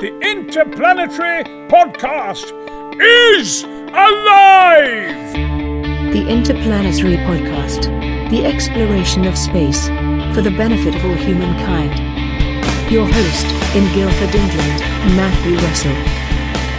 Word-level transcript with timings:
the 0.00 0.12
Interplanetary 0.20 1.44
Podcast 1.68 2.50
is 3.00 3.62
alive! 3.62 5.32
The 6.12 6.26
Interplanetary 6.28 7.16
Podcast. 7.18 7.88
The 8.28 8.44
exploration 8.44 9.24
of 9.24 9.38
space 9.38 9.86
for 10.34 10.42
the 10.42 10.50
benefit 10.50 10.96
of 10.96 11.04
all 11.04 11.14
humankind. 11.14 11.92
Your 12.90 13.06
host, 13.06 13.46
in 13.76 13.84
Guildford, 13.94 14.34
England, 14.34 14.80
Matthew 15.14 15.56
Russell. 15.58 15.94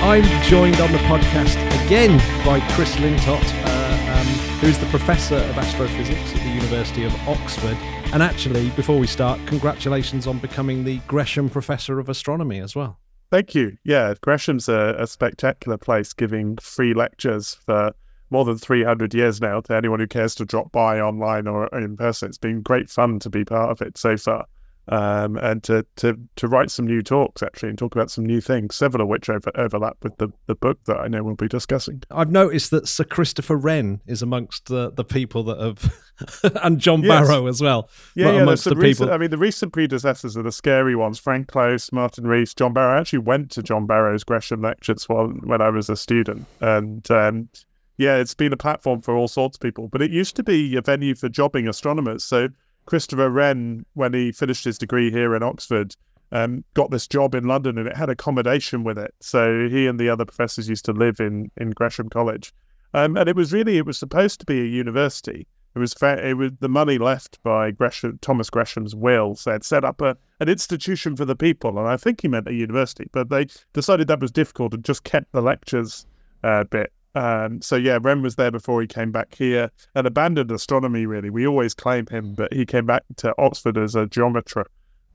I'm 0.04 0.44
joined 0.44 0.82
on 0.82 0.92
the 0.92 0.98
podcast 1.00 1.56
again 1.86 2.18
by 2.46 2.60
Chris 2.76 2.94
Lintott, 2.98 3.42
uh, 3.64 4.20
um, 4.20 4.28
who 4.60 4.68
is 4.68 4.78
the 4.78 4.88
Professor 4.88 5.38
of 5.38 5.58
Astrophysics 5.58 6.34
at 6.34 6.42
the 6.42 6.50
University 6.50 7.06
of 7.06 7.16
Oxford. 7.30 7.78
And 8.14 8.22
actually, 8.22 8.70
before 8.72 9.00
we 9.00 9.08
start, 9.08 9.40
congratulations 9.46 10.28
on 10.28 10.38
becoming 10.40 10.84
the 10.84 10.98
Gresham 11.08 11.50
Professor 11.50 11.98
of 11.98 12.10
Astronomy 12.10 12.60
as 12.60 12.76
well. 12.76 13.00
Thank 13.32 13.56
you. 13.56 13.78
Yeah, 13.84 14.14
Gresham's 14.22 14.70
a, 14.70 14.96
a 15.00 15.08
spectacular 15.08 15.78
place 15.78 16.14
giving 16.14 16.58
free 16.58 16.94
lectures 16.94 17.56
for 17.66 17.94
more 18.30 18.46
than 18.46 18.58
300 18.58 19.14
years 19.14 19.42
now 19.42 19.62
to 19.62 19.76
anyone 19.76 20.00
who 20.00 20.08
cares 20.08 20.36
to 20.36 20.46
drop 20.46 20.72
by 20.72 21.00
online 21.00 21.48
or 21.48 21.68
in 21.78 21.98
person. 21.98 22.30
It's 22.30 22.38
been 22.38 22.62
great 22.62 22.90
fun 22.90 23.20
to 23.20 23.30
be 23.30 23.44
part 23.44 23.72
of 23.72 23.82
it 23.82 23.98
so 23.98 24.18
far 24.18 24.46
um, 24.88 25.38
and 25.38 25.64
to, 25.64 25.86
to 25.98 26.18
to 26.36 26.48
write 26.48 26.70
some 26.70 26.86
new 26.86 27.02
talks 27.02 27.42
actually 27.42 27.70
and 27.70 27.78
talk 27.78 27.96
about 27.96 28.12
some 28.12 28.26
new 28.26 28.40
things, 28.40 28.76
several 28.76 29.02
of 29.02 29.08
which 29.08 29.30
over, 29.30 29.52
overlap 29.56 29.98
with 30.04 30.18
the, 30.18 30.30
the 30.46 30.56
book 30.56 30.78
that 30.86 30.98
I 30.98 31.08
know 31.08 31.24
we'll 31.24 31.36
be 31.36 31.48
discussing. 31.48 32.04
I've 32.12 32.32
noticed 32.32 32.72
that 32.72 32.88
Sir 32.88 33.04
Christopher 33.04 33.56
Wren 33.56 34.02
is 34.06 34.22
amongst 34.22 34.68
the, 34.68 34.92
the 34.92 35.04
people 35.04 35.44
that 35.44 35.60
have, 35.60 36.56
and 36.64 36.80
John 36.80 37.02
yes. 37.02 37.28
Barrow 37.28 37.48
as 37.48 37.62
well. 37.62 37.90
Yeah, 38.16 38.32
yeah. 38.32 38.42
Amongst 38.42 38.66
the 38.66 38.76
recent, 38.76 39.08
people. 39.08 39.14
I 39.14 39.18
mean, 39.18 39.32
the 39.32 39.38
recent 39.38 39.74
predecessors 39.74 40.38
are 40.38 40.44
the 40.44 40.52
scary 40.52 40.96
ones: 40.96 41.18
Frank 41.18 41.48
Close, 41.48 41.92
Martin 41.92 42.28
Rees, 42.28 42.54
John 42.54 42.74
Barrow. 42.74 42.96
I 42.96 43.00
actually 43.00 43.20
went 43.20 43.52
to 43.52 43.64
John 43.64 43.88
Barrow's 43.88 44.24
Gresham 44.24 44.62
lectures 44.62 45.10
while 45.10 45.28
when 45.28 45.62
I 45.62 45.70
was 45.70 45.90
a 45.90 45.98
student, 45.98 46.46
and 46.62 47.10
um, 47.10 47.50
yeah, 47.98 48.18
it's 48.18 48.34
been 48.34 48.54
a 48.54 48.58
platform 48.58 49.02
for 49.02 49.16
all 49.16 49.28
sorts 49.28 49.58
of 49.58 49.62
people. 49.62 49.88
But 49.88 50.02
it 50.02 50.12
used 50.12 50.36
to 50.36 50.44
be 50.44 50.76
a 50.76 50.82
venue 50.82 51.16
for 51.16 51.30
jobbing 51.30 51.68
astronomers. 51.68 52.24
So 52.24 52.50
Christopher 52.86 53.30
Wren, 53.30 53.86
when 53.94 54.14
he 54.14 54.32
finished 54.32 54.66
his 54.66 54.78
degree 54.78 55.12
here 55.12 55.36
in 55.36 55.44
Oxford, 55.44 55.96
um, 56.32 56.64
got 56.74 56.92
this 56.92 57.08
job 57.08 57.36
in 57.36 57.46
London 57.46 57.78
and 57.78 57.88
it 57.88 57.96
had 57.96 58.10
accommodation 58.10 58.84
with 58.84 58.98
it. 58.98 59.14
So 59.20 59.68
he 59.70 59.88
and 59.88 60.00
the 60.00 60.10
other 60.10 60.26
professors 60.26 60.70
used 60.70 60.86
to 60.86 60.92
live 60.92 61.20
in, 61.20 61.52
in 61.58 61.72
Gresham 61.72 62.10
College. 62.10 62.54
Um, 62.94 63.18
and 63.18 63.28
it 63.28 63.36
was 63.36 63.54
really, 63.54 63.78
it 63.78 63.86
was 63.86 63.98
supposed 63.98 64.40
to 64.40 64.46
be 64.46 64.62
a 64.62 64.66
university. 64.66 65.48
It 65.76 65.80
was, 65.80 65.94
fa- 65.94 66.26
it 66.26 66.36
was 66.36 66.52
the 66.62 66.70
money 66.70 66.98
left 66.98 67.42
by 67.44 67.72
Gresham, 67.72 68.18
Thomas 68.22 68.50
Gresham's 68.50 68.96
will 68.96 69.36
said 69.36 69.64
set 69.64 69.84
up 69.84 70.02
a, 70.02 70.16
an 70.40 70.48
institution 70.48 71.16
for 71.16 71.26
the 71.26 71.36
people. 71.36 71.78
And 71.78 71.88
I 71.88 71.98
think 71.98 72.22
he 72.22 72.28
meant 72.28 72.48
a 72.48 72.54
university, 72.54 73.10
but 73.12 73.30
they 73.30 73.48
decided 73.74 74.08
that 74.08 74.22
was 74.22 74.32
difficult 74.32 74.74
and 74.74 74.84
just 74.84 75.04
kept 75.04 75.32
the 75.34 75.42
lectures 75.42 76.06
uh, 76.44 76.64
bit. 76.64 76.94
Um, 77.16 77.62
so 77.62 77.78
yeah, 77.78 77.98
Wren 78.02 78.22
was 78.22 78.36
there 78.36 78.52
before 78.52 78.82
he 78.82 78.88
came 78.88 79.12
back 79.12 79.34
here 79.34 79.72
and 79.96 80.06
abandoned 80.06 80.52
astronomy. 80.52 81.06
Really, 81.06 81.30
we 81.30 81.48
always 81.48 81.74
claim 81.74 82.06
him, 82.08 82.34
but 82.34 82.54
he 82.54 82.66
came 82.66 82.86
back 82.86 83.04
to 83.18 83.34
Oxford 83.38 83.78
as 83.78 83.96
a 83.96 84.06
geometer, 84.06 84.66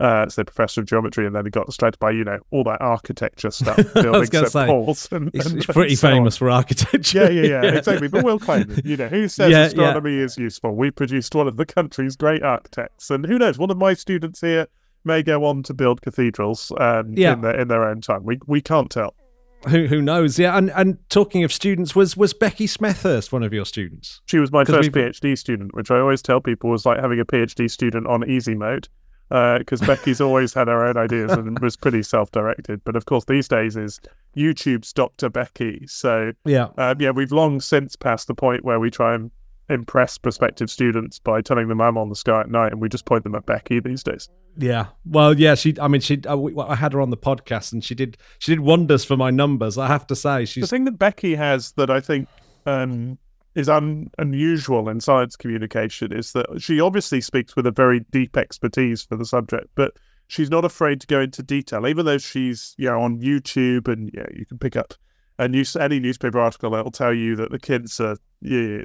uh, 0.01 0.27
so 0.31 0.43
professor 0.43 0.81
of 0.81 0.87
geometry, 0.87 1.27
and 1.27 1.37
then 1.37 1.45
he 1.45 1.51
got 1.51 1.67
distracted 1.67 1.99
by 1.99 2.11
you 2.11 2.25
know 2.25 2.39
all 2.51 2.65
that 2.65 2.81
architecture 2.81 3.51
stuff, 3.51 3.77
buildings 3.95 4.35
at 4.35 4.51
say. 4.51 4.67
And, 4.67 5.31
he's, 5.35 5.47
and, 5.47 5.63
pretty 5.65 5.93
and 5.93 6.01
famous 6.01 6.39
for 6.39 6.49
architecture. 6.49 7.25
Yeah, 7.25 7.29
yeah, 7.29 7.43
yeah, 7.43 7.63
yeah, 7.65 7.79
exactly. 7.79 8.09
But 8.09 8.25
we'll 8.25 8.39
claim 8.39 8.71
it. 8.71 8.87
You 8.87 8.97
know, 8.97 9.09
who 9.09 9.29
says 9.29 9.51
yeah, 9.51 9.65
astronomy 9.67 10.17
yeah. 10.17 10.25
is 10.25 10.39
useful? 10.39 10.75
We 10.75 10.91
produced 10.91 11.35
one 11.35 11.49
of 11.49 11.59
the 11.59 11.67
country's 11.67 12.17
great 12.17 12.43
architects, 12.43 13.11
and 13.11 13.27
who 13.27 13.39
knows? 13.39 13.59
One 13.59 13.71
of 13.71 13.77
my 13.77 13.93
students 13.93 14.41
here 14.41 14.69
may 15.05 15.23
go 15.23 15.45
on 15.45 15.63
to 15.65 15.75
build 15.75 16.01
cathedrals 16.01 16.73
um, 16.79 17.15
in, 17.15 17.41
their, 17.43 17.61
in 17.61 17.69
their 17.69 17.85
own 17.87 18.01
time. 18.01 18.25
We 18.25 18.39
we 18.47 18.63
can't 18.63 18.91
tell 18.91 19.15
who 19.69 19.87
who 19.87 20.01
knows? 20.01 20.39
Yeah, 20.39 20.57
and 20.57 20.71
and 20.71 20.99
talking 21.09 21.45
of 21.45 21.53
students, 21.53 21.95
was 21.95 22.17
was 22.17 22.33
Becky 22.33 22.67
Smethurst 22.67 23.33
one 23.33 23.43
of 23.43 23.53
your 23.53 23.65
students? 23.65 24.21
She 24.27 24.39
was 24.39 24.51
my 24.51 24.65
1st 24.65 24.91
PhD 24.91 25.37
student, 25.37 25.75
which 25.75 25.91
I 25.91 25.99
always 25.99 26.23
tell 26.23 26.41
people 26.41 26.71
was 26.71 26.87
like 26.87 27.01
having 27.01 27.21
a 27.21 27.25
PhD 27.25 27.71
student 27.71 28.07
on 28.07 28.29
easy 28.29 28.55
mode, 28.55 28.89
because 29.29 29.83
uh, 29.83 29.87
Becky's 29.87 30.21
always 30.21 30.55
had 30.55 30.69
her 30.69 30.87
own 30.87 30.97
ideas 30.97 31.33
and 31.33 31.59
was 31.61 31.77
pretty 31.77 32.03
self-directed. 32.15 32.83
But 32.85 32.97
of 32.97 33.05
course, 33.07 33.25
these 33.27 33.49
days 33.49 33.77
is 33.77 34.01
YouTube's 34.37 34.93
Dr. 34.93 35.29
Becky. 35.29 35.87
So 35.87 36.33
yeah, 36.45 36.69
um, 36.79 37.01
yeah, 37.01 37.11
we've 37.11 37.33
long 37.33 37.61
since 37.61 37.97
passed 37.97 38.29
the 38.29 38.35
point 38.35 38.65
where 38.65 38.81
we 38.81 38.91
try 38.91 39.15
and 39.15 39.31
impress 39.71 40.19
prospective 40.19 40.71
students 40.71 41.19
by 41.19 41.41
telling 41.41 41.69
them 41.69 41.81
I'm 41.81 41.97
on 41.97 42.09
the 42.09 42.17
sky 42.17 42.41
at 42.41 42.51
night, 42.51 42.73
and 42.73 42.81
we 42.81 42.89
just 42.89 43.07
point 43.07 43.25
them 43.25 43.35
at 43.35 43.47
Becky 43.47 43.81
these 43.81 44.03
days. 44.03 44.29
Yeah, 44.57 44.87
well, 45.05 45.39
yeah, 45.39 45.55
she. 45.55 45.75
I 45.81 45.89
mean, 45.89 46.01
she. 46.01 46.21
I, 46.29 46.35
I, 46.35 46.75
had 46.75 46.93
her 46.93 47.01
on 47.01 47.11
the 47.11 47.17
podcast, 47.17 47.73
and 47.73 47.83
she 47.83 47.95
did. 47.95 48.17
She 48.41 48.53
did 48.53 48.61
wonders 48.61 49.05
for 49.05 49.17
my 49.17 49.31
numbers. 49.31 49.79
I 49.79 49.87
have 49.87 50.07
to 50.09 50.17
say, 50.17 50.45
she's 50.45 50.63
the 50.63 50.69
thing 50.69 50.85
that 50.85 50.99
Becky 50.99 51.35
has 51.37 51.73
that 51.73 51.89
I 51.89 52.01
think 52.01 52.29
um, 52.67 53.17
is 53.55 53.69
un, 53.69 54.11
unusual 54.19 54.89
in 54.89 55.01
science 55.01 55.37
communication 55.37 56.13
is 56.13 56.33
that 56.33 56.47
she 56.59 56.81
obviously 56.81 57.21
speaks 57.21 57.57
with 57.57 57.67
a 57.67 57.71
very 57.71 58.01
deep 58.11 58.37
expertise 58.37 59.03
for 59.03 59.17
the 59.17 59.25
subject, 59.25 59.69
but 59.75 59.95
she's 60.27 60.51
not 60.51 60.65
afraid 60.65 61.01
to 61.01 61.07
go 61.07 61.21
into 61.21 61.43
detail, 61.43 61.87
even 61.87 62.07
though 62.07 62.19
she's 62.19 62.75
you 62.77 62.87
know 62.87 63.01
on 63.01 63.21
YouTube 63.21 63.89
and 63.89 64.11
yeah, 64.13 64.27
you 64.35 64.47
can 64.47 64.59
pick 64.59 64.77
up 64.77 64.95
a 65.39 65.49
news 65.49 65.75
any 65.77 66.01
newspaper 66.01 66.39
article 66.39 66.71
that'll 66.71 66.91
tell 66.91 67.15
you 67.15 67.37
that 67.37 67.51
the 67.51 67.59
kids 67.59 68.01
are 68.01 68.17
yeah, 68.41 68.83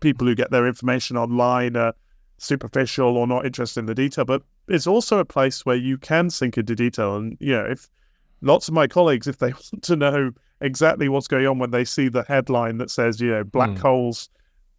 people 0.00 0.26
who 0.26 0.34
get 0.34 0.50
their 0.50 0.66
information 0.66 1.16
online 1.16 1.76
are 1.76 1.94
superficial 2.38 3.16
or 3.16 3.26
not 3.26 3.44
interested 3.44 3.80
in 3.80 3.86
the 3.86 3.94
detail, 3.94 4.24
but 4.24 4.42
it's 4.68 4.86
also 4.86 5.18
a 5.18 5.24
place 5.24 5.66
where 5.66 5.76
you 5.76 5.98
can 5.98 6.30
sink 6.30 6.56
into 6.56 6.74
detail. 6.74 7.16
And, 7.16 7.36
you 7.40 7.52
know, 7.52 7.64
if 7.64 7.88
lots 8.40 8.68
of 8.68 8.74
my 8.74 8.86
colleagues, 8.86 9.26
if 9.26 9.38
they 9.38 9.52
want 9.52 9.82
to 9.82 9.96
know 9.96 10.30
exactly 10.60 11.08
what's 11.08 11.28
going 11.28 11.46
on 11.46 11.58
when 11.58 11.70
they 11.70 11.84
see 11.84 12.08
the 12.08 12.24
headline 12.24 12.78
that 12.78 12.90
says, 12.90 13.20
you 13.20 13.30
know, 13.30 13.44
black 13.44 13.70
mm. 13.70 13.78
holes 13.78 14.28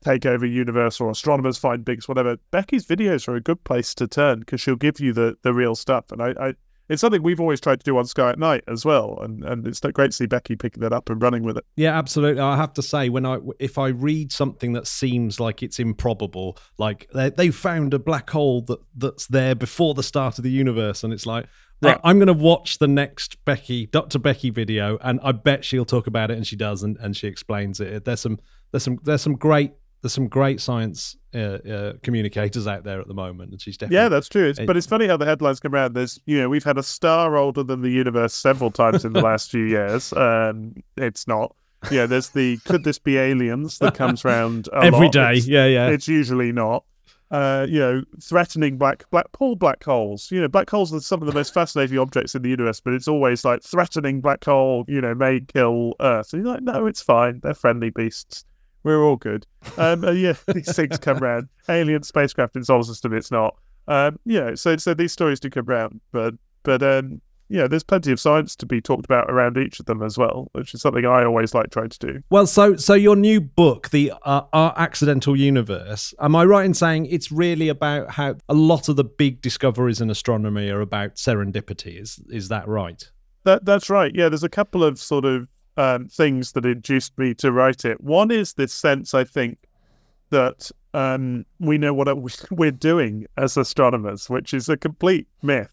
take 0.04 0.26
over 0.26 0.46
universe 0.46 1.02
or 1.02 1.10
astronomers 1.10 1.58
find 1.58 1.84
bigs, 1.84 2.08
whatever, 2.08 2.38
Becky's 2.52 2.86
videos 2.86 3.28
are 3.28 3.36
a 3.36 3.42
good 3.42 3.62
place 3.64 3.94
to 3.96 4.08
turn 4.08 4.40
because 4.40 4.62
she'll 4.62 4.76
give 4.76 5.00
you 5.00 5.12
the, 5.12 5.36
the 5.42 5.54
real 5.54 5.76
stuff. 5.76 6.06
And 6.12 6.22
I, 6.22 6.34
I 6.40 6.54
it's 6.90 7.02
something 7.02 7.22
we've 7.22 7.40
always 7.40 7.62
tried 7.62 7.80
to 7.80 7.84
do 7.84 7.98
on 7.98 8.06
Sky 8.06 8.32
at 8.32 8.40
Night 8.40 8.64
as 8.68 8.84
well, 8.84 9.20
and 9.22 9.44
and 9.44 9.68
it's 9.68 9.80
great 9.80 10.12
to 10.12 10.18
see 10.18 10.26
Becky 10.26 10.56
picking 10.56 10.82
that 10.82 10.92
up 10.92 11.10
and 11.10 11.22
running 11.22 11.44
with 11.44 11.58
it. 11.58 11.66
Yeah, 11.76 11.98
absolutely. 11.98 12.42
I 12.42 12.58
have 12.58 12.74
to 12.74 12.82
say, 12.82 13.10
when 13.10 13.26
I 13.26 13.38
if 13.60 13.78
I 13.78 13.90
read 13.90 14.32
something 14.32 14.74
that 14.74 14.88
seems 14.88 15.40
like 15.40 15.62
it's 15.62 15.80
improbable, 15.80 16.58
like 16.78 17.08
they 17.14 17.30
they 17.30 17.52
found 17.52 17.94
a 17.94 18.00
black 18.00 18.30
hole 18.32 18.62
that 18.64 18.80
that's 18.96 19.28
there 19.28 19.56
before 19.56 19.94
the 19.94 20.04
start 20.04 20.38
of 20.40 20.44
the 20.44 20.52
universe, 20.52 21.04
and 21.04 21.14
it's 21.14 21.26
like. 21.26 21.46
Right. 21.82 21.98
I'm 22.04 22.18
going 22.18 22.28
to 22.28 22.34
watch 22.34 22.80
the 22.80 22.90
next 22.90 23.38
Becky, 23.46 23.86
Dr. 23.86 24.20
Becky 24.20 24.50
video, 24.50 24.98
and 25.02 25.18
I 25.24 25.32
bet 25.32 25.64
she'll 25.64 25.86
talk 25.86 26.08
about 26.08 26.30
it, 26.30 26.36
and 26.36 26.46
she 26.46 26.58
does, 26.58 26.84
and, 26.84 26.98
and 26.98 27.16
she 27.16 27.26
explains 27.26 27.80
it. 27.80 28.04
There's 28.04 28.20
some, 28.20 28.38
there's 28.72 28.84
some, 28.84 29.00
there's 29.02 29.22
some 29.22 29.38
great 29.38 29.72
there's 30.02 30.14
some 30.14 30.28
great 30.28 30.62
science 30.62 31.18
uh, 31.34 31.38
uh, 31.38 31.94
communicators 32.04 32.68
out 32.68 32.84
there 32.84 33.02
at 33.02 33.08
the 33.08 33.14
moment, 33.14 33.52
and 33.52 33.62
she's 33.62 33.78
definitely 33.78 33.98
yeah, 33.98 34.10
that's 34.10 34.30
true. 34.30 34.50
It's, 34.50 34.60
but 34.60 34.78
it's 34.78 34.88
funny 34.88 35.08
how 35.08 35.18
the 35.18 35.26
headlines 35.26 35.60
come 35.60 35.74
around. 35.74 35.94
There's 35.94 36.20
you 36.26 36.40
know 36.40 36.50
we've 36.50 36.64
had 36.64 36.78
a 36.78 36.84
star 36.84 37.36
older 37.36 37.64
than 37.64 37.82
the 37.82 37.90
universe 37.90 38.34
several 38.34 38.72
times 38.72 39.04
in 39.06 39.14
the 39.14 39.22
last 39.22 39.52
few 39.52 39.66
years. 39.66 40.14
Um, 40.14 40.76
it's 40.98 41.28
not. 41.28 41.56
Yeah, 41.92 42.06
there's 42.06 42.30
the 42.30 42.58
could 42.66 42.84
this 42.84 43.00
be 43.00 43.18
aliens 43.18 43.80
that 43.80 43.96
comes 43.96 44.26
around 44.26 44.68
every 44.74 45.06
lot. 45.06 45.12
day. 45.12 45.34
It's, 45.38 45.48
yeah, 45.48 45.66
yeah. 45.66 45.88
It's 45.88 46.08
usually 46.08 46.52
not. 46.52 46.84
Uh, 47.32 47.68
you 47.70 47.78
know, 47.78 48.04
threatening 48.24 48.78
black 48.78 49.04
black 49.12 49.32
pull 49.34 49.56
black 49.56 49.84
holes. 49.84 50.32
You 50.32 50.42
know, 50.42 50.48
black 50.48 50.70
holes 50.70 50.94
are 50.94 51.00
some 51.00 51.22
of 51.22 51.28
the 51.28 51.34
most 51.34 51.54
fascinating 51.54 52.00
objects 52.00 52.34
in 52.34 52.42
the 52.42 52.50
universe, 52.50 52.80
but 52.80 52.94
it's 52.94 53.08
always 53.08 53.46
like 53.46 53.62
threatening 53.62 54.20
black 54.20 54.44
hole. 54.44 54.84
You 54.88 55.00
know, 55.00 55.14
may 55.14 55.42
kill 55.42 55.94
Earth. 56.00 56.34
And 56.34 56.44
you're 56.44 56.54
like, 56.54 56.64
no, 56.64 56.88
it's 56.88 57.02
fine. 57.02 57.40
They're 57.44 57.54
friendly 57.54 57.92
beasts. 57.92 58.46
We're 58.84 59.04
all 59.04 59.18
good. 59.18 59.46
Um, 59.78 60.04
uh, 60.04 60.12
yeah, 60.12 60.34
these 60.54 60.76
things 60.76 60.98
come 60.98 61.18
around. 61.18 61.50
Alien 61.68 62.04
spacecraft 62.04 62.56
in 62.56 62.64
solar 62.64 62.84
system, 62.84 63.14
it's 63.14 63.32
not. 63.32 63.56
Um, 63.88 64.20
yeah, 64.26 64.56
so 64.56 64.78
so 64.78 64.94
these 64.94 65.12
stories 65.12 65.40
do 65.40 65.50
come 65.50 65.68
around, 65.68 66.00
but 66.12 66.36
but 66.64 66.84
um, 66.84 67.22
yeah, 67.50 67.68
there's 67.68 67.84
plenty 67.84 68.12
of 68.12 68.20
science 68.20 68.56
to 68.58 68.66
be 68.68 68.80
talked 68.80 69.06
about 69.06 69.30
around 69.30 69.58
each 69.58 69.80
of 69.80 69.88
them 69.88 70.04
as 70.04 70.18
well, 70.18 70.50
which 70.54 70.74
is 70.76 70.82
something 70.82 71.06
I 71.06 71.26
always 71.26 71.56
like 71.56 71.72
trying 71.72 71.90
to 71.90 72.00
do. 72.00 72.24
Well, 72.30 72.46
so 72.46 72.76
so 72.76 72.94
your 72.94 73.16
new 73.16 73.42
book, 73.42 73.90
the 73.90 74.14
uh, 74.24 74.44
Our 74.54 74.74
Accidental 74.78 75.36
Universe, 75.36 76.14
am 76.20 76.36
I 76.36 76.46
right 76.46 76.66
in 76.66 76.76
saying 76.76 77.08
it's 77.08 77.32
really 77.32 77.68
about 77.68 78.12
how 78.12 78.36
a 78.48 78.54
lot 78.54 78.88
of 78.88 78.96
the 78.96 79.04
big 79.04 79.42
discoveries 79.42 80.00
in 80.00 80.12
astronomy 80.12 80.70
are 80.70 80.82
about 80.82 81.16
serendipity? 81.16 82.00
Is 82.00 82.22
is 82.30 82.50
that 82.50 82.68
right? 82.68 83.10
That 83.44 83.66
that's 83.66 83.90
right. 83.90 84.12
Yeah, 84.14 84.30
there's 84.30 84.44
a 84.44 84.50
couple 84.50 84.84
of 84.84 85.00
sort 85.00 85.26
of 85.26 85.48
um, 85.80 86.10
things 86.10 86.52
that 86.52 86.66
induced 86.66 87.18
me 87.18 87.34
to 87.36 87.54
write 87.54 87.86
it. 87.86 88.02
One 88.02 88.32
is 88.32 88.54
this 88.54 88.74
sense, 88.74 89.14
I 89.14 89.24
think, 89.24 89.58
that 90.30 90.72
um, 90.94 91.46
we 91.60 91.78
know 91.78 91.94
what 91.94 92.10
we're 92.52 92.72
doing 92.72 93.26
as 93.38 93.56
astronomers, 93.56 94.30
which 94.30 94.54
is 94.54 94.68
a 94.68 94.76
complete 94.76 95.28
myth. 95.42 95.72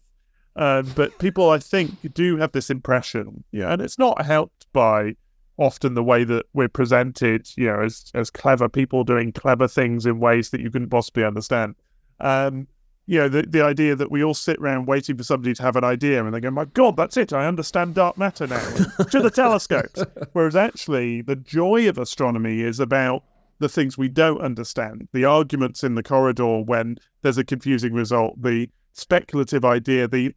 Uh, 0.55 0.81
but 0.95 1.19
people, 1.19 1.49
I 1.49 1.59
think, 1.59 2.13
do 2.13 2.37
have 2.37 2.53
this 2.53 2.69
impression, 2.69 3.43
yeah, 3.51 3.71
and 3.73 3.81
it's 3.81 3.99
not 3.99 4.25
helped 4.25 4.65
by 4.71 5.15
often 5.57 5.93
the 5.93 6.03
way 6.03 6.23
that 6.23 6.45
we're 6.53 6.69
presented, 6.69 7.47
you 7.57 7.67
know, 7.67 7.81
as 7.81 8.09
as 8.15 8.31
clever 8.31 8.67
people 8.69 9.03
doing 9.03 9.31
clever 9.31 9.67
things 9.67 10.05
in 10.05 10.19
ways 10.19 10.49
that 10.51 10.61
you 10.61 10.71
couldn't 10.71 10.89
possibly 10.89 11.25
understand. 11.25 11.75
Um, 12.21 12.67
you 13.07 13.17
know, 13.19 13.29
the, 13.29 13.43
the 13.43 13.61
idea 13.61 13.95
that 13.95 14.11
we 14.11 14.21
all 14.21 14.33
sit 14.33 14.59
around 14.59 14.85
waiting 14.85 15.15
for 15.17 15.23
somebody 15.23 15.53
to 15.53 15.63
have 15.63 15.77
an 15.77 15.83
idea 15.85 16.23
and 16.23 16.33
they 16.33 16.41
go, 16.41 16.51
my 16.51 16.65
God, 16.65 16.97
that's 16.97 17.15
it. 17.15 17.31
I 17.31 17.47
understand 17.47 17.95
dark 17.95 18.17
matter 18.17 18.45
now 18.45 18.59
to 19.11 19.21
the 19.21 19.31
telescopes. 19.33 20.03
Whereas 20.33 20.57
actually, 20.57 21.21
the 21.21 21.37
joy 21.37 21.87
of 21.87 21.97
astronomy 21.97 22.59
is 22.59 22.81
about 22.81 23.23
the 23.59 23.69
things 23.69 23.97
we 23.97 24.09
don't 24.09 24.41
understand, 24.41 25.07
the 25.13 25.23
arguments 25.23 25.83
in 25.83 25.95
the 25.95 26.03
corridor 26.03 26.61
when 26.61 26.97
there's 27.21 27.37
a 27.37 27.45
confusing 27.45 27.93
result, 27.93 28.39
the 28.41 28.69
speculative 28.91 29.63
idea, 29.63 30.07
the 30.07 30.35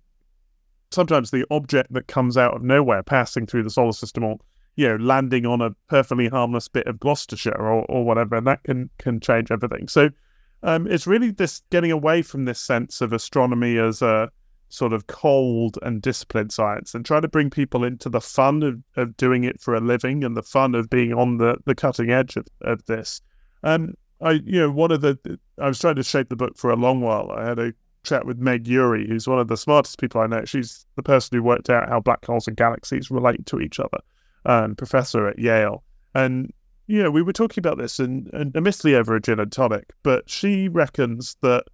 sometimes 0.93 1.31
the 1.31 1.45
object 1.51 1.93
that 1.93 2.07
comes 2.07 2.37
out 2.37 2.55
of 2.55 2.63
nowhere 2.63 3.03
passing 3.03 3.47
through 3.47 3.63
the 3.63 3.71
solar 3.71 3.93
system 3.93 4.25
or 4.25 4.39
you 4.77 4.89
know 4.89 4.97
landing 4.97 5.45
on 5.47 5.61
a 5.61 5.71
perfectly 5.89 6.29
harmless 6.29 6.69
bit 6.69 6.87
of 6.87 6.99
Gloucestershire 6.99 7.59
or, 7.59 7.85
or 7.87 8.05
whatever, 8.05 8.37
and 8.37 8.47
that 8.47 8.63
can 8.63 8.91
can 8.99 9.19
change 9.19 9.51
everything. 9.51 9.89
So 9.89 10.11
um, 10.63 10.87
it's 10.87 11.07
really 11.07 11.31
this 11.31 11.63
getting 11.71 11.91
away 11.91 12.23
from 12.23 12.45
this 12.45 12.61
sense 12.61 13.01
of 13.01 13.13
astronomy 13.13 13.79
as 13.79 14.03
a 14.03 14.31
sort 14.69 14.93
of 14.93 15.07
cold 15.09 15.79
and 15.83 16.01
disciplined 16.01 16.53
science 16.53 16.95
and 16.95 17.05
try 17.05 17.21
to 17.21 17.29
bring 17.29 17.51
people 17.51 17.85
into 17.85 18.09
the 18.09 18.21
fun 18.21 18.63
of, 18.63 18.81
of 18.97 19.17
doing 19.17 19.45
it 19.45 19.61
for 19.61 19.75
a 19.75 19.81
living 19.81 20.23
and 20.23 20.37
the 20.37 20.43
fun 20.43 20.75
of 20.75 20.89
being 20.89 21.13
on 21.13 21.39
the, 21.39 21.57
the 21.67 21.75
cutting 21.75 22.11
edge 22.11 22.37
of, 22.37 22.47
of 22.63 22.85
this. 22.87 23.21
Um, 23.65 23.95
I, 24.21 24.33
you 24.33 24.61
know, 24.61 24.71
one 24.71 24.93
of 24.93 25.01
the, 25.01 25.19
I 25.59 25.67
was 25.67 25.79
trying 25.79 25.97
to 25.97 26.03
shape 26.03 26.29
the 26.29 26.37
book 26.37 26.57
for 26.57 26.71
a 26.71 26.77
long 26.77 27.01
while. 27.01 27.33
I 27.33 27.45
had 27.45 27.59
a 27.59 27.73
chat 28.05 28.27
with 28.27 28.39
Meg 28.39 28.69
Urry, 28.69 29.09
who's 29.09 29.27
one 29.27 29.41
of 29.41 29.49
the 29.49 29.57
smartest 29.57 29.99
people 29.99 30.21
I 30.21 30.27
know. 30.27 30.45
She's 30.45 30.87
the 30.97 31.03
person 31.03 31.37
who 31.37 31.43
worked 31.43 31.69
out 31.69 31.89
how 31.89 32.01
black 32.01 32.25
holes 32.25 32.47
and 32.47 32.57
galaxies 32.57 33.11
relate 33.11 33.45
to 33.47 33.61
each 33.61 33.81
other, 33.81 33.99
um, 34.47 34.77
professor 34.77 35.27
at 35.27 35.39
Yale. 35.39 35.83
And 36.15 36.53
you 36.91 37.01
know, 37.01 37.11
we 37.11 37.23
were 37.23 37.33
talking 37.33 37.63
about 37.63 37.79
this 37.79 38.01
and, 38.01 38.29
and 38.33 38.55
admittedly 38.57 38.97
over 38.97 39.15
a 39.15 39.21
gin 39.21 39.39
and 39.39 39.53
tonic, 39.53 39.93
but 40.03 40.29
she 40.29 40.69
reckons 40.69 41.37
that 41.41 41.65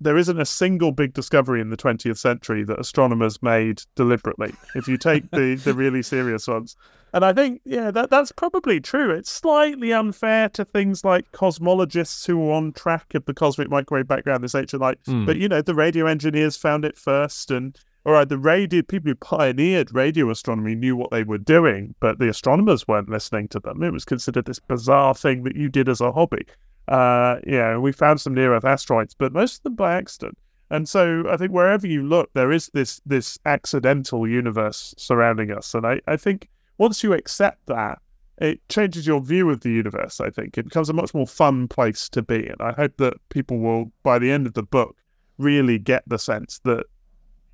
there 0.00 0.16
isn't 0.16 0.40
a 0.40 0.46
single 0.46 0.90
big 0.90 1.12
discovery 1.12 1.60
in 1.60 1.68
the 1.68 1.76
20th 1.76 2.16
century 2.16 2.64
that 2.64 2.80
astronomers 2.80 3.42
made 3.42 3.82
deliberately. 3.94 4.54
If 4.74 4.88
you 4.88 4.96
take 4.96 5.30
the, 5.30 5.56
the 5.56 5.74
really 5.74 6.02
serious 6.02 6.48
ones, 6.48 6.76
and 7.12 7.26
I 7.26 7.34
think 7.34 7.60
yeah, 7.66 7.90
that 7.90 8.08
that's 8.08 8.32
probably 8.32 8.80
true. 8.80 9.10
It's 9.10 9.30
slightly 9.30 9.92
unfair 9.92 10.48
to 10.50 10.64
things 10.64 11.04
like 11.04 11.30
cosmologists 11.32 12.26
who 12.26 12.38
were 12.38 12.52
on 12.52 12.72
track 12.72 13.14
of 13.14 13.26
the 13.26 13.34
cosmic 13.34 13.68
microwave 13.68 14.08
background 14.08 14.42
this 14.42 14.54
ancient 14.54 14.80
light, 14.80 14.98
mm. 15.06 15.26
but 15.26 15.36
you 15.36 15.46
know 15.46 15.60
the 15.60 15.74
radio 15.74 16.06
engineers 16.06 16.56
found 16.56 16.86
it 16.86 16.96
first, 16.96 17.50
and 17.50 17.78
all 18.06 18.12
right, 18.12 18.28
the 18.28 18.38
radio 18.38 18.82
people 18.82 19.10
who 19.10 19.14
pioneered 19.14 19.94
radio 19.94 20.30
astronomy 20.30 20.74
knew 20.74 20.94
what 20.94 21.10
they 21.10 21.22
were 21.22 21.38
doing, 21.38 21.94
but 22.00 22.18
the 22.18 22.28
astronomers 22.28 22.86
weren't 22.86 23.08
listening 23.08 23.48
to 23.48 23.60
them. 23.60 23.82
It 23.82 23.92
was 23.92 24.04
considered 24.04 24.44
this 24.44 24.58
bizarre 24.58 25.14
thing 25.14 25.44
that 25.44 25.56
you 25.56 25.70
did 25.70 25.88
as 25.88 26.02
a 26.02 26.12
hobby. 26.12 26.46
Uh, 26.86 27.36
yeah, 27.46 27.78
we 27.78 27.92
found 27.92 28.20
some 28.20 28.34
near 28.34 28.54
Earth 28.54 28.64
asteroids, 28.64 29.14
but 29.14 29.32
most 29.32 29.58
of 29.58 29.62
them 29.62 29.74
by 29.74 29.94
accident. 29.94 30.36
And 30.70 30.86
so 30.86 31.24
I 31.30 31.36
think 31.38 31.52
wherever 31.52 31.86
you 31.86 32.02
look, 32.02 32.30
there 32.34 32.52
is 32.52 32.70
this 32.74 33.00
this 33.06 33.38
accidental 33.46 34.28
universe 34.28 34.94
surrounding 34.98 35.50
us. 35.50 35.72
And 35.74 35.86
I, 35.86 36.00
I 36.06 36.16
think 36.16 36.48
once 36.78 37.02
you 37.02 37.14
accept 37.14 37.66
that, 37.66 38.00
it 38.38 38.60
changes 38.68 39.06
your 39.06 39.20
view 39.20 39.48
of 39.50 39.60
the 39.60 39.70
universe, 39.70 40.20
I 40.20 40.28
think. 40.28 40.58
It 40.58 40.64
becomes 40.64 40.90
a 40.90 40.94
much 40.94 41.14
more 41.14 41.26
fun 41.26 41.68
place 41.68 42.08
to 42.10 42.22
be. 42.22 42.48
And 42.48 42.60
I 42.60 42.72
hope 42.72 42.96
that 42.98 43.14
people 43.28 43.58
will, 43.58 43.92
by 44.02 44.18
the 44.18 44.30
end 44.30 44.46
of 44.46 44.54
the 44.54 44.62
book, 44.62 44.96
really 45.38 45.78
get 45.78 46.02
the 46.06 46.18
sense 46.18 46.60
that 46.64 46.86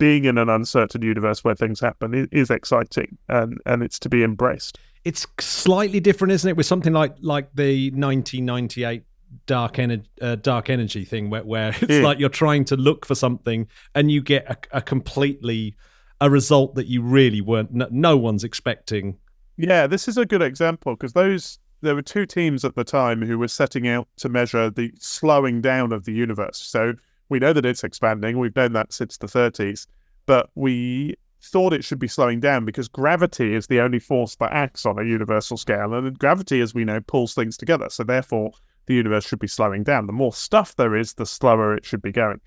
being 0.00 0.24
in 0.24 0.38
an 0.38 0.48
uncertain 0.48 1.02
universe 1.02 1.44
where 1.44 1.54
things 1.54 1.78
happen 1.78 2.28
is, 2.32 2.50
exciting 2.50 3.16
and, 3.28 3.60
and 3.66 3.82
it's 3.82 3.98
to 4.00 4.08
be 4.08 4.24
embraced. 4.24 4.78
It's 5.04 5.26
slightly 5.38 6.00
different, 6.00 6.32
isn't 6.32 6.48
it, 6.48 6.56
with 6.56 6.66
something 6.66 6.92
like 6.92 7.14
like 7.20 7.48
the 7.54 7.90
1998 7.90 9.04
dark 9.46 9.78
energy 9.78 10.10
uh, 10.20 10.34
dark 10.34 10.68
energy 10.68 11.04
thing 11.04 11.30
where, 11.30 11.44
where 11.44 11.68
it's 11.68 11.88
yeah. 11.88 12.00
like 12.00 12.18
you're 12.18 12.28
trying 12.28 12.64
to 12.64 12.76
look 12.76 13.06
for 13.06 13.14
something 13.14 13.68
and 13.94 14.10
you 14.10 14.20
get 14.20 14.44
a, 14.50 14.78
a 14.78 14.82
completely 14.82 15.76
a 16.20 16.28
result 16.28 16.74
that 16.74 16.88
you 16.88 17.00
really 17.00 17.40
weren't 17.40 17.72
no, 17.72 17.86
no 17.92 18.16
one's 18.16 18.42
expecting 18.42 19.16
yeah 19.56 19.86
this 19.86 20.08
is 20.08 20.18
a 20.18 20.26
good 20.26 20.42
example 20.42 20.96
because 20.96 21.12
those 21.12 21.60
there 21.80 21.94
were 21.94 22.02
two 22.02 22.26
teams 22.26 22.64
at 22.64 22.74
the 22.74 22.82
time 22.82 23.24
who 23.24 23.38
were 23.38 23.48
setting 23.48 23.86
out 23.86 24.08
to 24.16 24.28
measure 24.28 24.68
the 24.68 24.92
slowing 24.98 25.60
down 25.60 25.92
of 25.92 26.04
the 26.06 26.12
universe 26.12 26.58
so 26.58 26.92
we 27.30 27.38
know 27.38 27.52
that 27.52 27.64
it's 27.64 27.84
expanding. 27.84 28.38
We've 28.38 28.54
known 28.54 28.74
that 28.74 28.92
since 28.92 29.16
the 29.16 29.26
30s, 29.26 29.86
but 30.26 30.50
we 30.54 31.14
thought 31.42 31.72
it 31.72 31.84
should 31.84 31.98
be 31.98 32.08
slowing 32.08 32.40
down 32.40 32.64
because 32.66 32.88
gravity 32.88 33.54
is 33.54 33.66
the 33.66 33.80
only 33.80 33.98
force 33.98 34.36
that 34.36 34.52
acts 34.52 34.84
on 34.84 34.98
a 34.98 35.04
universal 35.04 35.56
scale. 35.56 35.94
And 35.94 36.18
gravity, 36.18 36.60
as 36.60 36.74
we 36.74 36.84
know, 36.84 37.00
pulls 37.00 37.34
things 37.34 37.56
together. 37.56 37.88
So 37.88 38.04
therefore, 38.04 38.52
the 38.86 38.94
universe 38.94 39.26
should 39.26 39.38
be 39.38 39.46
slowing 39.46 39.82
down. 39.82 40.06
The 40.06 40.12
more 40.12 40.32
stuff 40.32 40.76
there 40.76 40.94
is, 40.94 41.14
the 41.14 41.24
slower 41.24 41.74
it 41.74 41.86
should 41.86 42.02
be 42.02 42.12
going. 42.12 42.40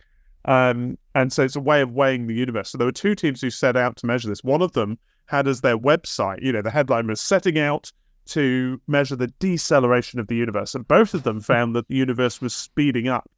Um, 0.45 0.97
and 1.15 1.31
so 1.31 1.43
it's 1.43 1.55
a 1.55 1.61
way 1.61 1.81
of 1.81 1.93
weighing 1.93 2.27
the 2.27 2.35
universe. 2.35 2.69
So 2.69 2.77
there 2.77 2.85
were 2.85 2.91
two 2.91 3.15
teams 3.15 3.41
who 3.41 3.49
set 3.49 3.77
out 3.77 3.95
to 3.97 4.05
measure 4.05 4.27
this. 4.27 4.43
One 4.43 4.61
of 4.61 4.73
them 4.73 4.99
had 5.27 5.47
as 5.47 5.61
their 5.61 5.77
website, 5.77 6.43
you 6.43 6.51
know, 6.51 6.61
the 6.61 6.69
headline 6.69 7.07
was 7.07 7.21
setting 7.21 7.57
out 7.57 7.91
to 8.25 8.81
measure 8.87 9.15
the 9.15 9.27
deceleration 9.39 10.19
of 10.19 10.27
the 10.27 10.35
universe. 10.35 10.75
And 10.75 10.87
both 10.87 11.13
of 11.13 11.23
them 11.23 11.39
found 11.39 11.75
that 11.75 11.87
the 11.87 11.95
universe 11.95 12.41
was 12.41 12.53
speeding 12.53 13.07
up. 13.07 13.29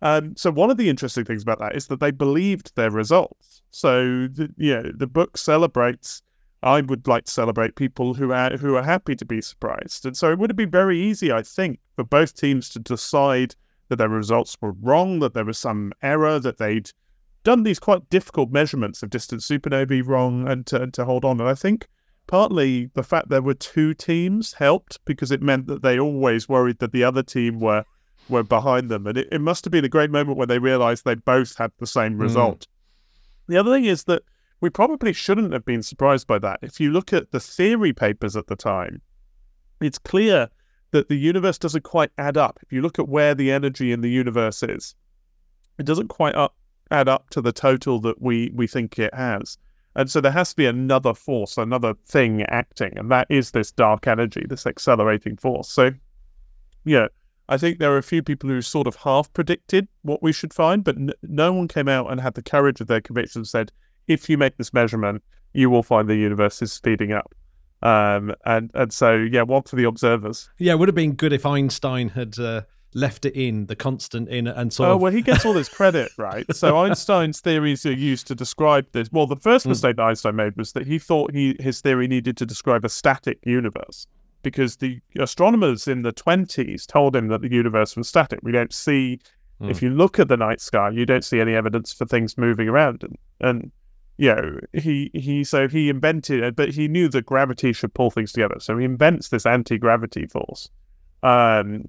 Um, 0.00 0.36
so 0.36 0.50
one 0.50 0.70
of 0.70 0.76
the 0.76 0.88
interesting 0.88 1.24
things 1.24 1.42
about 1.42 1.58
that 1.58 1.74
is 1.74 1.88
that 1.88 2.00
they 2.00 2.10
believed 2.10 2.74
their 2.76 2.90
results. 2.90 3.62
So 3.70 4.28
the, 4.28 4.52
yeah, 4.56 4.82
the 4.94 5.06
book 5.06 5.36
celebrates. 5.36 6.22
I 6.60 6.80
would 6.80 7.06
like 7.06 7.26
to 7.26 7.30
celebrate 7.30 7.76
people 7.76 8.14
who 8.14 8.32
are 8.32 8.56
who 8.56 8.74
are 8.74 8.82
happy 8.82 9.14
to 9.14 9.24
be 9.24 9.40
surprised, 9.40 10.04
and 10.04 10.16
so 10.16 10.32
it 10.32 10.40
would 10.40 10.50
have 10.50 10.56
been 10.56 10.72
very 10.72 11.00
easy, 11.00 11.30
I 11.30 11.42
think, 11.42 11.78
for 11.94 12.02
both 12.02 12.34
teams 12.34 12.68
to 12.70 12.80
decide 12.80 13.54
that 13.88 13.96
their 13.96 14.08
results 14.08 14.56
were 14.60 14.72
wrong, 14.72 15.20
that 15.20 15.34
there 15.34 15.44
was 15.44 15.56
some 15.56 15.92
error, 16.02 16.40
that 16.40 16.58
they'd 16.58 16.90
done 17.44 17.62
these 17.62 17.78
quite 17.78 18.10
difficult 18.10 18.50
measurements 18.50 19.02
of 19.02 19.10
distant 19.10 19.42
supernovae 19.42 20.04
wrong, 20.04 20.48
and 20.48 20.66
to, 20.66 20.82
and 20.82 20.94
to 20.94 21.04
hold 21.04 21.24
on. 21.24 21.40
And 21.40 21.48
I 21.48 21.54
think 21.54 21.86
partly 22.26 22.90
the 22.94 23.02
fact 23.02 23.28
there 23.28 23.42
were 23.42 23.54
two 23.54 23.94
teams 23.94 24.52
helped 24.54 24.98
because 25.04 25.30
it 25.30 25.42
meant 25.42 25.66
that 25.68 25.82
they 25.82 25.98
always 25.98 26.48
worried 26.48 26.78
that 26.80 26.92
the 26.92 27.04
other 27.04 27.22
team 27.22 27.60
were 27.60 27.84
were 28.28 28.42
behind 28.42 28.90
them. 28.90 29.06
And 29.06 29.18
it, 29.18 29.28
it 29.30 29.40
must 29.40 29.64
have 29.64 29.72
been 29.72 29.84
a 29.84 29.88
great 29.88 30.10
moment 30.10 30.38
when 30.38 30.48
they 30.48 30.58
realized 30.58 31.04
they 31.04 31.14
both 31.14 31.56
had 31.56 31.72
the 31.78 31.86
same 31.86 32.14
hmm. 32.14 32.22
result. 32.22 32.60
Mm. 32.60 32.66
The 33.48 33.56
other 33.56 33.72
thing 33.72 33.84
is 33.84 34.04
that 34.04 34.22
we 34.60 34.70
probably 34.70 35.12
shouldn't 35.12 35.52
have 35.52 35.64
been 35.64 35.82
surprised 35.82 36.26
by 36.26 36.38
that. 36.40 36.58
If 36.62 36.80
you 36.80 36.90
look 36.90 37.12
at 37.12 37.30
the 37.30 37.40
theory 37.40 37.92
papers 37.92 38.36
at 38.36 38.48
the 38.48 38.56
time, 38.56 39.00
it's 39.80 39.98
clear 39.98 40.48
that 40.90 41.08
the 41.08 41.16
universe 41.16 41.58
doesn't 41.58 41.84
quite 41.84 42.10
add 42.18 42.36
up. 42.36 42.58
If 42.62 42.72
you 42.72 42.82
look 42.82 42.98
at 42.98 43.08
where 43.08 43.34
the 43.34 43.52
energy 43.52 43.92
in 43.92 44.00
the 44.00 44.10
universe 44.10 44.62
is, 44.62 44.94
it 45.78 45.86
doesn't 45.86 46.08
quite 46.08 46.34
up, 46.34 46.56
add 46.90 47.08
up 47.08 47.30
to 47.30 47.40
the 47.40 47.52
total 47.52 48.00
that 48.00 48.20
we, 48.20 48.50
we 48.54 48.66
think 48.66 48.98
it 48.98 49.14
has. 49.14 49.58
And 49.94 50.10
so 50.10 50.20
there 50.20 50.32
has 50.32 50.50
to 50.50 50.56
be 50.56 50.66
another 50.66 51.14
force, 51.14 51.56
another 51.56 51.94
thing 52.06 52.42
acting, 52.44 52.96
and 52.96 53.10
that 53.10 53.26
is 53.30 53.50
this 53.50 53.72
dark 53.72 54.06
energy, 54.06 54.44
this 54.48 54.66
accelerating 54.66 55.36
force. 55.36 55.68
So, 55.68 55.90
yeah, 56.84 57.08
I 57.48 57.56
think 57.56 57.78
there 57.78 57.92
are 57.92 57.98
a 57.98 58.02
few 58.02 58.22
people 58.22 58.50
who 58.50 58.60
sort 58.60 58.86
of 58.86 58.96
half 58.96 59.32
predicted 59.32 59.88
what 60.02 60.22
we 60.22 60.32
should 60.32 60.52
find, 60.52 60.84
but 60.84 60.96
n- 60.96 61.12
no 61.22 61.52
one 61.52 61.68
came 61.68 61.88
out 61.88 62.10
and 62.10 62.20
had 62.20 62.34
the 62.34 62.42
courage 62.42 62.80
of 62.80 62.88
their 62.88 63.00
conviction 63.00 63.40
and 63.40 63.48
said, 63.48 63.72
if 64.06 64.28
you 64.28 64.36
make 64.36 64.56
this 64.56 64.72
measurement, 64.72 65.22
you 65.52 65.70
will 65.70 65.82
find 65.82 66.08
the 66.08 66.16
universe 66.16 66.60
is 66.60 66.72
speeding 66.72 67.12
up. 67.12 67.34
Um, 67.80 68.34
and 68.44 68.70
and 68.74 68.92
so 68.92 69.14
yeah, 69.14 69.42
one 69.42 69.62
for 69.62 69.76
the 69.76 69.84
observers. 69.84 70.50
Yeah, 70.58 70.72
it 70.72 70.78
would 70.78 70.88
have 70.88 70.96
been 70.96 71.12
good 71.12 71.32
if 71.32 71.46
Einstein 71.46 72.08
had 72.08 72.38
uh, 72.38 72.62
left 72.92 73.24
it 73.24 73.34
in 73.36 73.66
the 73.66 73.76
constant 73.76 74.28
in 74.28 74.48
and 74.48 74.72
so. 74.72 74.84
oh, 74.84 74.94
of. 74.94 75.00
well, 75.00 75.12
he 75.12 75.22
gets 75.22 75.46
all 75.46 75.52
this 75.52 75.68
credit, 75.68 76.10
right? 76.18 76.44
So 76.54 76.76
Einstein's 76.84 77.40
theories 77.40 77.86
are 77.86 77.92
used 77.92 78.26
to 78.26 78.34
describe 78.34 78.86
this. 78.92 79.08
Well, 79.12 79.28
the 79.28 79.36
first 79.36 79.64
hmm. 79.64 79.70
mistake 79.70 79.94
mm. 79.94 79.98
that 79.98 80.04
Einstein 80.04 80.36
made 80.36 80.56
was 80.56 80.72
that 80.72 80.86
he 80.86 80.98
thought 80.98 81.32
he 81.32 81.56
his 81.60 81.80
theory 81.80 82.08
needed 82.08 82.36
to 82.38 82.46
describe 82.46 82.84
a 82.84 82.88
static 82.88 83.38
universe 83.44 84.06
because 84.42 84.76
the 84.76 85.00
astronomers 85.18 85.88
in 85.88 86.02
the 86.02 86.12
20s 86.12 86.86
told 86.86 87.16
him 87.16 87.28
that 87.28 87.42
the 87.42 87.50
universe 87.50 87.96
was 87.96 88.08
static. 88.08 88.40
We 88.42 88.52
don't 88.52 88.72
see, 88.72 89.20
mm. 89.60 89.70
if 89.70 89.82
you 89.82 89.90
look 89.90 90.18
at 90.18 90.28
the 90.28 90.36
night 90.36 90.60
sky, 90.60 90.90
you 90.90 91.06
don't 91.06 91.24
see 91.24 91.40
any 91.40 91.54
evidence 91.54 91.92
for 91.92 92.06
things 92.06 92.38
moving 92.38 92.68
around. 92.68 93.02
And, 93.02 93.18
and 93.40 93.72
you 94.16 94.34
know, 94.34 94.58
he, 94.72 95.10
he, 95.14 95.44
so 95.44 95.68
he 95.68 95.88
invented, 95.88 96.56
but 96.56 96.70
he 96.70 96.88
knew 96.88 97.08
that 97.08 97.26
gravity 97.26 97.72
should 97.72 97.94
pull 97.94 98.10
things 98.10 98.32
together. 98.32 98.56
So 98.58 98.76
he 98.76 98.84
invents 98.84 99.28
this 99.28 99.46
anti 99.46 99.78
gravity 99.78 100.26
force, 100.26 100.70
um, 101.22 101.88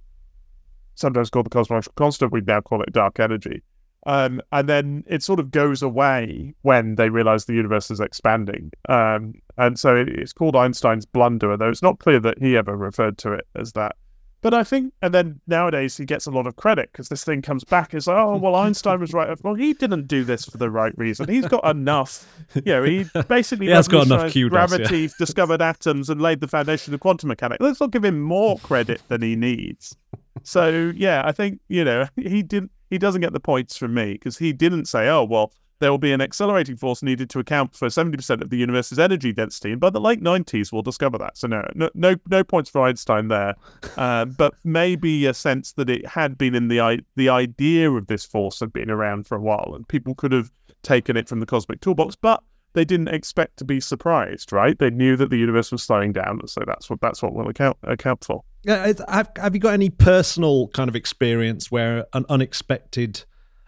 sometimes 0.95 1.29
called 1.29 1.47
the 1.47 1.51
cosmological 1.51 1.93
constant. 1.95 2.31
We 2.31 2.41
now 2.41 2.61
call 2.61 2.81
it 2.81 2.93
dark 2.93 3.19
energy. 3.19 3.63
Um, 4.05 4.41
and 4.51 4.69
then 4.69 5.03
it 5.07 5.23
sort 5.23 5.39
of 5.39 5.51
goes 5.51 5.81
away 5.81 6.53
when 6.61 6.95
they 6.95 7.09
realize 7.09 7.45
the 7.45 7.53
universe 7.53 7.91
is 7.91 7.99
expanding. 7.99 8.71
Um, 8.87 9.33
and 9.57 9.77
so 9.77 9.95
it, 9.95 10.09
it's 10.09 10.33
called 10.33 10.55
Einstein's 10.55 11.05
blunder, 11.05 11.55
though 11.57 11.69
it's 11.69 11.81
not 11.81 11.99
clear 11.99 12.19
that 12.21 12.39
he 12.39 12.55
ever 12.55 12.75
referred 12.75 13.17
to 13.19 13.33
it 13.33 13.45
as 13.55 13.73
that. 13.73 13.95
But 14.41 14.53
I 14.53 14.63
think, 14.63 14.93
and 15.01 15.13
then 15.13 15.41
nowadays 15.47 15.97
he 15.97 16.05
gets 16.05 16.25
a 16.25 16.31
lot 16.31 16.47
of 16.47 16.55
credit 16.55 16.89
because 16.93 17.09
this 17.09 17.25
thing 17.25 17.41
comes 17.41 17.65
back 17.65 17.93
It's 17.93 18.07
like, 18.07 18.17
oh, 18.17 18.37
well, 18.37 18.55
Einstein 18.55 19.01
was 19.01 19.11
right. 19.11 19.37
Well, 19.43 19.53
he 19.53 19.73
didn't 19.73 20.07
do 20.07 20.23
this 20.23 20.45
for 20.45 20.57
the 20.57 20.69
right 20.69 20.97
reason. 20.97 21.27
He's 21.27 21.45
got 21.45 21.65
enough, 21.65 22.25
you 22.55 22.61
know, 22.73 22.83
he 22.83 23.05
basically 23.27 23.67
has 23.67 23.89
got 23.89 24.05
enough 24.05 24.33
gravity, 24.33 25.01
yeah. 25.01 25.07
discovered 25.17 25.61
atoms, 25.61 26.09
and 26.09 26.21
laid 26.21 26.39
the 26.39 26.47
foundation 26.47 26.93
of 26.93 27.01
quantum 27.01 27.27
mechanics. 27.27 27.61
Let's 27.61 27.81
not 27.81 27.91
give 27.91 28.05
him 28.05 28.21
more 28.21 28.57
credit 28.59 29.01
than 29.09 29.21
he 29.21 29.35
needs. 29.35 29.97
So, 30.43 30.93
yeah, 30.95 31.21
I 31.25 31.33
think, 31.33 31.59
you 31.67 31.83
know, 31.83 32.07
he 32.15 32.41
didn't 32.41 32.71
he 32.89 32.97
doesn't 32.97 33.21
get 33.21 33.33
the 33.33 33.39
points 33.39 33.77
from 33.77 33.93
me 33.93 34.13
because 34.13 34.37
he 34.37 34.53
didn't 34.53 34.85
say, 34.85 35.07
oh, 35.07 35.23
well, 35.23 35.53
there 35.79 35.91
will 35.91 35.97
be 35.97 36.11
an 36.11 36.21
accelerating 36.21 36.75
force 36.75 37.01
needed 37.01 37.29
to 37.29 37.39
account 37.39 37.73
for 37.73 37.87
70% 37.87 38.41
of 38.41 38.49
the 38.49 38.57
universe's 38.57 38.99
energy 38.99 39.31
density. 39.31 39.71
And 39.71 39.79
by 39.79 39.89
the 39.89 40.01
late 40.01 40.21
90s, 40.21 40.73
we'll 40.73 40.81
discover 40.81 41.17
that. 41.17 41.37
So, 41.37 41.47
no, 41.47 41.65
no, 41.73 41.89
no, 41.93 42.15
no 42.29 42.43
points 42.43 42.69
for 42.69 42.81
Einstein 42.81 43.27
there. 43.27 43.55
Uh, 43.97 44.23
but 44.23 44.53
maybe 44.63 45.25
a 45.25 45.33
sense 45.33 45.73
that 45.73 45.89
it 45.89 46.05
had 46.05 46.37
been 46.37 46.55
in 46.55 46.69
the, 46.69 47.03
the 47.15 47.27
idea 47.27 47.91
of 47.91 48.07
this 48.07 48.25
force 48.25 48.59
had 48.59 48.71
been 48.71 48.89
around 48.89 49.27
for 49.27 49.35
a 49.35 49.41
while 49.41 49.73
and 49.75 49.87
people 49.87 50.15
could 50.15 50.31
have 50.31 50.49
taken 50.83 51.17
it 51.17 51.27
from 51.27 51.41
the 51.41 51.45
cosmic 51.45 51.81
toolbox. 51.81 52.15
But 52.15 52.41
they 52.73 52.85
didn't 52.85 53.09
expect 53.09 53.57
to 53.57 53.65
be 53.65 53.79
surprised, 53.79 54.51
right? 54.51 54.77
They 54.77 54.89
knew 54.89 55.15
that 55.17 55.29
the 55.29 55.37
universe 55.37 55.71
was 55.71 55.83
slowing 55.83 56.13
down, 56.13 56.47
so 56.47 56.61
that's 56.65 56.89
what 56.89 57.01
that's 57.01 57.21
what 57.21 57.33
we'll 57.33 57.49
account 57.49 57.77
account 57.83 58.23
for. 58.23 58.43
Have, 58.65 59.29
have 59.35 59.55
you 59.55 59.61
got 59.61 59.73
any 59.73 59.89
personal 59.89 60.67
kind 60.69 60.89
of 60.89 60.95
experience 60.95 61.71
where 61.71 62.05
an 62.13 62.25
unexpected 62.29 63.23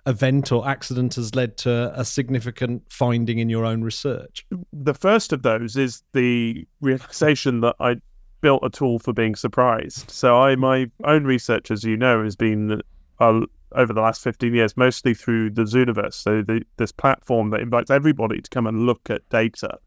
event 0.05 0.51
or 0.51 0.67
accident 0.67 1.15
has 1.15 1.35
led 1.35 1.57
to 1.57 1.93
a 1.95 2.03
significant 2.03 2.83
finding 2.89 3.39
in 3.39 3.49
your 3.49 3.65
own 3.65 3.83
research? 3.83 4.45
The 4.73 4.93
first 4.93 5.31
of 5.31 5.43
those 5.43 5.77
is 5.77 6.03
the 6.13 6.67
realization 6.81 7.61
that 7.61 7.75
I 7.79 7.97
built 8.41 8.63
a 8.63 8.69
tool 8.69 8.99
for 8.99 9.13
being 9.13 9.35
surprised. 9.35 10.09
So 10.09 10.37
I 10.37 10.55
my 10.55 10.89
own 11.03 11.23
research, 11.25 11.71
as 11.71 11.83
you 11.83 11.95
know, 11.95 12.23
has 12.23 12.35
been 12.35 12.81
uh, 13.19 13.41
over 13.73 13.93
the 13.93 14.01
last 14.01 14.23
15 14.23 14.53
years, 14.53 14.75
mostly 14.75 15.13
through 15.13 15.51
the 15.51 15.63
Zooniverse. 15.63 16.15
So 16.15 16.41
the, 16.41 16.63
this 16.77 16.91
platform 16.91 17.51
that 17.51 17.61
invites 17.61 17.91
everybody 17.91 18.41
to 18.41 18.49
come 18.49 18.67
and 18.67 18.85
look 18.85 19.09
at 19.09 19.27
data. 19.29 19.77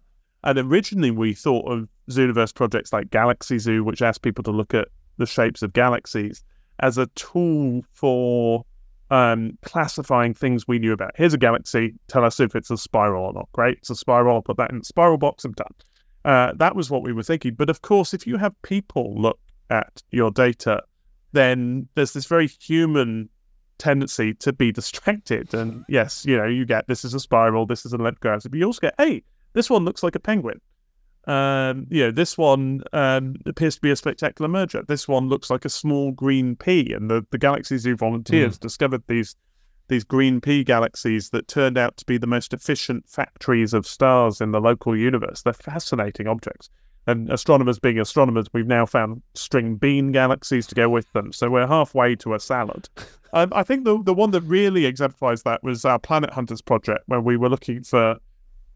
And 0.45 0.59
originally 0.59 1.11
we 1.11 1.35
thought 1.35 1.71
of 1.71 1.89
Zooniverse 2.11 2.55
projects 2.55 2.93
like 2.93 3.11
Galaxy 3.11 3.59
Zoo, 3.59 3.83
which 3.83 4.03
asked 4.03 4.23
people 4.23 4.45
to 4.45 4.51
look 4.51 4.75
at 4.75 4.89
the 5.17 5.27
shapes 5.27 5.63
of 5.63 5.73
galaxies, 5.73 6.45
as 6.81 6.99
a 6.99 7.07
tool 7.15 7.83
for 7.93 8.65
um, 9.11 9.59
classifying 9.63 10.35
things 10.35 10.69
we 10.69 10.79
knew 10.79 10.93
about. 10.93 11.13
Here's 11.17 11.35
a 11.35 11.39
galaxy. 11.39 11.95
Tell 12.09 12.25
us 12.25 12.41
if 12.41 12.55
it's 12.55 12.71
a 12.71 12.77
spiral 12.77 13.25
or 13.25 13.33
not. 13.33 13.49
Great. 13.53 13.79
It's 13.79 13.91
a 13.91 13.97
spiral. 13.97 14.37
I'll 14.37 14.43
put 14.43 14.57
that 14.59 14.71
in 14.71 14.79
the 14.79 14.85
spiral 14.85 15.19
box. 15.19 15.45
I'm 15.45 15.53
done. 15.53 15.75
Uh, 16.25 16.53
that 16.57 16.75
was 16.75 16.91
what 16.91 17.03
we 17.03 17.13
were 17.13 17.23
thinking. 17.23 17.55
But 17.55 17.71
of 17.71 17.83
course, 17.83 18.13
if 18.13 18.27
you 18.27 18.37
have 18.39 18.61
people 18.63 19.15
look 19.17 19.39
at 19.71 20.03
your 20.11 20.31
data, 20.31 20.83
then 21.33 21.89
there's 21.95 22.13
this 22.13 22.27
very 22.27 22.49
human 22.49 23.29
tendency 23.79 24.35
to 24.35 24.53
be 24.53 24.73
distracted. 24.73 25.55
And 25.55 25.85
yes, 25.89 26.25
you 26.27 26.37
know, 26.37 26.47
you 26.47 26.65
get 26.65 26.87
this 26.87 27.05
is 27.05 27.15
a 27.15 27.21
spiral, 27.21 27.67
this 27.67 27.85
is 27.85 27.93
an 27.93 28.01
elliptic 28.01 28.23
but 28.23 28.55
you 28.55 28.65
also 28.65 28.81
get, 28.81 28.95
hey, 28.99 29.23
this 29.55 29.71
one 29.71 29.85
looks 29.85 30.03
like 30.03 30.15
a 30.15 30.21
penguin. 30.21 30.61
Um, 31.27 31.87
you 31.89 32.05
know, 32.05 32.11
this 32.11 32.37
one 32.37 32.83
um, 32.93 33.37
appears 33.47 33.77
to 33.77 33.81
be 33.81 33.91
a 33.91 33.97
spectacular 33.97 34.49
merger. 34.49 34.83
This 34.87 35.09
one 35.09 35.29
looks 35.29 35.49
like 35.49 35.65
a 35.65 35.71
small 35.71 36.13
green 36.13 36.55
pea, 36.55 36.93
and 36.93 37.11
the, 37.11 37.27
the 37.31 37.39
Galaxy 37.39 37.79
Zoo 37.79 37.97
volunteers 37.97 38.59
mm. 38.59 38.61
discovered 38.61 39.03
these 39.09 39.37
these 39.89 40.05
green 40.05 40.41
pea 40.41 40.65
galaxies 40.65 41.29
that 41.31 41.47
turned 41.47 41.77
out 41.77 41.97
to 41.99 42.07
be 42.07 42.17
the 42.17 42.27
most 42.27 42.55
efficient 42.55 43.07
factories 43.07 43.75
of 43.75 43.87
stars 43.87 44.41
in 44.41 44.51
the 44.51 44.61
local 44.61 44.97
universe. 44.97 45.43
They're 45.43 45.53
fascinating 45.53 46.27
objects. 46.27 46.71
And 47.07 47.31
astronomers 47.31 47.79
being 47.79 48.01
astronomers, 48.01 48.47
we've 48.55 48.67
now 48.67 48.87
found 48.87 49.23
string 49.35 49.77
bean 49.77 50.11
galaxies 50.11 50.67
to 50.69 50.75
go 50.75 50.89
with 50.89 51.13
them. 51.13 51.35
So 51.35 51.51
we're 51.51 51.67
halfway 51.67 52.17
to 52.17 52.35
a 52.35 52.41
salad. 52.41 52.89
Um, 53.37 53.49
I 53.53 53.65
think 53.65 53.83
the 53.83 54.01
the 54.01 54.15
one 54.15 54.31
that 54.31 54.43
really 54.43 54.87
exemplifies 54.87 55.43
that 55.43 55.61
was 55.65 55.85
our 55.85 55.99
Planet 55.99 56.33
Hunters 56.33 56.63
project, 56.63 57.01
where 57.07 57.21
we 57.21 57.37
were 57.37 57.49
looking 57.49 57.83
for 57.83 58.17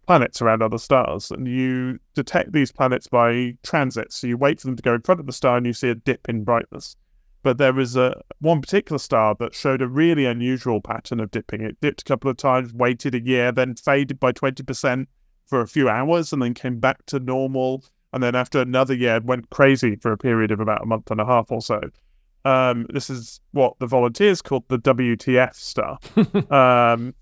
planets 0.08 0.40
around 0.40 0.62
other 0.62 0.78
stars, 0.78 1.30
and 1.30 1.46
you 1.46 1.98
detect 2.14 2.52
these 2.52 2.72
planets 2.72 3.06
by 3.06 3.54
transit. 3.62 4.10
So 4.10 4.26
you 4.26 4.38
wait 4.38 4.58
for 4.58 4.66
them 4.66 4.76
to 4.76 4.82
go 4.82 4.94
in 4.94 5.02
front 5.02 5.20
of 5.20 5.26
the 5.26 5.34
star, 5.34 5.58
and 5.58 5.66
you 5.66 5.74
see 5.74 5.90
a 5.90 5.94
dip 5.94 6.30
in 6.30 6.44
brightness. 6.44 6.96
But 7.42 7.58
there 7.58 7.74
was 7.74 7.94
a 7.94 8.18
one 8.40 8.62
particular 8.62 8.98
star 8.98 9.36
that 9.38 9.54
showed 9.54 9.82
a 9.82 9.86
really 9.86 10.24
unusual 10.24 10.80
pattern 10.80 11.20
of 11.20 11.30
dipping. 11.30 11.60
It 11.60 11.76
dipped 11.82 12.00
a 12.00 12.04
couple 12.06 12.30
of 12.30 12.38
times, 12.38 12.72
waited 12.72 13.14
a 13.14 13.20
year, 13.20 13.52
then 13.52 13.74
faded 13.74 14.18
by 14.18 14.32
twenty 14.32 14.62
percent 14.62 15.10
for 15.44 15.60
a 15.60 15.68
few 15.68 15.90
hours, 15.90 16.32
and 16.32 16.40
then 16.40 16.54
came 16.54 16.80
back 16.80 17.04
to 17.06 17.20
normal. 17.20 17.84
And 18.14 18.22
then 18.22 18.34
after 18.34 18.62
another 18.62 18.94
year, 18.94 19.20
went 19.22 19.50
crazy 19.50 19.96
for 19.96 20.10
a 20.10 20.16
period 20.16 20.50
of 20.50 20.60
about 20.60 20.82
a 20.82 20.86
month 20.86 21.10
and 21.10 21.20
a 21.20 21.26
half 21.26 21.52
or 21.52 21.60
so. 21.60 21.82
Um, 22.46 22.86
this 22.88 23.10
is 23.10 23.40
what 23.50 23.74
the 23.78 23.86
volunteers 23.86 24.40
called 24.40 24.64
the 24.68 24.78
WTF 24.78 25.54
star. 25.54 25.98
um, 26.94 27.14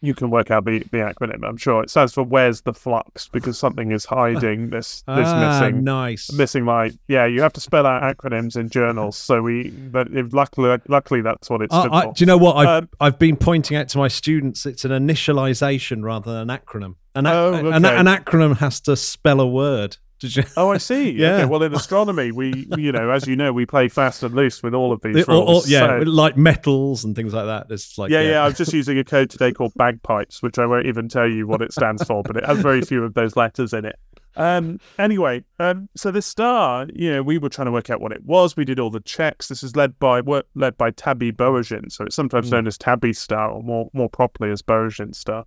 you 0.00 0.14
can 0.14 0.30
work 0.30 0.50
out 0.50 0.64
the, 0.64 0.80
the 0.80 0.98
acronym. 0.98 1.46
I'm 1.46 1.56
sure 1.56 1.82
it 1.82 1.90
stands 1.90 2.14
for 2.14 2.22
"Where's 2.22 2.62
the 2.62 2.74
flux?" 2.74 3.28
because 3.28 3.58
something 3.58 3.92
is 3.92 4.04
hiding 4.04 4.70
this 4.70 5.02
this 5.06 5.28
ah, 5.28 5.60
missing 5.60 5.84
nice 5.84 6.32
missing 6.32 6.64
light. 6.64 6.94
Yeah, 7.08 7.26
you 7.26 7.42
have 7.42 7.52
to 7.54 7.60
spell 7.60 7.86
out 7.86 8.02
acronyms 8.02 8.56
in 8.56 8.68
journals. 8.68 9.16
So 9.16 9.42
we, 9.42 9.70
but 9.70 10.08
if, 10.12 10.32
luckily, 10.32 10.78
luckily 10.88 11.22
that's 11.22 11.48
what 11.50 11.62
it's. 11.62 11.74
Uh, 11.74 11.88
I, 11.90 12.06
do 12.06 12.12
you 12.18 12.26
know 12.26 12.38
what 12.38 12.56
I've 12.56 12.82
um, 12.82 12.88
I've 13.00 13.18
been 13.18 13.36
pointing 13.36 13.76
out 13.76 13.88
to 13.90 13.98
my 13.98 14.08
students? 14.08 14.66
It's 14.66 14.84
an 14.84 14.90
initialization 14.90 16.02
rather 16.02 16.32
than 16.32 16.50
an 16.50 16.58
acronym. 16.58 16.96
An, 17.16 17.26
oh, 17.26 17.54
okay. 17.54 17.68
an, 17.68 17.84
an 17.84 18.06
acronym 18.06 18.56
has 18.58 18.80
to 18.82 18.96
spell 18.96 19.40
a 19.40 19.46
word. 19.46 19.98
Did 20.18 20.36
you? 20.36 20.44
Oh, 20.56 20.70
I 20.70 20.78
see. 20.78 21.10
yeah. 21.18 21.36
Okay. 21.36 21.44
Well, 21.46 21.62
in 21.62 21.74
astronomy, 21.74 22.32
we, 22.32 22.66
you 22.76 22.92
know, 22.92 23.10
as 23.10 23.26
you 23.26 23.36
know, 23.36 23.52
we 23.52 23.66
play 23.66 23.88
fast 23.88 24.22
and 24.22 24.34
loose 24.34 24.62
with 24.62 24.74
all 24.74 24.92
of 24.92 25.00
these 25.02 25.26
rules. 25.28 25.68
yeah, 25.68 25.98
so. 25.98 26.04
like 26.04 26.36
metals 26.36 27.04
and 27.04 27.14
things 27.16 27.34
like 27.34 27.46
that. 27.46 27.66
It's 27.70 27.98
like 27.98 28.10
yeah, 28.10 28.20
yeah, 28.20 28.30
yeah. 28.30 28.44
I'm 28.44 28.54
just 28.54 28.72
using 28.72 28.98
a 28.98 29.04
code 29.04 29.30
today 29.30 29.52
called 29.52 29.72
bagpipes, 29.74 30.42
which 30.42 30.58
I 30.58 30.66
won't 30.66 30.86
even 30.86 31.08
tell 31.08 31.28
you 31.28 31.46
what 31.46 31.62
it 31.62 31.72
stands 31.72 32.04
for, 32.04 32.22
but 32.22 32.36
it 32.36 32.44
has 32.44 32.58
very 32.58 32.82
few 32.82 33.04
of 33.04 33.14
those 33.14 33.36
letters 33.36 33.72
in 33.72 33.84
it. 33.84 33.98
Um, 34.36 34.80
anyway, 34.98 35.44
um, 35.60 35.88
so 35.96 36.10
this 36.10 36.26
star, 36.26 36.86
you 36.92 37.12
know, 37.12 37.22
we 37.22 37.38
were 37.38 37.48
trying 37.48 37.66
to 37.66 37.72
work 37.72 37.90
out 37.90 38.00
what 38.00 38.12
it 38.12 38.24
was. 38.24 38.56
We 38.56 38.64
did 38.64 38.80
all 38.80 38.90
the 38.90 39.00
checks. 39.00 39.48
This 39.48 39.62
is 39.62 39.76
led 39.76 39.98
by 39.98 40.22
led 40.54 40.76
by 40.76 40.90
Tabby 40.90 41.32
Boyajian, 41.32 41.90
so 41.92 42.04
it's 42.04 42.16
sometimes 42.16 42.48
mm. 42.48 42.52
known 42.52 42.66
as 42.66 42.76
Tabby 42.76 43.12
star, 43.12 43.50
or 43.50 43.62
more 43.62 43.88
more 43.92 44.08
properly 44.08 44.50
as 44.50 44.62
Boyajian 44.62 45.14
star. 45.14 45.44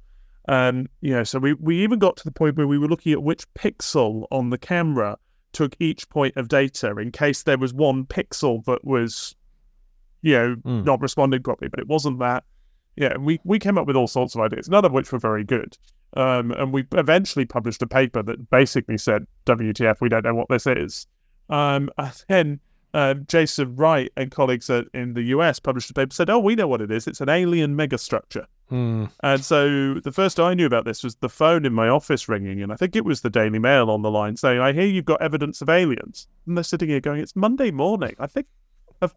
Um, 0.48 0.88
you 1.01 1.12
know, 1.12 1.24
so 1.24 1.39
we, 1.39 1.54
we 1.54 1.84
even 1.84 2.00
got 2.00 2.16
to 2.18 2.24
the 2.24 2.32
point 2.32 2.56
where 2.56 2.68
we 2.68 2.77
were 2.77 2.88
looking 2.88 3.12
at 3.12 3.22
which 3.22 3.46
pixel 3.54 4.27
on 4.32 4.50
the 4.50 4.58
camera 4.58 5.18
took 5.51 5.75
each 5.80 6.08
point 6.10 6.38
of 6.38 6.48
data 6.48 6.96
in 6.98 7.12
case 7.12 7.44
there 7.44 7.58
was 7.58 7.74
one 7.74 8.06
pixel 8.06 8.63
that 8.66 8.86
was, 8.86 9.36
you 10.22 10.34
know, 10.34 10.56
mm. 10.56 10.86
not 10.86 11.01
responding 11.01 11.44
properly, 11.44 11.70
but 11.70 11.80
it 11.80 11.88
wasn't 11.88 12.20
that. 12.20 12.44
Yeah, 12.96 13.18
we, 13.18 13.39
we 13.44 13.60
came 13.60 13.77
up 13.77 13.86
with 13.88 13.96
all 13.96 14.08
sorts 14.08 14.36
of 14.36 14.42
ideas, 14.42 14.70
none 14.70 14.86
of 14.86 14.92
which 14.92 15.12
were 15.12 15.20
very 15.20 15.44
good. 15.44 15.77
Um, 16.16 16.51
and 16.51 16.72
we 16.72 16.86
eventually 16.94 17.46
published 17.46 17.82
a 17.82 17.88
paper 17.88 18.24
that 18.24 18.50
basically 18.50 18.98
said, 18.98 19.27
WTF, 19.46 19.98
we 20.01 20.10
don't 20.10 20.24
know 20.24 20.34
what 20.34 20.50
this 20.50 20.66
is. 20.66 21.06
Um, 21.50 21.89
and 21.98 22.24
then 22.27 22.60
um, 22.94 23.25
Jason 23.27 23.75
Wright 23.75 24.12
and 24.18 24.32
colleagues 24.32 24.70
at, 24.70 24.86
in 24.94 25.13
the 25.13 25.24
US 25.24 25.60
published 25.60 25.89
a 25.89 25.94
paper 25.94 26.13
said, 26.13 26.30
"Oh, 26.30 26.39
we 26.39 26.56
know 26.56 26.68
what 26.68 26.82
it 26.82 26.92
is. 26.92 27.08
It's 27.08 27.22
an 27.22 27.30
alien 27.30 27.77
megastructure." 27.77 28.46
Hmm. 28.69 29.05
And 29.24 29.43
so 29.43 29.95
the 29.95 30.12
first 30.12 30.39
I 30.39 30.53
knew 30.53 30.65
about 30.65 30.86
this 30.86 31.03
was 31.03 31.15
the 31.15 31.29
phone 31.29 31.65
in 31.65 31.74
my 31.74 31.88
office 31.88 32.27
ringing, 32.27 32.62
and 32.62 32.71
I 32.71 32.75
think 32.75 32.95
it 32.95 33.05
was 33.05 33.21
the 33.21 33.29
Daily 33.29 33.59
Mail 33.59 33.89
on 33.89 34.01
the 34.01 34.12
line 34.12 34.36
saying, 34.36 34.59
"I 34.59 34.74
hear 34.74 34.86
you've 34.86 35.05
got 35.05 35.21
evidence 35.21 35.62
of 35.62 35.69
aliens." 35.69 36.27
And 36.45 36.57
they're 36.57 36.63
sitting 36.63 36.89
here 36.89 37.00
going, 37.00 37.21
"It's 37.21 37.36
Monday 37.36 37.71
morning. 37.71 38.15
I 38.19 38.27
think." 38.27 38.47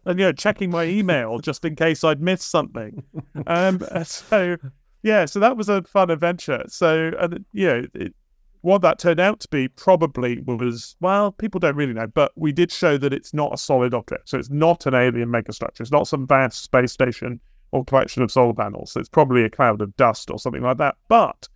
And 0.05 0.19
you 0.19 0.25
know, 0.25 0.31
checking 0.31 0.69
my 0.69 0.83
email 0.83 1.39
just 1.39 1.65
in 1.65 1.75
case 1.75 2.03
I'd 2.03 2.21
missed 2.21 2.51
something. 2.51 3.01
um, 3.47 3.81
so 4.05 4.55
yeah, 5.01 5.25
so 5.25 5.39
that 5.39 5.57
was 5.57 5.69
a 5.69 5.81
fun 5.81 6.11
adventure. 6.11 6.63
So, 6.67 7.11
and 7.19 7.45
you 7.51 7.67
know, 7.67 7.87
it, 7.95 8.13
what 8.61 8.81
that 8.83 8.99
turned 8.99 9.19
out 9.19 9.39
to 9.39 9.47
be 9.47 9.67
probably 9.67 10.39
was, 10.41 10.95
well, 10.99 11.31
people 11.31 11.59
don't 11.59 11.75
really 11.75 11.93
know, 11.93 12.05
but 12.05 12.31
we 12.35 12.51
did 12.51 12.71
show 12.71 12.97
that 12.97 13.11
it's 13.11 13.33
not 13.33 13.53
a 13.53 13.57
solid 13.57 13.95
object. 13.95 14.29
So 14.29 14.37
it's 14.37 14.51
not 14.51 14.85
an 14.85 14.93
alien 14.93 15.29
megastructure. 15.29 15.81
It's 15.81 15.91
not 15.91 16.07
some 16.07 16.27
vast 16.27 16.61
space 16.61 16.91
station 16.91 17.39
or 17.71 17.85
collection 17.85 18.21
of 18.21 18.31
solar 18.31 18.53
panels. 18.53 18.91
So 18.91 18.99
it's 18.99 19.09
probably 19.09 19.43
a 19.43 19.49
cloud 19.49 19.81
of 19.81 19.95
dust 19.95 20.29
or 20.29 20.37
something 20.37 20.61
like 20.61 20.77
that. 20.77 20.95
But 21.07 21.47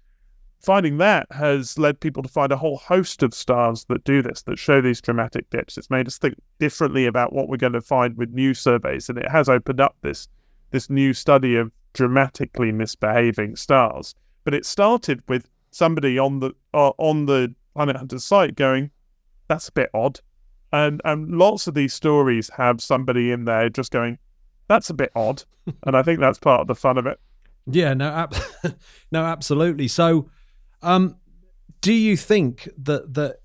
finding 0.65 0.97
that 0.97 1.27
has 1.31 1.77
led 1.77 1.99
people 1.99 2.23
to 2.23 2.29
find 2.29 2.51
a 2.51 2.57
whole 2.57 2.77
host 2.77 3.21
of 3.21 3.33
stars 3.33 3.85
that 3.85 4.03
do 4.03 4.21
this, 4.21 4.41
that 4.43 4.57
show 4.57 4.81
these 4.81 4.99
dramatic 4.99 5.49
dips. 5.49 5.77
It's 5.77 5.89
made 5.89 6.07
us 6.07 6.17
think 6.17 6.35
differently 6.59 7.05
about 7.05 7.33
what 7.33 7.47
we're 7.47 7.57
going 7.57 7.73
to 7.73 7.81
find 7.81 8.17
with 8.17 8.31
new 8.31 8.53
surveys, 8.53 9.07
and 9.07 9.17
it 9.17 9.29
has 9.29 9.47
opened 9.47 9.79
up 9.79 9.95
this 10.01 10.27
this 10.71 10.89
new 10.89 11.13
study 11.13 11.55
of 11.55 11.71
dramatically 11.93 12.71
misbehaving 12.71 13.55
stars. 13.55 14.15
But 14.43 14.53
it 14.53 14.65
started 14.65 15.21
with 15.27 15.47
somebody 15.71 16.17
on 16.17 16.39
the 16.39 16.51
uh, 16.73 16.91
on 16.97 17.27
the 17.27 17.53
Planet 17.75 17.97
Hunter 17.97 18.19
site 18.19 18.55
going, 18.55 18.89
"That's 19.47 19.67
a 19.67 19.73
bit 19.73 19.89
odd," 19.93 20.19
and 20.71 21.01
and 21.05 21.37
lots 21.37 21.67
of 21.67 21.75
these 21.75 21.93
stories 21.93 22.49
have 22.57 22.81
somebody 22.81 23.31
in 23.31 23.45
there 23.45 23.69
just 23.69 23.91
going, 23.91 24.17
"That's 24.67 24.89
a 24.89 24.93
bit 24.93 25.11
odd," 25.15 25.43
and 25.85 25.95
I 25.95 26.03
think 26.03 26.19
that's 26.19 26.39
part 26.39 26.61
of 26.61 26.67
the 26.67 26.75
fun 26.75 26.97
of 26.97 27.05
it. 27.05 27.19
Yeah, 27.67 27.93
no, 27.93 28.09
ab- 28.09 28.35
no, 29.11 29.23
absolutely. 29.23 29.87
So, 29.87 30.29
um, 30.81 31.17
do 31.81 31.93
you 31.93 32.15
think 32.17 32.69
that 32.77 33.13
that 33.15 33.37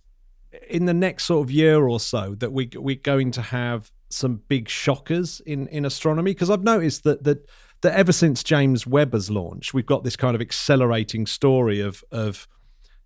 in 0.69 0.87
the 0.87 0.95
next 0.95 1.25
sort 1.25 1.47
of 1.47 1.51
year 1.51 1.87
or 1.87 2.01
so 2.01 2.35
that 2.39 2.53
we 2.53 2.71
we're 2.75 2.97
going 2.97 3.31
to 3.33 3.43
have 3.43 3.91
some 4.09 4.43
big 4.49 4.69
shockers 4.69 5.41
in 5.47 5.67
in 5.69 5.85
astronomy? 5.85 6.33
Because 6.33 6.51
I've 6.51 6.65
noticed 6.65 7.05
that 7.05 7.25
that 7.25 7.49
that 7.83 7.95
ever 7.95 8.13
since 8.13 8.43
James 8.43 8.87
Webb 8.87 9.15
launch, 9.31 9.73
we've 9.73 9.87
got 9.87 10.05
this 10.05 10.17
kind 10.17 10.35
of 10.35 10.41
accelerating 10.41 11.27
story 11.27 11.81
of 11.81 12.05
of 12.11 12.47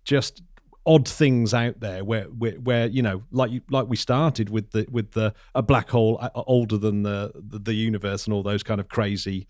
just 0.03 0.41
odd 0.85 1.07
things 1.07 1.53
out 1.53 1.79
there 1.79 2.03
where 2.03 2.25
where, 2.25 2.53
where 2.53 2.87
you 2.87 3.01
know 3.01 3.23
like 3.31 3.51
you, 3.51 3.61
like 3.69 3.87
we 3.87 3.95
started 3.95 4.49
with 4.49 4.71
the 4.71 4.85
with 4.89 5.11
the 5.11 5.33
a 5.53 5.63
black 5.63 5.89
hole 5.89 6.17
uh, 6.21 6.29
older 6.47 6.77
than 6.77 7.03
the, 7.03 7.31
the, 7.35 7.59
the 7.59 7.73
universe 7.73 8.25
and 8.25 8.33
all 8.33 8.43
those 8.43 8.63
kind 8.63 8.79
of 8.79 8.87
crazy 8.87 9.47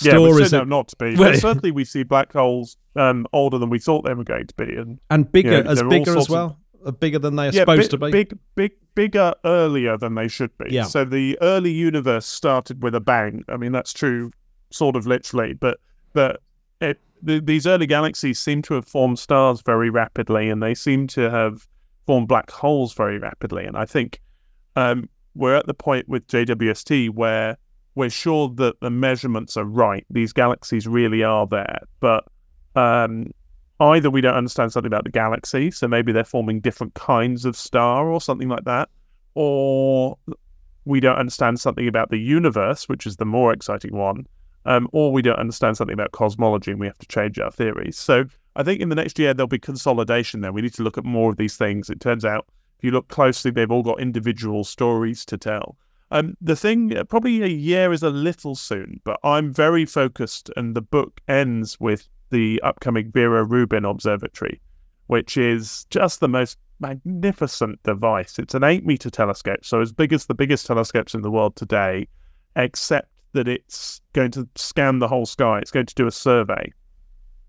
yeah, 0.00 0.18
we 0.18 0.48
turn 0.48 0.68
not 0.68 0.88
to 0.88 0.96
be. 0.96 1.16
But 1.16 1.36
certainly, 1.36 1.70
we 1.70 1.84
see 1.84 2.02
black 2.02 2.32
holes 2.32 2.76
um, 2.96 3.26
older 3.32 3.58
than 3.58 3.68
we 3.68 3.78
thought 3.78 4.04
they 4.04 4.14
were 4.14 4.24
going 4.24 4.46
to 4.46 4.54
be, 4.54 4.74
and 4.76 4.98
and 5.10 5.30
bigger 5.30 5.58
you 5.58 5.62
know, 5.64 5.70
as 5.70 5.82
bigger 5.82 6.16
as 6.16 6.28
well. 6.28 6.58
Of, 6.84 6.98
bigger 6.98 7.18
than 7.18 7.36
they 7.36 7.48
are 7.48 7.52
yeah, 7.52 7.62
supposed 7.62 7.90
to 7.92 7.98
be. 7.98 8.10
Big, 8.10 8.36
big, 8.54 8.72
bigger 8.94 9.34
earlier 9.44 9.96
than 9.96 10.14
they 10.14 10.28
should 10.28 10.56
be. 10.58 10.72
Yeah. 10.74 10.84
So 10.84 11.04
the 11.04 11.38
early 11.40 11.70
universe 11.70 12.26
started 12.26 12.82
with 12.82 12.94
a 12.94 13.00
bang. 13.00 13.44
I 13.48 13.56
mean, 13.56 13.70
that's 13.72 13.92
true, 13.92 14.32
sort 14.70 14.96
of 14.96 15.06
literally, 15.06 15.52
but 15.52 15.78
but 16.12 16.40
it, 16.80 17.00
the, 17.22 17.40
these 17.40 17.66
early 17.66 17.86
galaxies 17.86 18.38
seem 18.38 18.62
to 18.62 18.74
have 18.74 18.86
formed 18.86 19.18
stars 19.18 19.62
very 19.62 19.90
rapidly, 19.90 20.50
and 20.50 20.62
they 20.62 20.74
seem 20.74 21.06
to 21.08 21.30
have 21.30 21.66
formed 22.06 22.28
black 22.28 22.50
holes 22.50 22.92
very 22.94 23.18
rapidly. 23.18 23.64
And 23.64 23.76
I 23.76 23.86
think 23.86 24.20
um, 24.76 25.08
we're 25.34 25.54
at 25.54 25.66
the 25.66 25.74
point 25.74 26.08
with 26.08 26.26
JWST 26.26 27.10
where 27.10 27.56
we're 27.94 28.10
sure 28.10 28.48
that 28.56 28.80
the 28.80 28.90
measurements 28.90 29.56
are 29.56 29.64
right. 29.64 30.04
These 30.10 30.32
galaxies 30.32 30.86
really 30.86 31.22
are 31.22 31.46
there, 31.46 31.80
but 32.00 32.24
um, 32.74 33.30
either 33.80 34.10
we 34.10 34.20
don't 34.20 34.34
understand 34.34 34.72
something 34.72 34.88
about 34.88 35.04
the 35.04 35.10
galaxy, 35.10 35.70
so 35.70 35.86
maybe 35.86 36.10
they're 36.10 36.24
forming 36.24 36.60
different 36.60 36.94
kinds 36.94 37.44
of 37.44 37.54
star 37.56 38.08
or 38.08 38.20
something 38.20 38.48
like 38.48 38.64
that, 38.64 38.88
or 39.34 40.16
we 40.84 41.00
don't 41.00 41.16
understand 41.16 41.60
something 41.60 41.86
about 41.86 42.10
the 42.10 42.18
universe, 42.18 42.88
which 42.88 43.06
is 43.06 43.16
the 43.16 43.24
more 43.24 43.52
exciting 43.52 43.94
one, 43.94 44.26
um, 44.64 44.88
or 44.92 45.12
we 45.12 45.22
don't 45.22 45.38
understand 45.38 45.76
something 45.76 45.94
about 45.94 46.12
cosmology 46.12 46.70
and 46.70 46.80
we 46.80 46.86
have 46.86 46.98
to 46.98 47.06
change 47.06 47.38
our 47.38 47.50
theories. 47.50 47.98
So 47.98 48.24
I 48.56 48.62
think 48.62 48.80
in 48.80 48.88
the 48.88 48.94
next 48.94 49.18
year 49.18 49.34
there'll 49.34 49.48
be 49.48 49.58
consolidation 49.58 50.40
there. 50.40 50.52
We 50.52 50.62
need 50.62 50.74
to 50.74 50.82
look 50.82 50.98
at 50.98 51.04
more 51.04 51.30
of 51.30 51.36
these 51.36 51.56
things. 51.56 51.90
It 51.90 52.00
turns 52.00 52.24
out 52.24 52.46
if 52.78 52.84
you 52.84 52.90
look 52.90 53.08
closely, 53.08 53.50
they've 53.50 53.70
all 53.70 53.82
got 53.82 54.00
individual 54.00 54.64
stories 54.64 55.24
to 55.26 55.38
tell. 55.38 55.76
Um, 56.10 56.36
the 56.40 56.56
thing, 56.56 56.94
uh, 56.96 57.04
probably 57.04 57.42
a 57.42 57.46
year 57.46 57.92
is 57.92 58.02
a 58.02 58.10
little 58.10 58.54
soon, 58.54 59.00
but 59.04 59.18
I'm 59.24 59.50
very 59.52 59.86
focused, 59.86 60.50
and 60.56 60.74
the 60.74 60.82
book 60.82 61.20
ends 61.26 61.80
with 61.80 62.08
the 62.30 62.60
upcoming 62.62 63.10
Vera 63.10 63.44
Rubin 63.44 63.86
Observatory, 63.86 64.60
which 65.06 65.36
is 65.38 65.86
just 65.90 66.20
the 66.20 66.28
most 66.28 66.58
magnificent 66.80 67.82
device. 67.84 68.38
It's 68.38 68.54
an 68.54 68.64
eight 68.64 68.84
meter 68.84 69.08
telescope, 69.08 69.64
so 69.64 69.80
as 69.80 69.92
big 69.92 70.12
as 70.12 70.26
the 70.26 70.34
biggest 70.34 70.66
telescopes 70.66 71.14
in 71.14 71.22
the 71.22 71.30
world 71.30 71.56
today, 71.56 72.08
except 72.56 73.08
that 73.32 73.48
it's 73.48 74.00
going 74.12 74.30
to 74.32 74.48
scan 74.56 74.98
the 74.98 75.08
whole 75.08 75.26
sky. 75.26 75.58
It's 75.58 75.70
going 75.70 75.86
to 75.86 75.94
do 75.94 76.06
a 76.06 76.12
survey. 76.12 76.72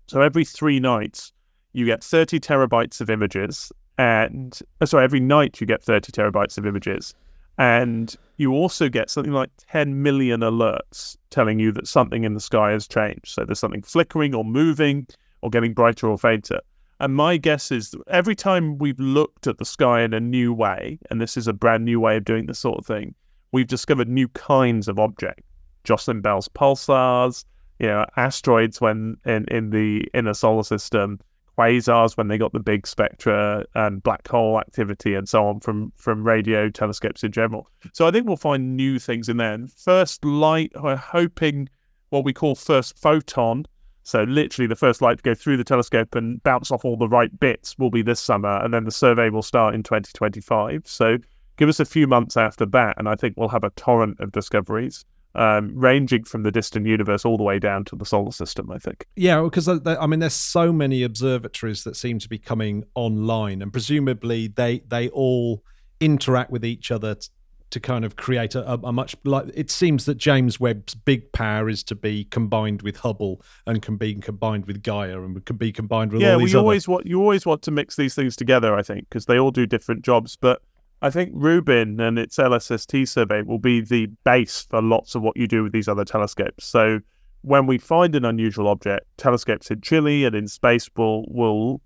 So 0.06 0.20
every 0.20 0.44
three 0.44 0.80
nights, 0.80 1.32
you 1.72 1.86
get 1.86 2.04
30 2.04 2.40
terabytes 2.40 3.00
of 3.00 3.10
images, 3.10 3.72
and 3.98 4.58
uh, 4.80 4.86
sorry, 4.86 5.04
every 5.04 5.20
night 5.20 5.60
you 5.60 5.66
get 5.66 5.82
30 5.82 6.12
terabytes 6.12 6.58
of 6.58 6.66
images 6.66 7.14
and 7.58 8.16
you 8.36 8.52
also 8.52 8.88
get 8.88 9.10
something 9.10 9.32
like 9.32 9.50
10 9.68 10.02
million 10.02 10.40
alerts 10.40 11.16
telling 11.30 11.58
you 11.58 11.70
that 11.72 11.86
something 11.86 12.24
in 12.24 12.34
the 12.34 12.40
sky 12.40 12.72
has 12.72 12.88
changed. 12.88 13.28
So 13.28 13.44
there's 13.44 13.60
something 13.60 13.82
flickering 13.82 14.34
or 14.34 14.44
moving 14.44 15.06
or 15.40 15.50
getting 15.50 15.72
brighter 15.72 16.08
or 16.08 16.18
fainter. 16.18 16.60
And 17.00 17.14
my 17.14 17.36
guess 17.36 17.70
is 17.70 17.94
every 18.08 18.34
time 18.34 18.78
we've 18.78 18.98
looked 18.98 19.46
at 19.46 19.58
the 19.58 19.64
sky 19.64 20.02
in 20.02 20.14
a 20.14 20.20
new 20.20 20.52
way, 20.52 20.98
and 21.10 21.20
this 21.20 21.36
is 21.36 21.46
a 21.46 21.52
brand 21.52 21.84
new 21.84 22.00
way 22.00 22.16
of 22.16 22.24
doing 22.24 22.46
this 22.46 22.58
sort 22.58 22.78
of 22.78 22.86
thing, 22.86 23.14
we've 23.52 23.66
discovered 23.66 24.08
new 24.08 24.28
kinds 24.28 24.88
of 24.88 24.98
object. 24.98 25.42
Jocelyn 25.84 26.20
Bell's 26.20 26.48
pulsars, 26.48 27.44
you 27.78 27.86
know, 27.86 28.04
asteroids 28.16 28.80
when 28.80 29.16
in, 29.24 29.44
in 29.48 29.70
the 29.70 30.08
inner 30.14 30.34
solar 30.34 30.64
system, 30.64 31.20
quasars 31.56 32.16
when 32.16 32.28
they 32.28 32.38
got 32.38 32.52
the 32.52 32.60
big 32.60 32.86
spectra 32.86 33.64
and 33.74 34.02
black 34.02 34.26
hole 34.26 34.58
activity 34.58 35.14
and 35.14 35.28
so 35.28 35.46
on 35.46 35.60
from 35.60 35.92
from 35.96 36.24
radio 36.24 36.68
telescopes 36.68 37.22
in 37.22 37.32
general. 37.32 37.68
So 37.92 38.06
I 38.06 38.10
think 38.10 38.26
we'll 38.26 38.36
find 38.36 38.76
new 38.76 38.98
things 38.98 39.28
in 39.28 39.36
there. 39.36 39.52
And 39.52 39.70
first 39.70 40.24
light, 40.24 40.72
we're 40.80 40.96
hoping 40.96 41.68
what 42.10 42.24
we 42.24 42.32
call 42.32 42.54
first 42.54 42.98
photon. 42.98 43.66
So 44.02 44.24
literally 44.24 44.66
the 44.66 44.76
first 44.76 45.00
light 45.00 45.18
to 45.18 45.22
go 45.22 45.34
through 45.34 45.56
the 45.56 45.64
telescope 45.64 46.14
and 46.14 46.42
bounce 46.42 46.70
off 46.70 46.84
all 46.84 46.96
the 46.96 47.08
right 47.08 47.38
bits 47.40 47.78
will 47.78 47.90
be 47.90 48.02
this 48.02 48.20
summer, 48.20 48.62
and 48.62 48.74
then 48.74 48.84
the 48.84 48.90
survey 48.90 49.30
will 49.30 49.42
start 49.42 49.74
in 49.74 49.82
2025. 49.82 50.82
So 50.86 51.18
give 51.56 51.68
us 51.68 51.80
a 51.80 51.84
few 51.84 52.06
months 52.06 52.36
after 52.36 52.66
that, 52.66 52.98
and 52.98 53.08
I 53.08 53.14
think 53.14 53.34
we'll 53.36 53.48
have 53.48 53.64
a 53.64 53.70
torrent 53.70 54.20
of 54.20 54.32
discoveries 54.32 55.04
um, 55.34 55.72
ranging 55.74 56.24
from 56.24 56.42
the 56.42 56.52
distant 56.52 56.86
universe 56.86 57.24
all 57.24 57.36
the 57.36 57.42
way 57.42 57.58
down 57.58 57.84
to 57.86 57.96
the 57.96 58.04
solar 58.04 58.32
system. 58.32 58.70
I 58.70 58.78
think. 58.78 59.06
Yeah, 59.16 59.42
because 59.42 59.68
I 59.68 60.06
mean, 60.06 60.20
there's 60.20 60.34
so 60.34 60.72
many 60.72 61.02
observatories 61.02 61.84
that 61.84 61.96
seem 61.96 62.18
to 62.20 62.28
be 62.28 62.38
coming 62.38 62.84
online, 62.94 63.62
and 63.62 63.72
presumably 63.72 64.48
they 64.48 64.80
they 64.86 65.08
all 65.08 65.62
interact 66.00 66.50
with 66.50 66.64
each 66.64 66.90
other 66.90 67.14
t- 67.14 67.28
to 67.70 67.80
kind 67.80 68.04
of 68.04 68.14
create 68.14 68.54
a, 68.54 68.72
a, 68.72 68.92
much 68.92 69.16
like 69.24 69.46
it 69.54 69.68
seems 69.68 70.04
that 70.04 70.16
James 70.16 70.60
Webb's 70.60 70.94
big 70.94 71.32
power 71.32 71.68
is 71.68 71.82
to 71.84 71.96
be 71.96 72.24
combined 72.24 72.82
with 72.82 72.98
Hubble 72.98 73.42
and 73.66 73.82
can 73.82 73.96
be 73.96 74.14
combined 74.14 74.66
with 74.66 74.82
Gaia 74.82 75.20
and 75.20 75.44
can 75.44 75.56
be 75.56 75.72
combined 75.72 76.12
with 76.12 76.22
yeah. 76.22 76.34
all 76.34 76.38
these. 76.38 76.52
Yeah, 76.52 76.60
we 76.60 76.62
always 76.62 76.86
want 76.86 77.06
you 77.06 77.20
always 77.20 77.44
want 77.44 77.62
to 77.62 77.72
mix 77.72 77.96
these 77.96 78.14
things 78.14 78.36
together. 78.36 78.76
I 78.76 78.82
think 78.82 79.08
because 79.08 79.26
they 79.26 79.38
all 79.38 79.50
do 79.50 79.66
different 79.66 80.04
jobs, 80.04 80.36
but 80.36 80.62
I 81.04 81.10
think 81.10 81.32
Rubin 81.34 82.00
and 82.00 82.18
its 82.18 82.38
LSST 82.38 83.06
survey 83.06 83.42
will 83.42 83.58
be 83.58 83.82
the 83.82 84.06
base 84.24 84.66
for 84.70 84.80
lots 84.80 85.14
of 85.14 85.20
what 85.20 85.36
you 85.36 85.46
do 85.46 85.62
with 85.62 85.72
these 85.72 85.86
other 85.86 86.02
telescopes. 86.02 86.64
So 86.64 87.00
when 87.42 87.66
we 87.66 87.76
find 87.76 88.14
an 88.14 88.24
unusual 88.24 88.68
object, 88.68 89.04
telescopes 89.18 89.70
in 89.70 89.82
Chile 89.82 90.24
and 90.24 90.34
in 90.34 90.48
space 90.48 90.88
will 90.96 91.26
will 91.28 91.82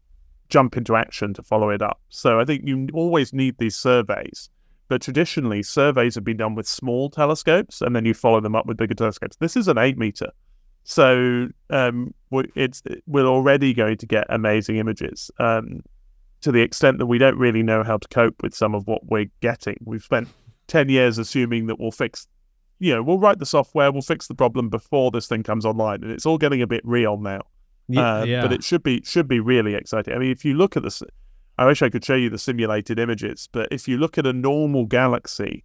jump 0.51 0.77
into 0.77 0.95
action 0.95 1.35
to 1.35 1.43
follow 1.43 1.69
it 1.71 1.83
up. 1.83 2.01
So 2.11 2.39
I 2.39 2.45
think 2.45 2.63
you 2.65 2.87
always 2.95 3.33
need 3.33 3.59
these 3.59 3.75
surveys. 3.75 4.51
But 4.87 5.03
traditionally, 5.03 5.65
surveys 5.65 6.15
have 6.15 6.23
been 6.23 6.37
done 6.37 6.55
with 6.55 6.69
small 6.69 7.11
telescopes, 7.11 7.83
and 7.83 7.97
then 7.97 8.05
you 8.05 8.15
follow 8.15 8.41
them 8.41 8.55
up 8.55 8.67
with 8.67 8.77
bigger 8.77 8.95
telescopes. 8.95 9.37
This 9.39 9.57
is 9.57 9.67
an 9.67 9.79
eight 9.79 9.99
meter, 9.99 10.31
so 10.85 11.49
um, 11.71 12.15
it's 12.55 12.85
we're 13.09 13.27
already 13.27 13.75
going 13.75 13.97
to 13.97 14.07
get 14.07 14.27
amazing 14.31 14.77
images. 14.77 15.29
Um, 15.41 15.83
to 16.41 16.53
the 16.53 16.61
extent 16.61 16.99
that 16.99 17.07
we 17.07 17.19
don't 17.19 17.39
really 17.39 17.63
know 17.63 17.83
how 17.83 17.97
to 17.97 18.09
cope 18.09 18.43
with 18.43 18.55
some 18.55 18.75
of 18.75 18.87
what 18.87 19.07
we're 19.07 19.31
getting. 19.41 19.77
We've 19.85 20.03
spent 20.03 20.29
10 20.69 20.89
years 20.89 21.19
assuming 21.19 21.67
that 21.67 21.81
we'll 21.81 21.91
fix, 21.91 22.29
you 22.79 22.95
know, 22.95 23.03
we'll 23.03 23.19
write 23.19 23.39
the 23.39 23.47
software, 23.47 23.91
we'll 23.91 24.03
fix 24.03 24.29
the 24.29 24.35
problem 24.35 24.69
before 24.69 25.11
this 25.11 25.27
thing 25.27 25.43
comes 25.43 25.65
online. 25.65 26.03
And 26.03 26.13
it's 26.13 26.27
all 26.27 26.39
getting 26.39 26.63
a 26.63 26.67
bit 26.67 26.83
real 26.85 27.17
now. 27.17 27.43
Yeah, 27.89 28.19
uh, 28.19 28.25
yeah. 28.25 28.43
But 28.43 28.53
it 28.53 28.63
should 28.63 28.83
be 28.83 29.03
should 29.05 29.27
be 29.27 29.41
really 29.41 29.75
exciting. 29.75 30.15
I 30.15 30.19
mean, 30.19 30.31
if 30.31 30.45
you 30.45 30.55
look 30.55 30.77
at 30.77 30.83
this, 30.83 31.03
I 31.57 31.65
wish 31.65 31.81
I 31.81 31.89
could 31.89 32.05
show 32.05 32.15
you 32.15 32.29
the 32.29 32.39
simulated 32.39 32.99
images, 32.99 33.49
but 33.51 33.69
if 33.71 33.89
you 33.89 33.97
look 33.97 34.19
at 34.19 34.27
a 34.27 34.33
normal 34.33 34.85
galaxy 34.85 35.65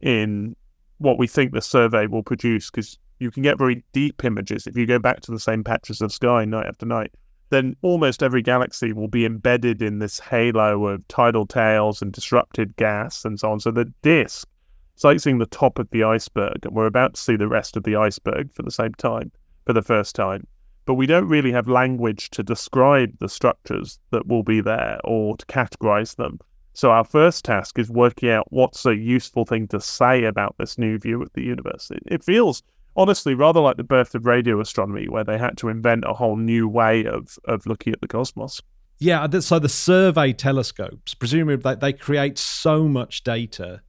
in 0.00 0.54
what 0.98 1.18
we 1.18 1.26
think 1.26 1.52
the 1.52 1.60
survey 1.60 2.06
will 2.06 2.22
produce, 2.22 2.70
because 2.70 2.98
you 3.18 3.32
can 3.32 3.42
get 3.42 3.58
very 3.58 3.82
deep 3.92 4.24
images 4.24 4.66
if 4.66 4.76
you 4.76 4.86
go 4.86 4.98
back 4.98 5.20
to 5.22 5.32
the 5.32 5.40
same 5.40 5.64
patches 5.64 6.00
of 6.00 6.12
sky 6.12 6.44
night 6.44 6.66
after 6.66 6.86
night 6.86 7.12
then 7.50 7.76
almost 7.82 8.22
every 8.22 8.42
galaxy 8.42 8.92
will 8.92 9.08
be 9.08 9.24
embedded 9.24 9.80
in 9.82 9.98
this 9.98 10.18
halo 10.18 10.86
of 10.86 11.06
tidal 11.08 11.46
tails 11.46 12.02
and 12.02 12.12
disrupted 12.12 12.76
gas 12.76 13.24
and 13.24 13.38
so 13.38 13.52
on. 13.52 13.60
So 13.60 13.70
the 13.70 13.92
disk, 14.02 14.48
it's 14.94 15.04
like 15.04 15.20
seeing 15.20 15.38
the 15.38 15.46
top 15.46 15.78
of 15.78 15.88
the 15.90 16.04
iceberg, 16.04 16.64
and 16.64 16.74
we're 16.74 16.86
about 16.86 17.14
to 17.14 17.20
see 17.20 17.36
the 17.36 17.48
rest 17.48 17.76
of 17.76 17.84
the 17.84 17.96
iceberg 17.96 18.52
for 18.52 18.62
the 18.62 18.70
same 18.70 18.94
time, 18.94 19.30
for 19.64 19.72
the 19.72 19.82
first 19.82 20.16
time. 20.16 20.46
But 20.86 20.94
we 20.94 21.06
don't 21.06 21.28
really 21.28 21.52
have 21.52 21.68
language 21.68 22.30
to 22.30 22.42
describe 22.42 23.18
the 23.18 23.28
structures 23.28 23.98
that 24.10 24.26
will 24.26 24.44
be 24.44 24.60
there 24.60 25.00
or 25.04 25.36
to 25.36 25.46
categorize 25.46 26.16
them. 26.16 26.38
So 26.74 26.90
our 26.90 27.04
first 27.04 27.44
task 27.44 27.78
is 27.78 27.90
working 27.90 28.30
out 28.30 28.52
what's 28.52 28.84
a 28.86 28.94
useful 28.94 29.44
thing 29.44 29.66
to 29.68 29.80
say 29.80 30.24
about 30.24 30.54
this 30.58 30.78
new 30.78 30.98
view 30.98 31.22
of 31.22 31.32
the 31.32 31.42
universe. 31.42 31.90
It, 31.90 32.02
it 32.06 32.24
feels 32.24 32.62
honestly 32.96 33.34
rather 33.34 33.60
like 33.60 33.76
the 33.76 33.84
birth 33.84 34.14
of 34.14 34.26
radio 34.26 34.60
astronomy, 34.60 35.08
where 35.08 35.24
they 35.24 35.38
had 35.38 35.56
to 35.58 35.68
invent 35.68 36.04
a 36.06 36.14
whole 36.14 36.36
new 36.36 36.68
way 36.68 37.04
of 37.04 37.38
of 37.44 37.66
looking 37.66 37.92
at 37.92 38.00
the 38.00 38.08
cosmos. 38.08 38.60
Yeah, 38.98 39.28
so 39.40 39.58
the 39.58 39.68
survey 39.68 40.32
telescopes, 40.32 41.12
presumably 41.12 41.56
they, 41.56 41.74
they 41.74 41.92
create 41.92 42.38
so 42.38 42.88
much 42.88 43.24
data 43.24 43.82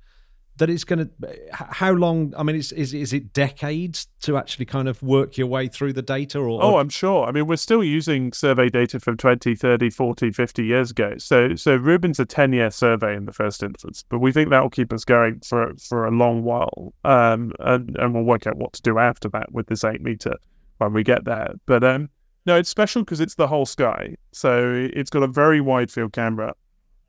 that 0.57 0.69
it's 0.69 0.83
going 0.83 0.99
to 0.99 1.29
how 1.51 1.91
long 1.91 2.33
i 2.37 2.43
mean 2.43 2.55
is, 2.55 2.71
is 2.71 2.93
is 2.93 3.13
it 3.13 3.33
decades 3.33 4.07
to 4.21 4.37
actually 4.37 4.65
kind 4.65 4.87
of 4.87 5.01
work 5.03 5.37
your 5.37 5.47
way 5.47 5.67
through 5.67 5.93
the 5.93 6.01
data 6.01 6.39
or, 6.39 6.63
oh 6.63 6.77
i'm 6.77 6.89
sure. 6.89 7.25
I 7.25 7.31
mean 7.31 7.47
we're 7.47 7.55
still 7.55 7.83
using 7.83 8.33
survey 8.33 8.69
data 8.69 8.99
from 8.99 9.17
20 9.17 9.55
30 9.55 9.89
40 9.89 10.31
50 10.31 10.65
years 10.65 10.91
ago. 10.91 11.13
So 11.17 11.55
so 11.55 11.75
rubin's 11.75 12.19
a 12.19 12.25
10 12.25 12.53
year 12.53 12.71
survey 12.71 13.15
in 13.15 13.25
the 13.25 13.33
first 13.33 13.63
instance 13.63 14.03
but 14.09 14.19
we 14.19 14.31
think 14.31 14.49
that 14.49 14.61
will 14.61 14.69
keep 14.69 14.91
us 14.91 15.05
going 15.05 15.39
for 15.41 15.73
for 15.75 16.05
a 16.05 16.11
long 16.11 16.43
while 16.43 16.93
um 17.03 17.51
and 17.59 17.95
and 17.97 18.13
we'll 18.13 18.23
work 18.23 18.47
out 18.47 18.57
what 18.57 18.73
to 18.73 18.81
do 18.81 18.97
after 18.97 19.29
that 19.29 19.51
with 19.51 19.67
this 19.67 19.83
8 19.83 20.01
meter 20.01 20.35
when 20.77 20.93
we 20.93 21.03
get 21.03 21.25
there. 21.25 21.53
But 21.65 21.83
um 21.83 22.09
no 22.45 22.55
it's 22.57 22.69
special 22.69 23.03
because 23.03 23.19
it's 23.19 23.35
the 23.35 23.47
whole 23.47 23.65
sky. 23.65 24.15
So 24.31 24.89
it's 24.93 25.09
got 25.09 25.23
a 25.23 25.27
very 25.27 25.61
wide 25.61 25.91
field 25.91 26.13
camera 26.13 26.53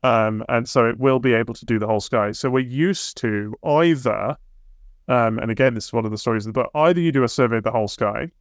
um, 0.03 0.43
and 0.49 0.67
so 0.67 0.85
it 0.85 0.99
will 0.99 1.19
be 1.19 1.33
able 1.33 1.53
to 1.53 1.65
do 1.65 1.79
the 1.79 1.87
whole 1.87 1.99
sky. 1.99 2.31
So 2.31 2.49
we're 2.49 2.59
used 2.59 3.17
to 3.17 3.55
either, 3.63 4.37
um, 5.07 5.39
and 5.39 5.51
again, 5.51 5.73
this 5.73 5.85
is 5.85 5.93
one 5.93 6.05
of 6.05 6.11
the 6.11 6.17
stories 6.17 6.45
of 6.45 6.53
the 6.53 6.61
book, 6.61 6.71
either 6.75 6.99
you 6.99 7.11
do 7.11 7.23
a 7.23 7.29
survey 7.29 7.57
of 7.57 7.63
the 7.63 7.71
whole 7.71 7.87
sky, 7.87 8.31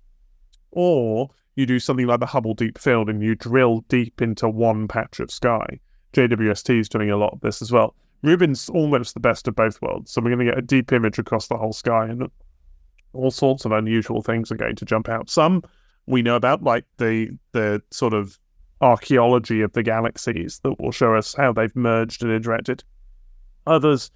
or 0.71 1.31
you 1.57 1.66
do 1.66 1.81
something 1.81 2.07
like 2.07 2.21
the 2.21 2.27
Hubble 2.27 2.55
Deep 2.55 2.79
Field 2.79 3.09
and 3.09 3.23
you 3.23 3.35
drill 3.35 3.81
deep 3.88 4.23
into 4.23 4.49
one 4.49 4.87
patch 4.87 5.18
of 5.18 5.31
sky. 5.31 5.81
JWST 6.12 6.79
is 6.79 6.88
doing 6.88 7.11
a 7.11 7.16
lot 7.16 7.33
of 7.33 7.40
this 7.40 7.61
as 7.61 7.73
well. 7.73 7.94
Rubin's 8.23 8.68
almost 8.68 9.14
the 9.14 9.21
best 9.21 9.49
of 9.49 9.55
both 9.55 9.81
worlds. 9.83 10.12
So 10.12 10.21
we're 10.21 10.35
going 10.35 10.47
to 10.47 10.53
get 10.53 10.59
a 10.59 10.62
deep 10.62 10.92
image 10.92 11.18
across 11.18 11.49
the 11.49 11.57
whole 11.57 11.73
sky. 11.73 12.07
And 12.07 12.31
all 13.12 13.31
sorts 13.31 13.64
of 13.64 13.73
unusual 13.73 14.23
things 14.23 14.51
are 14.51 14.57
going 14.57 14.77
to 14.77 14.85
jump 14.85 15.09
out. 15.09 15.31
Some 15.31 15.62
we 16.07 16.23
know 16.23 16.37
about, 16.37 16.62
like 16.62 16.85
the 16.97 17.37
the 17.53 17.83
sort 17.90 18.14
of 18.14 18.38
archaeology 18.81 19.61
of 19.61 19.73
the 19.73 19.83
galaxies 19.83 20.61
that 20.62 20.81
will 20.81 20.93
show 20.93 21.14
us 21.14 21.35
how 21.35 21.53
they've 21.53 21.75
merged 21.75 22.23
and 22.23 22.45
interacted. 22.45 22.83
Others 23.67 24.11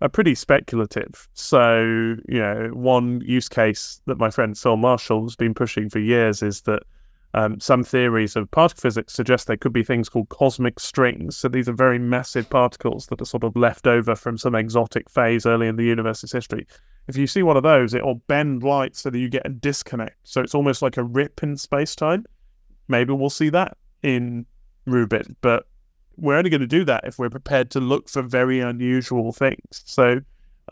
are 0.00 0.08
pretty 0.08 0.34
speculative. 0.34 1.28
So, 1.34 2.16
you 2.28 2.40
know, 2.40 2.70
one 2.72 3.20
use 3.24 3.48
case 3.48 4.00
that 4.06 4.18
my 4.18 4.30
friend 4.30 4.56
Phil 4.56 4.76
Marshall 4.76 5.22
has 5.22 5.36
been 5.36 5.54
pushing 5.54 5.88
for 5.88 5.98
years 5.98 6.42
is 6.42 6.62
that 6.62 6.82
um, 7.34 7.60
some 7.60 7.84
theories 7.84 8.36
of 8.36 8.50
particle 8.50 8.80
physics 8.80 9.12
suggest 9.12 9.46
there 9.46 9.56
could 9.56 9.72
be 9.72 9.84
things 9.84 10.08
called 10.08 10.28
cosmic 10.30 10.80
strings. 10.80 11.36
So 11.36 11.48
these 11.48 11.68
are 11.68 11.74
very 11.74 11.98
massive 11.98 12.48
particles 12.48 13.06
that 13.06 13.20
are 13.20 13.26
sort 13.26 13.44
of 13.44 13.54
left 13.54 13.86
over 13.86 14.14
from 14.14 14.38
some 14.38 14.54
exotic 14.54 15.10
phase 15.10 15.46
early 15.46 15.68
in 15.68 15.76
the 15.76 15.84
universe's 15.84 16.32
history. 16.32 16.66
If 17.06 17.16
you 17.16 17.26
see 17.26 17.42
one 17.42 17.56
of 17.56 17.62
those, 17.62 17.94
it 17.94 18.04
will 18.04 18.22
bend 18.28 18.62
light 18.62 18.96
so 18.96 19.10
that 19.10 19.18
you 19.18 19.28
get 19.28 19.46
a 19.46 19.50
disconnect. 19.50 20.16
So 20.24 20.40
it's 20.40 20.54
almost 20.54 20.80
like 20.80 20.96
a 20.96 21.02
rip 21.02 21.42
in 21.42 21.56
space 21.56 21.94
time. 21.94 22.24
Maybe 22.88 23.12
we'll 23.12 23.30
see 23.30 23.50
that 23.50 23.76
in 24.02 24.46
Rubin, 24.86 25.36
but 25.40 25.66
we're 26.16 26.36
only 26.36 26.50
going 26.50 26.60
to 26.60 26.66
do 26.66 26.84
that 26.84 27.04
if 27.04 27.18
we're 27.18 27.30
prepared 27.30 27.70
to 27.70 27.80
look 27.80 28.08
for 28.08 28.22
very 28.22 28.60
unusual 28.60 29.32
things. 29.32 29.82
So 29.84 30.20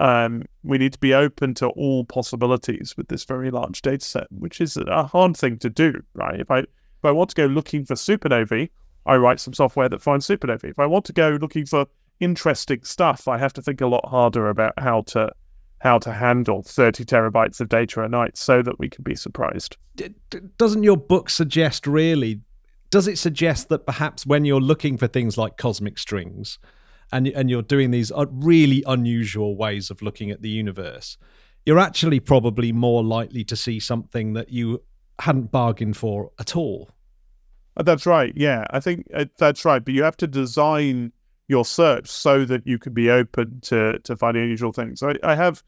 um, 0.00 0.42
we 0.62 0.78
need 0.78 0.92
to 0.92 0.98
be 0.98 1.14
open 1.14 1.54
to 1.54 1.68
all 1.68 2.04
possibilities 2.04 2.96
with 2.96 3.08
this 3.08 3.24
very 3.24 3.50
large 3.50 3.82
data 3.82 4.04
set, 4.04 4.26
which 4.30 4.60
is 4.60 4.76
a 4.76 5.04
hard 5.04 5.36
thing 5.36 5.58
to 5.58 5.70
do, 5.70 6.02
right? 6.14 6.40
If 6.40 6.50
I 6.50 6.60
if 6.60 7.04
I 7.04 7.10
want 7.10 7.30
to 7.30 7.36
go 7.36 7.46
looking 7.46 7.84
for 7.84 7.94
supernovae, 7.94 8.70
I 9.04 9.16
write 9.16 9.38
some 9.38 9.54
software 9.54 9.88
that 9.88 10.02
finds 10.02 10.26
supernovae. 10.26 10.70
If 10.70 10.78
I 10.78 10.86
want 10.86 11.04
to 11.06 11.12
go 11.12 11.38
looking 11.40 11.66
for 11.66 11.86
interesting 12.20 12.82
stuff, 12.82 13.28
I 13.28 13.38
have 13.38 13.52
to 13.54 13.62
think 13.62 13.80
a 13.80 13.86
lot 13.86 14.06
harder 14.08 14.48
about 14.48 14.72
how 14.78 15.02
to 15.02 15.30
how 15.80 15.98
to 15.98 16.12
handle 16.12 16.62
30 16.62 17.04
terabytes 17.04 17.60
of 17.60 17.68
data 17.68 18.02
a 18.02 18.08
night 18.08 18.36
so 18.36 18.62
that 18.62 18.78
we 18.78 18.88
can 18.88 19.04
be 19.04 19.14
surprised. 19.14 19.76
Doesn't 20.56 20.82
your 20.82 20.96
book 20.96 21.28
suggest 21.30 21.86
really 21.86 22.40
does 22.90 23.08
it 23.08 23.18
suggest 23.18 23.68
that 23.68 23.86
perhaps 23.86 24.26
when 24.26 24.44
you're 24.44 24.60
looking 24.60 24.96
for 24.96 25.06
things 25.06 25.36
like 25.36 25.56
cosmic 25.56 25.98
strings 25.98 26.58
and 27.12 27.28
and 27.28 27.50
you're 27.50 27.62
doing 27.62 27.90
these 27.90 28.10
uh, 28.12 28.26
really 28.30 28.82
unusual 28.86 29.56
ways 29.56 29.90
of 29.90 30.02
looking 30.02 30.30
at 30.30 30.42
the 30.42 30.48
universe, 30.48 31.16
you're 31.64 31.78
actually 31.78 32.20
probably 32.20 32.72
more 32.72 33.04
likely 33.04 33.44
to 33.44 33.56
see 33.56 33.80
something 33.80 34.32
that 34.34 34.50
you 34.50 34.82
hadn't 35.20 35.50
bargained 35.50 35.96
for 35.96 36.30
at 36.38 36.56
all. 36.56 36.90
Uh, 37.76 37.82
that's 37.82 38.06
right. 38.06 38.32
Yeah, 38.36 38.64
I 38.70 38.80
think 38.80 39.06
uh, 39.14 39.26
that's 39.38 39.64
right. 39.64 39.84
But 39.84 39.94
you 39.94 40.02
have 40.02 40.16
to 40.18 40.26
design 40.26 41.12
your 41.48 41.64
search 41.64 42.08
so 42.08 42.44
that 42.44 42.66
you 42.66 42.78
can 42.78 42.92
be 42.92 43.10
open 43.10 43.60
to 43.62 43.98
to 44.00 44.16
finding 44.16 44.44
unusual 44.44 44.72
things. 44.72 45.02
I, 45.02 45.14
I 45.22 45.34
have 45.34 45.62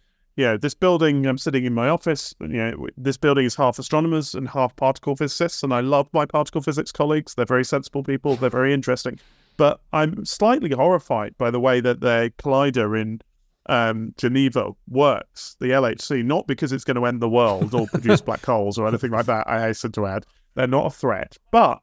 know, 0.45 0.57
this 0.57 0.75
building, 0.75 1.27
I'm 1.27 1.39
sitting 1.39 1.65
in 1.65 1.75
my 1.75 1.89
office, 1.89 2.35
you 2.41 2.49
know, 2.49 2.87
this 2.97 3.17
building 3.17 3.45
is 3.45 3.57
half 3.57 3.79
astronomers 3.79 4.35
and 4.35 4.49
half 4.49 4.75
particle 4.77 5.17
physicists, 5.17 5.63
and 5.63 5.75
I 5.75 5.81
love 5.81 6.09
my 6.13 6.27
particle 6.27 6.61
physics 6.61 6.93
colleagues. 6.93 7.35
They're 7.35 7.45
very 7.45 7.65
sensible 7.65 8.03
people, 8.05 8.37
they're 8.37 8.51
very 8.51 8.73
interesting. 8.73 9.19
But 9.57 9.81
I'm 9.93 10.25
slightly 10.25 10.71
horrified 10.71 11.37
by 11.39 11.51
the 11.51 11.59
way 11.59 11.81
that 11.81 12.01
their 12.01 12.31
collider 12.31 13.01
in 13.01 13.21
um, 13.69 14.15
Geneva 14.17 14.71
works, 14.89 15.57
the 15.61 15.71
LHC, 15.71 16.25
not 16.25 16.47
because 16.47 16.73
it's 16.73 16.85
going 16.85 16.97
to 16.97 17.07
end 17.07 17.21
the 17.21 17.29
world 17.29 17.75
or 17.75 17.87
produce 17.89 18.21
black 18.21 18.45
holes 18.45 18.79
or 18.79 18.87
anything 18.87 19.11
like 19.11 19.27
that, 19.27 19.49
I 19.49 19.61
hasten 19.61 19.93
to 19.93 20.07
add. 20.07 20.25
They're 20.55 20.67
not 20.67 20.87
a 20.87 20.91
threat. 20.91 21.37
But 21.51 21.81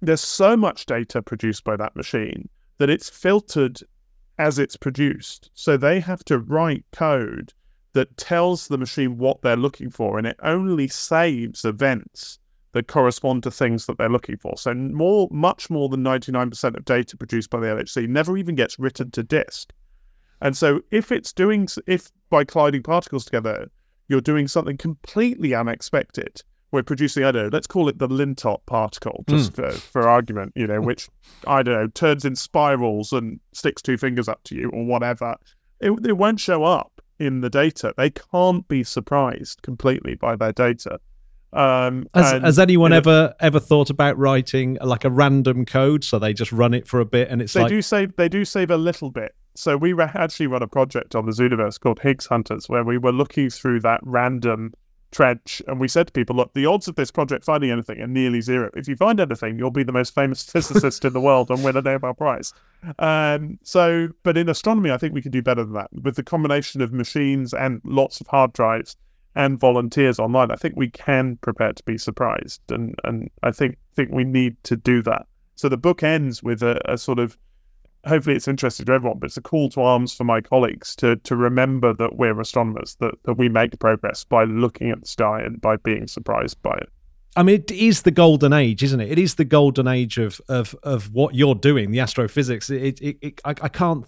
there's 0.00 0.20
so 0.20 0.56
much 0.56 0.86
data 0.86 1.22
produced 1.22 1.64
by 1.64 1.76
that 1.76 1.94
machine 1.94 2.48
that 2.78 2.90
it's 2.90 3.08
filtered 3.08 3.80
as 4.38 4.58
it's 4.58 4.76
produced. 4.76 5.50
So 5.54 5.76
they 5.76 6.00
have 6.00 6.24
to 6.24 6.38
write 6.38 6.84
code 6.90 7.52
that 7.94 8.16
tells 8.16 8.68
the 8.68 8.78
machine 8.78 9.18
what 9.18 9.42
they're 9.42 9.56
looking 9.56 9.90
for, 9.90 10.18
and 10.18 10.26
it 10.26 10.36
only 10.42 10.88
saves 10.88 11.64
events 11.64 12.38
that 12.72 12.88
correspond 12.88 13.42
to 13.42 13.50
things 13.50 13.86
that 13.86 13.98
they're 13.98 14.08
looking 14.08 14.36
for. 14.36 14.56
So 14.56 14.72
more, 14.74 15.28
much 15.30 15.68
more 15.68 15.88
than 15.88 16.02
99% 16.02 16.76
of 16.76 16.84
data 16.84 17.16
produced 17.16 17.50
by 17.50 17.60
the 17.60 17.66
LHC 17.66 18.08
never 18.08 18.36
even 18.36 18.54
gets 18.54 18.78
written 18.78 19.10
to 19.12 19.22
disk. 19.22 19.72
And 20.40 20.56
so 20.56 20.80
if 20.90 21.12
it's 21.12 21.32
doing, 21.32 21.68
if 21.86 22.10
by 22.30 22.44
colliding 22.44 22.82
particles 22.82 23.24
together, 23.24 23.70
you're 24.08 24.20
doing 24.20 24.48
something 24.48 24.76
completely 24.76 25.54
unexpected, 25.54 26.42
we're 26.72 26.82
producing, 26.82 27.24
I 27.24 27.32
don't 27.32 27.44
know, 27.44 27.50
let's 27.52 27.66
call 27.66 27.88
it 27.88 27.98
the 27.98 28.08
Lintott 28.08 28.64
particle, 28.66 29.24
just 29.28 29.52
mm. 29.52 29.56
for, 29.56 29.70
for 29.72 30.08
argument, 30.08 30.52
you 30.56 30.66
know, 30.66 30.80
which, 30.82 31.08
I 31.46 31.62
don't 31.62 31.74
know, 31.74 31.86
turns 31.88 32.24
in 32.24 32.34
spirals 32.34 33.12
and 33.12 33.38
sticks 33.52 33.82
two 33.82 33.98
fingers 33.98 34.28
up 34.28 34.42
to 34.44 34.54
you 34.54 34.70
or 34.70 34.84
whatever. 34.84 35.36
It, 35.80 35.92
it 36.06 36.16
won't 36.16 36.40
show 36.40 36.64
up 36.64 36.91
in 37.22 37.40
the 37.40 37.50
data. 37.50 37.94
They 37.96 38.10
can't 38.10 38.66
be 38.68 38.84
surprised 38.84 39.62
completely 39.62 40.14
by 40.14 40.36
their 40.36 40.52
data. 40.52 41.00
Um, 41.54 42.06
has, 42.14 42.32
has, 42.42 42.58
anyone 42.58 42.94
ever 42.94 43.34
ever 43.38 43.60
thought 43.60 43.90
about 43.90 44.16
writing 44.16 44.78
like 44.80 45.04
a 45.04 45.10
random 45.10 45.66
code 45.66 46.02
so 46.02 46.18
they 46.18 46.32
just 46.32 46.50
run 46.50 46.72
it 46.72 46.88
for 46.88 46.98
a 46.98 47.04
bit 47.04 47.28
and 47.28 47.42
it's 47.42 47.52
they 47.52 47.60
like... 47.60 47.68
do 47.68 47.82
save 47.82 48.16
they 48.16 48.30
do 48.30 48.46
save 48.46 48.70
a 48.70 48.78
little 48.78 49.10
bit. 49.10 49.34
So 49.54 49.76
we 49.76 49.92
actually 50.00 50.46
run 50.46 50.62
a 50.62 50.66
project 50.66 51.14
on 51.14 51.26
the 51.26 51.32
Zooniverse 51.32 51.78
called 51.78 52.00
Higgs 52.00 52.24
Hunters 52.24 52.70
where 52.70 52.84
we 52.84 52.96
were 52.96 53.12
looking 53.12 53.50
through 53.50 53.80
that 53.80 54.00
random 54.02 54.72
Trench, 55.12 55.62
and 55.68 55.78
we 55.78 55.88
said 55.88 56.08
to 56.08 56.12
people, 56.12 56.34
look, 56.34 56.52
the 56.54 56.66
odds 56.66 56.88
of 56.88 56.96
this 56.96 57.10
project 57.10 57.44
finding 57.44 57.70
anything 57.70 58.00
are 58.00 58.06
nearly 58.06 58.40
zero. 58.40 58.70
If 58.74 58.88
you 58.88 58.96
find 58.96 59.20
anything, 59.20 59.58
you'll 59.58 59.70
be 59.70 59.84
the 59.84 59.92
most 59.92 60.14
famous 60.14 60.42
physicist 60.50 61.04
in 61.04 61.12
the 61.12 61.20
world 61.20 61.50
and 61.50 61.62
win 61.62 61.76
a 61.76 61.82
Nobel 61.82 62.14
Prize. 62.14 62.52
Um, 62.98 63.58
so, 63.62 64.08
but 64.24 64.36
in 64.36 64.48
astronomy, 64.48 64.90
I 64.90 64.96
think 64.96 65.14
we 65.14 65.22
can 65.22 65.30
do 65.30 65.42
better 65.42 65.62
than 65.62 65.74
that. 65.74 65.88
With 65.92 66.16
the 66.16 66.22
combination 66.22 66.80
of 66.80 66.92
machines 66.92 67.54
and 67.54 67.80
lots 67.84 68.20
of 68.20 68.26
hard 68.26 68.52
drives 68.52 68.96
and 69.34 69.60
volunteers 69.60 70.18
online, 70.18 70.50
I 70.50 70.56
think 70.56 70.74
we 70.76 70.90
can 70.90 71.36
prepare 71.36 71.72
to 71.72 71.82
be 71.84 71.96
surprised, 71.96 72.60
and 72.70 72.94
and 73.04 73.30
I 73.42 73.52
think 73.52 73.76
think 73.94 74.10
we 74.10 74.24
need 74.24 74.56
to 74.64 74.76
do 74.76 75.02
that. 75.02 75.26
So 75.54 75.68
the 75.68 75.76
book 75.76 76.02
ends 76.02 76.42
with 76.42 76.62
a, 76.62 76.80
a 76.90 76.98
sort 76.98 77.18
of 77.18 77.38
hopefully 78.06 78.36
it's 78.36 78.48
interesting 78.48 78.86
to 78.86 78.92
everyone, 78.92 79.18
but 79.18 79.26
it's 79.26 79.36
a 79.36 79.42
call 79.42 79.68
to 79.70 79.82
arms 79.82 80.12
for 80.12 80.24
my 80.24 80.40
colleagues 80.40 80.96
to 80.96 81.16
to 81.16 81.36
remember 81.36 81.92
that 81.94 82.16
we're 82.16 82.38
astronomers, 82.40 82.96
that, 83.00 83.14
that 83.24 83.34
we 83.34 83.48
make 83.48 83.78
progress 83.78 84.24
by 84.24 84.44
looking 84.44 84.90
at 84.90 85.00
the 85.00 85.06
sky 85.06 85.40
and 85.40 85.60
by 85.60 85.76
being 85.76 86.06
surprised 86.06 86.60
by 86.62 86.74
it. 86.74 86.88
I 87.34 87.42
mean, 87.42 87.56
it 87.56 87.70
is 87.70 88.02
the 88.02 88.10
golden 88.10 88.52
age, 88.52 88.82
isn't 88.82 89.00
it? 89.00 89.10
It 89.10 89.18
is 89.18 89.36
the 89.36 89.44
golden 89.44 89.88
age 89.88 90.18
of 90.18 90.40
of 90.48 90.74
of 90.82 91.12
what 91.12 91.34
you're 91.34 91.54
doing, 91.54 91.90
the 91.90 92.00
astrophysics. 92.00 92.70
It, 92.70 93.00
it, 93.00 93.18
it 93.20 93.40
I, 93.44 93.50
I 93.50 93.68
can't. 93.68 94.04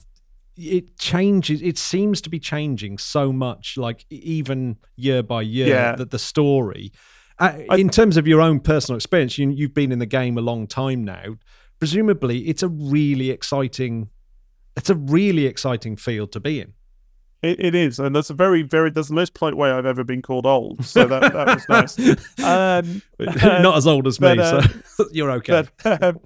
It 0.57 0.99
changes. 0.99 1.63
It 1.63 1.79
seems 1.79 2.21
to 2.23 2.31
be 2.31 2.39
changing 2.39 2.99
so 2.99 3.33
much, 3.33 3.77
like 3.77 4.07
even 4.11 4.77
year 4.95 5.23
by 5.23 5.43
year. 5.43 5.69
Yeah. 5.69 5.97
That 5.97 6.11
the 6.11 6.19
story, 6.19 6.93
uh, 7.39 7.59
in 7.71 7.89
terms 7.89 8.17
of 8.17 8.29
your 8.29 8.41
own 8.41 8.61
personal 8.61 8.97
experience, 8.97 9.37
you, 9.37 9.51
you've 9.51 9.75
been 9.75 9.91
in 9.91 9.99
the 9.99 10.07
game 10.07 10.39
a 10.39 10.43
long 10.43 10.67
time 10.69 11.03
now 11.03 11.39
presumably 11.79 12.49
it's 12.49 12.63
a 12.63 12.69
really 12.69 13.31
exciting 13.31 14.09
it's 14.77 14.91
a 14.91 14.95
really 14.95 15.47
exciting 15.47 15.97
field 15.97 16.33
to 16.33 16.41
be 16.41 16.61
in. 16.61 16.73
It, 17.43 17.61
it 17.61 17.75
is, 17.75 17.99
and 17.99 18.17
that's 18.17 18.31
a 18.31 18.35
very, 18.35 18.63
very 18.63 18.91
that's 18.91 19.09
the 19.09 19.15
most 19.15 19.35
polite 19.35 19.55
way 19.55 19.71
I've 19.71 19.85
ever 19.85 20.03
been 20.03 20.23
called 20.23 20.47
old. 20.47 20.85
So 20.85 21.05
that, 21.05 21.33
that 21.33 21.47
was 21.47 21.69
nice. 21.69 21.99
Um, 22.45 23.03
Not 23.63 23.77
as 23.77 23.87
old 23.87 24.07
as 24.07 24.19
but, 24.19 24.39
me, 24.39 24.43
uh, 24.43 24.63
so 24.87 25.07
you're 25.13 25.31
okay. 25.33 25.65
But, 25.83 26.03
um, 26.03 26.21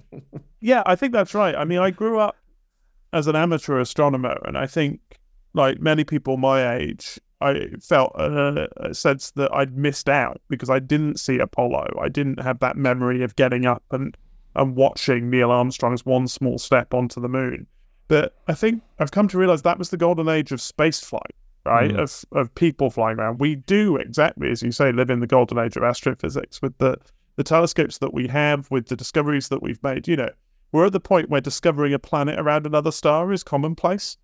yeah, 0.61 0.81
I 0.85 0.95
think 0.95 1.11
that's 1.11 1.33
right. 1.33 1.55
I 1.55 1.65
mean, 1.65 1.79
I 1.79 1.91
grew 1.91 2.19
up 2.19 2.37
as 3.11 3.27
an 3.27 3.35
amateur 3.35 3.79
astronomer, 3.79 4.37
and 4.45 4.57
I 4.57 4.65
think, 4.65 5.01
like 5.53 5.81
many 5.81 6.05
people 6.05 6.37
my 6.37 6.75
age, 6.75 7.19
I 7.41 7.67
felt 7.81 8.13
a, 8.15 8.69
a, 8.77 8.93
sense 8.93 9.31
that 9.31 9.53
I'd 9.53 9.77
missed 9.77 10.07
out 10.07 10.41
because 10.49 10.69
I 10.69 10.79
didn't 10.79 11.19
see 11.19 11.39
Apollo. 11.39 11.99
I 12.01 12.07
didn't 12.07 12.41
have 12.41 12.59
that 12.59 12.77
memory 12.77 13.23
of 13.23 13.35
getting 13.35 13.65
up 13.65 13.83
and 13.91 14.15
and 14.55 14.75
watching 14.75 15.29
Neil 15.29 15.51
Armstrong's 15.51 16.05
one 16.05 16.27
small 16.27 16.57
step 16.57 16.93
onto 16.93 17.21
the 17.21 17.29
moon. 17.29 17.67
But 18.07 18.35
I 18.47 18.53
think 18.53 18.81
I've 18.99 19.11
come 19.11 19.27
to 19.29 19.37
realize 19.37 19.61
that 19.61 19.77
was 19.77 19.89
the 19.91 19.97
golden 19.97 20.27
age 20.27 20.51
of 20.51 20.59
space 20.61 20.99
flight, 20.99 21.35
right? 21.65 21.91
Mm. 21.91 21.99
Of 21.99 22.25
of 22.31 22.53
people 22.55 22.89
flying 22.89 23.19
around. 23.19 23.39
We 23.39 23.55
do 23.55 23.97
exactly 23.97 24.49
as 24.49 24.63
you 24.63 24.71
say, 24.71 24.91
live 24.91 25.09
in 25.09 25.19
the 25.19 25.27
golden 25.27 25.59
age 25.59 25.77
of 25.77 25.83
astrophysics 25.83 26.61
with 26.61 26.77
the 26.79 26.97
the 27.35 27.43
telescopes 27.43 27.99
that 27.99 28.13
we 28.13 28.27
have, 28.27 28.69
with 28.69 28.87
the 28.87 28.97
discoveries 28.97 29.47
that 29.49 29.61
we've 29.61 29.81
made. 29.81 30.07
You 30.07 30.17
know, 30.17 30.31
we're 30.71 30.87
at 30.87 30.91
the 30.91 30.99
point 30.99 31.29
where 31.29 31.39
discovering 31.39 31.93
a 31.93 31.99
planet 31.99 32.39
around 32.39 32.65
another 32.65 32.91
star 32.91 33.31
is 33.31 33.43
commonplace. 33.43 34.17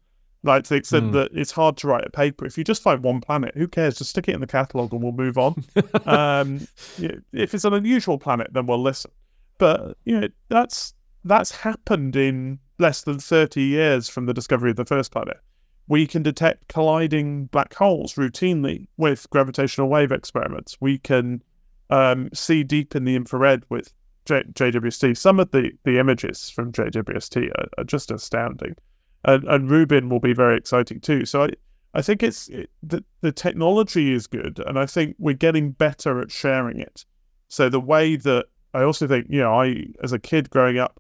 Like 0.44 0.64
to 0.66 0.70
the 0.70 0.76
extent 0.76 1.10
mm. 1.10 1.14
that 1.14 1.32
it's 1.34 1.52
hard 1.52 1.78
to 1.78 1.88
write 1.88 2.06
a 2.06 2.10
paper. 2.10 2.46
If 2.46 2.58
you 2.58 2.64
just 2.64 2.84
find 2.84 3.02
one 3.04 3.22
planet, 3.22 3.56
who 3.56 3.68
cares? 3.68 3.98
Just 3.98 4.12
stick 4.12 4.28
it 4.28 4.36
in 4.36 4.42
the 4.42 4.48
catalogue 4.48 4.94
and 4.94 5.02
we'll 5.02 5.12
move 5.12 5.38
on. 5.38 5.64
um, 6.06 6.68
if 7.00 7.54
it's 7.54 7.66
an 7.66 7.74
unusual 7.74 8.20
planet, 8.20 8.50
then 8.52 8.68
we'll 8.68 8.82
listen. 8.82 9.12
But 9.58 9.98
you 10.04 10.20
know 10.20 10.28
that's 10.50 10.94
that's 11.24 11.52
happened 11.52 12.15
in 12.15 12.60
less 12.78 13.02
than 13.02 13.20
30 13.20 13.62
years 13.62 14.10
from 14.10 14.26
the 14.26 14.34
discovery 14.34 14.70
of 14.70 14.76
the 14.76 14.86
first 14.86 15.12
planet. 15.12 15.38
We 15.88 16.08
can 16.08 16.24
detect 16.24 16.68
colliding 16.68 17.46
black 17.46 17.74
holes 17.74 18.15
routinely 18.15 18.88
with 18.98 19.30
gravitational 19.30 19.88
wave 19.88 20.12
experiments. 20.12 20.78
We 20.80 20.98
can 20.98 21.41
um, 21.89 22.30
see 22.34 22.63
deep 22.63 22.96
in 22.96 23.06
the 23.06 23.15
infrared 23.15 23.63
with 23.70 23.94
J- 24.26 24.44
JWST. 24.44 25.15
Some 25.18 25.39
of 25.39 25.52
the, 25.52 25.72
the 25.84 26.00
images 26.00 26.50
from 26.50 26.72
JWST 26.72 27.50
are, 27.58 27.68
are 27.78 27.84
just 27.84 28.12
astounding. 28.12 28.76
And, 29.24 29.44
and 29.46 29.70
Rubin 29.70 30.10
will 30.10 30.20
be 30.20 30.34
very 30.34 30.58
exciting 30.58 31.00
too. 31.00 31.26
So 31.26 31.44
I, 31.44 31.50
I 31.94 32.02
think 32.02 32.24
it's 32.24 32.50
it, 32.50 32.70
the 32.84 33.04
the 33.22 33.32
technology 33.32 34.12
is 34.12 34.28
good, 34.28 34.60
and 34.68 34.78
I 34.78 34.86
think 34.86 35.15
we're 35.18 35.34
getting 35.34 35.72
better 35.72 36.20
at 36.22 36.30
sharing 36.30 36.80
it. 36.80 37.06
So 37.48 37.70
the 37.70 37.80
way 37.80 38.18
that 38.18 38.48
I 38.76 38.84
also 38.84 39.08
think, 39.08 39.28
you 39.30 39.40
know, 39.40 39.54
I 39.54 39.86
as 40.04 40.12
a 40.12 40.20
kid 40.20 40.50
growing 40.50 40.78
up, 40.78 41.00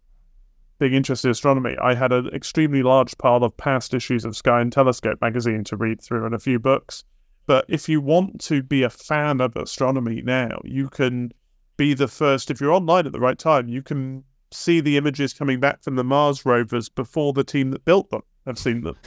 being 0.79 0.93
interested 0.93 1.27
in 1.27 1.31
astronomy, 1.31 1.75
I 1.81 1.93
had 1.93 2.13
an 2.13 2.27
extremely 2.33 2.83
large 2.83 3.17
pile 3.17 3.43
of 3.43 3.55
past 3.57 3.93
issues 3.93 4.23
of 4.23 4.35
Sky 4.35 4.61
and 4.61 4.71
Telescope 4.71 5.19
magazine 5.21 5.63
to 5.65 5.75
read 5.75 6.01
through 6.01 6.25
and 6.25 6.33
a 6.33 6.39
few 6.39 6.57
books. 6.57 7.03
But 7.47 7.65
if 7.67 7.87
you 7.87 8.01
want 8.01 8.39
to 8.41 8.63
be 8.63 8.83
a 8.83 8.89
fan 8.89 9.41
of 9.41 9.55
astronomy 9.55 10.21
now, 10.21 10.61
you 10.63 10.89
can 10.89 11.31
be 11.77 11.93
the 11.93 12.07
first. 12.07 12.49
If 12.49 12.59
you're 12.59 12.71
online 12.71 13.05
at 13.05 13.11
the 13.11 13.19
right 13.19 13.37
time, 13.37 13.67
you 13.67 13.81
can 13.81 14.23
see 14.51 14.79
the 14.79 14.95
images 14.97 15.33
coming 15.33 15.59
back 15.59 15.83
from 15.83 15.95
the 15.95 16.03
Mars 16.03 16.45
rovers 16.45 16.87
before 16.87 17.33
the 17.33 17.43
team 17.43 17.71
that 17.71 17.83
built 17.83 18.09
them 18.09 18.21
have 18.45 18.57
seen 18.57 18.81
them. 18.81 18.95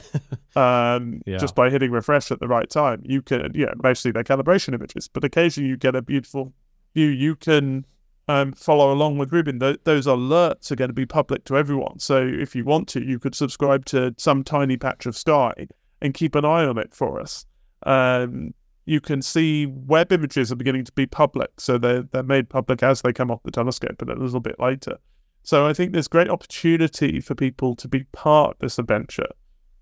Um, 0.55 1.21
yeah. 1.27 1.37
Just 1.37 1.53
by 1.53 1.69
hitting 1.69 1.91
refresh 1.91 2.31
at 2.31 2.39
the 2.39 2.47
right 2.47 2.69
time, 2.69 3.01
you 3.05 3.21
can, 3.21 3.51
yeah, 3.53 3.71
mostly 3.81 4.11
they're 4.11 4.23
calibration 4.23 4.73
images, 4.73 5.07
but 5.07 5.23
occasionally 5.23 5.69
you 5.69 5.77
get 5.77 5.95
a 5.95 6.01
beautiful 6.01 6.51
view. 6.95 7.07
You 7.07 7.35
can 7.35 7.85
um, 8.29 8.53
follow 8.53 8.93
along 8.93 9.17
with 9.17 9.33
Rubin. 9.33 9.59
Th- 9.59 9.79
those 9.85 10.05
alerts 10.05 10.71
are 10.71 10.75
going 10.75 10.89
to 10.89 10.93
be 10.93 11.07
public 11.07 11.45
to 11.45 11.57
everyone. 11.57 11.97
So 11.97 12.21
if 12.23 12.55
you 12.55 12.63
want 12.63 12.87
to, 12.89 13.03
you 13.03 13.17
could 13.17 13.33
subscribe 13.33 13.85
to 13.85 14.13
some 14.19 14.43
tiny 14.43 14.77
patch 14.77 15.07
of 15.07 15.17
sky 15.17 15.67
and 15.99 16.13
keep 16.13 16.35
an 16.35 16.45
eye 16.45 16.63
on 16.63 16.77
it 16.77 16.93
for 16.93 17.19
us. 17.19 17.47
Um, 17.83 18.53
you 18.85 19.01
can 19.01 19.23
see 19.23 19.65
web 19.65 20.11
images 20.11 20.51
are 20.51 20.55
beginning 20.55 20.85
to 20.85 20.91
be 20.91 21.07
public, 21.07 21.59
so 21.59 21.79
they're 21.79 22.03
they're 22.03 22.21
made 22.21 22.49
public 22.49 22.83
as 22.83 23.01
they 23.01 23.11
come 23.11 23.31
off 23.31 23.41
the 23.43 23.51
telescope 23.51 23.99
and 23.99 24.11
a 24.11 24.15
little 24.15 24.39
bit 24.39 24.59
later. 24.59 24.97
So 25.41 25.65
I 25.65 25.73
think 25.73 25.93
there's 25.93 26.07
great 26.07 26.29
opportunity 26.29 27.19
for 27.21 27.33
people 27.33 27.75
to 27.77 27.87
be 27.87 28.03
part 28.11 28.51
of 28.51 28.59
this 28.59 28.77
adventure. 28.77 29.29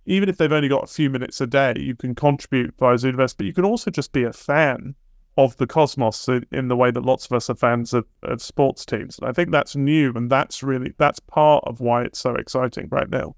Even 0.05 0.29
if 0.29 0.37
they've 0.37 0.51
only 0.51 0.69
got 0.69 0.85
a 0.85 0.87
few 0.87 1.09
minutes 1.09 1.41
a 1.41 1.47
day, 1.47 1.73
you 1.77 1.95
can 1.95 2.15
contribute 2.15 2.75
via 2.79 2.95
Zooniverse, 2.95 3.35
but 3.35 3.45
you 3.45 3.53
can 3.53 3.65
also 3.65 3.91
just 3.91 4.13
be 4.13 4.23
a 4.23 4.31
fan 4.31 4.95
of 5.37 5.55
the 5.57 5.67
cosmos 5.67 6.27
in, 6.27 6.45
in, 6.51 6.67
the 6.67 6.75
way 6.75 6.91
that 6.91 7.05
lots 7.05 7.25
of 7.25 7.33
us 7.33 7.49
are 7.49 7.55
fans 7.55 7.93
of, 7.93 8.05
of 8.23 8.41
sports 8.41 8.85
teams. 8.85 9.19
And 9.19 9.29
I 9.29 9.31
think 9.31 9.51
that's 9.51 9.75
new, 9.75 10.11
and 10.15 10.29
that's 10.29 10.63
really 10.63 10.93
that's 10.97 11.19
part 11.19 11.63
of 11.67 11.79
why 11.79 12.03
it's 12.03 12.19
so 12.19 12.35
exciting 12.35 12.87
right 12.91 13.09
now. 13.09 13.35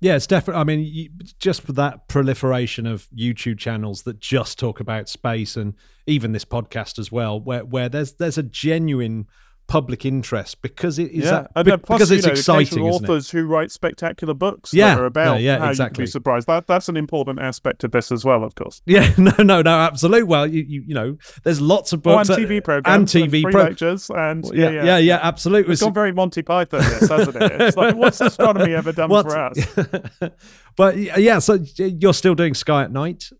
Yeah, 0.00 0.14
it's 0.14 0.28
definitely. 0.28 0.60
I 0.60 0.64
mean, 0.64 1.08
just 1.40 1.62
for 1.62 1.72
that 1.72 2.06
proliferation 2.06 2.86
of 2.86 3.08
YouTube 3.10 3.58
channels 3.58 4.02
that 4.02 4.20
just 4.20 4.58
talk 4.58 4.78
about 4.78 5.08
space, 5.08 5.56
and 5.56 5.74
even 6.06 6.32
this 6.32 6.44
podcast 6.44 6.98
as 6.98 7.10
well, 7.10 7.40
where 7.40 7.64
where 7.64 7.88
there's 7.88 8.12
there's 8.14 8.38
a 8.38 8.42
genuine 8.44 9.26
public 9.68 10.06
interest 10.06 10.60
because 10.62 10.98
it 10.98 11.12
is 11.12 11.26
yeah. 11.26 11.46
that, 11.54 11.68
and 11.68 11.82
plus, 11.82 11.98
because 11.98 12.10
it's 12.10 12.26
know, 12.26 12.32
exciting. 12.32 12.82
Authors 12.82 13.30
who 13.30 13.44
write 13.44 13.70
spectacular 13.70 14.34
books 14.34 14.72
yeah, 14.72 14.94
that 14.94 15.00
are 15.00 15.06
about 15.06 15.34
no, 15.34 15.36
yeah, 15.36 15.58
how 15.58 15.68
exactly. 15.68 15.92
you 15.92 15.94
can 15.94 16.02
be 16.04 16.10
surprised. 16.10 16.46
That 16.48 16.66
that's 16.66 16.88
an 16.88 16.96
important 16.96 17.38
aspect 17.38 17.84
of 17.84 17.92
this 17.92 18.10
as 18.10 18.24
well, 18.24 18.42
of 18.42 18.54
course. 18.54 18.82
Yeah, 18.86 19.12
no, 19.18 19.32
no, 19.38 19.62
no, 19.62 19.78
absolutely. 19.78 20.24
Well, 20.24 20.46
you 20.46 20.64
you, 20.66 20.84
you 20.88 20.94
know, 20.94 21.16
there's 21.44 21.60
lots 21.60 21.92
of 21.92 22.02
books 22.02 22.30
oh, 22.30 22.34
and 22.34 22.44
uh, 22.44 22.48
TV 22.48 22.64
programs 22.64 23.14
and 23.14 23.32
TV 23.32 23.44
and 23.44 23.52
pro- 23.52 23.62
lectures 23.62 24.10
and 24.10 24.42
well, 24.42 24.54
yeah, 24.54 24.70
yeah, 24.70 24.84
yeah, 24.84 24.98
yeah, 24.98 25.20
absolutely. 25.22 25.74
It's 25.74 25.82
gone 25.82 25.94
very 25.94 26.12
Monty 26.12 26.42
Python, 26.42 26.80
this, 26.80 27.08
hasn't 27.08 27.36
it? 27.36 27.60
It's 27.60 27.76
like, 27.76 27.94
what's 27.94 28.20
astronomy 28.20 28.74
ever 28.74 28.92
done 28.92 29.10
what? 29.10 29.26
for 29.26 29.38
us? 29.38 30.30
but 30.76 30.96
yeah, 30.96 31.38
so 31.38 31.58
you're 31.76 32.14
still 32.14 32.34
doing 32.34 32.54
Sky 32.54 32.82
at 32.84 32.90
Night. 32.90 33.30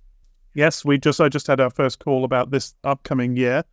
Yes, 0.55 0.85
we 0.85 0.99
just 0.99 1.21
I 1.21 1.29
just 1.29 1.47
had 1.47 1.61
our 1.61 1.71
first 1.71 2.01
call 2.01 2.25
about 2.25 2.51
this 2.51 2.75
upcoming 2.85 3.37
year. 3.37 3.64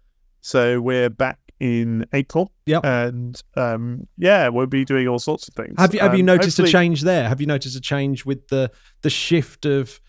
So 0.41 0.79
we're 0.79 1.09
back 1.09 1.39
in 1.59 2.05
April. 2.13 2.51
Yeah, 2.65 2.79
and 2.83 3.41
um, 3.55 4.07
yeah, 4.17 4.49
we'll 4.49 4.65
be 4.65 4.85
doing 4.85 5.07
all 5.07 5.19
sorts 5.19 5.47
of 5.47 5.53
things. 5.53 5.75
Have 5.77 5.93
you 5.93 5.99
have 5.99 6.11
um, 6.11 6.17
you 6.17 6.23
noticed 6.23 6.59
a 6.59 6.67
change 6.67 7.01
there? 7.01 7.27
Have 7.27 7.41
you 7.41 7.47
noticed 7.47 7.75
a 7.75 7.81
change 7.81 8.25
with 8.25 8.47
the 8.49 8.71
the 9.01 9.09
shift 9.09 9.65
of 9.65 9.99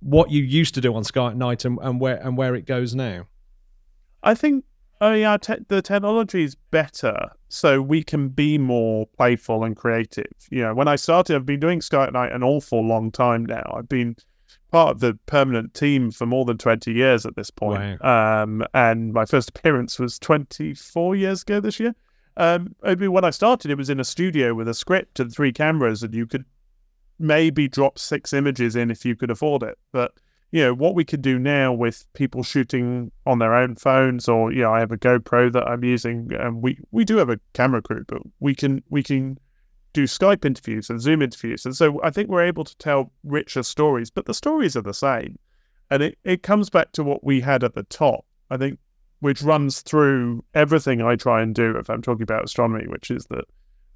what 0.00 0.30
you 0.30 0.42
used 0.42 0.74
to 0.74 0.80
do 0.80 0.94
on 0.94 1.04
Sky 1.04 1.28
at 1.28 1.36
night 1.36 1.64
and, 1.64 1.78
and 1.82 2.00
where 2.00 2.16
and 2.16 2.36
where 2.36 2.54
it 2.54 2.66
goes 2.66 2.94
now? 2.94 3.26
I 4.22 4.34
think 4.34 4.64
oh 5.00 5.12
yeah, 5.12 5.36
te- 5.36 5.64
the 5.68 5.82
technology 5.82 6.44
is 6.44 6.54
better, 6.54 7.30
so 7.48 7.82
we 7.82 8.02
can 8.02 8.28
be 8.28 8.58
more 8.58 9.06
playful 9.16 9.64
and 9.64 9.76
creative. 9.76 10.32
You 10.50 10.62
know, 10.62 10.74
when 10.74 10.88
I 10.88 10.96
started, 10.96 11.36
I've 11.36 11.46
been 11.46 11.60
doing 11.60 11.80
Sky 11.80 12.04
at 12.04 12.12
night 12.12 12.32
an 12.32 12.42
awful 12.42 12.84
long 12.84 13.10
time 13.10 13.44
now. 13.44 13.74
I've 13.76 13.88
been 13.88 14.16
part 14.74 14.90
of 14.90 14.98
the 14.98 15.16
permanent 15.26 15.72
team 15.72 16.10
for 16.10 16.26
more 16.26 16.44
than 16.44 16.58
20 16.58 16.92
years 16.92 17.24
at 17.24 17.36
this 17.36 17.48
point. 17.48 18.00
Wow. 18.02 18.42
Um, 18.42 18.64
and 18.74 19.12
my 19.12 19.24
first 19.24 19.50
appearance 19.50 20.00
was 20.00 20.18
24 20.18 21.14
years 21.14 21.42
ago 21.42 21.60
this 21.60 21.78
year. 21.78 21.94
Um, 22.36 22.74
I 22.82 22.96
mean, 22.96 23.12
when 23.12 23.22
I 23.22 23.30
started, 23.30 23.70
it 23.70 23.78
was 23.78 23.88
in 23.88 24.00
a 24.00 24.04
studio 24.04 24.52
with 24.52 24.66
a 24.66 24.74
script 24.74 25.20
and 25.20 25.32
three 25.32 25.52
cameras, 25.52 26.02
and 26.02 26.12
you 26.12 26.26
could 26.26 26.44
maybe 27.20 27.68
drop 27.68 28.00
six 28.00 28.32
images 28.32 28.74
in 28.74 28.90
if 28.90 29.04
you 29.04 29.14
could 29.14 29.30
afford 29.30 29.62
it. 29.62 29.78
But 29.92 30.14
you 30.50 30.64
know 30.64 30.74
what 30.74 30.96
we 30.96 31.04
can 31.04 31.20
do 31.20 31.38
now 31.38 31.72
with 31.72 32.04
people 32.12 32.42
shooting 32.42 33.12
on 33.26 33.38
their 33.38 33.54
own 33.54 33.76
phones, 33.76 34.28
or 34.28 34.52
you 34.52 34.62
know, 34.62 34.72
I 34.72 34.80
have 34.80 34.90
a 34.90 34.98
GoPro 34.98 35.52
that 35.52 35.68
I'm 35.68 35.84
using, 35.84 36.30
and 36.32 36.60
we 36.60 36.80
we 36.90 37.04
do 37.04 37.18
have 37.18 37.30
a 37.30 37.38
camera 37.52 37.80
crew, 37.80 38.04
but 38.08 38.22
we 38.40 38.56
can 38.56 38.82
we 38.90 39.04
can 39.04 39.38
do 39.94 40.04
Skype 40.04 40.44
interviews 40.44 40.90
and 40.90 41.00
Zoom 41.00 41.22
interviews. 41.22 41.64
And 41.64 41.74
so 41.74 42.02
I 42.02 42.10
think 42.10 42.28
we're 42.28 42.44
able 42.44 42.64
to 42.64 42.76
tell 42.76 43.10
richer 43.22 43.62
stories, 43.62 44.10
but 44.10 44.26
the 44.26 44.34
stories 44.34 44.76
are 44.76 44.82
the 44.82 44.92
same. 44.92 45.38
And 45.90 46.02
it, 46.02 46.18
it 46.24 46.42
comes 46.42 46.68
back 46.68 46.92
to 46.92 47.04
what 47.04 47.24
we 47.24 47.40
had 47.40 47.64
at 47.64 47.74
the 47.74 47.84
top, 47.84 48.26
I 48.50 48.56
think, 48.56 48.78
which 49.20 49.42
runs 49.42 49.80
through 49.80 50.44
everything 50.52 51.00
I 51.00 51.16
try 51.16 51.40
and 51.40 51.54
do 51.54 51.76
if 51.76 51.88
I'm 51.88 52.02
talking 52.02 52.24
about 52.24 52.44
astronomy, 52.44 52.86
which 52.88 53.10
is 53.10 53.26
that 53.26 53.44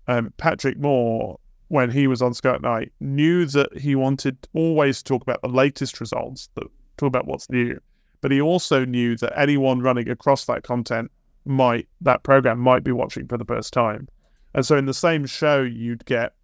um, 0.07 0.33
Patrick 0.39 0.79
Moore, 0.79 1.39
when 1.67 1.91
he 1.91 2.07
was 2.07 2.23
on 2.23 2.33
Sky 2.33 2.55
at 2.55 2.63
Night, 2.63 2.93
knew 3.01 3.45
that 3.47 3.77
he 3.77 3.95
wanted 3.95 4.39
always 4.55 4.99
to 4.99 5.05
talk 5.05 5.23
about 5.23 5.43
the 5.43 5.49
latest 5.49 6.01
results, 6.01 6.49
that 6.55 6.65
talk 6.97 7.09
about 7.09 7.27
what's 7.27 7.51
new. 7.51 7.79
But 8.21 8.31
he 8.31 8.41
also 8.41 8.85
knew 8.85 9.17
that 9.17 9.39
anyone 9.39 9.81
running 9.81 10.09
across 10.09 10.45
that 10.47 10.63
content 10.63 11.11
might, 11.45 11.89
that 12.01 12.23
program 12.23 12.59
might 12.59 12.85
be 12.85 12.93
watching 12.93 13.27
for 13.27 13.37
the 13.37 13.45
first 13.45 13.73
time. 13.73 14.09
And 14.55 14.65
so 14.65 14.77
in 14.77 14.87
the 14.87 14.95
same 14.95 15.27
show, 15.27 15.63
you'd 15.63 16.05
get 16.05 16.35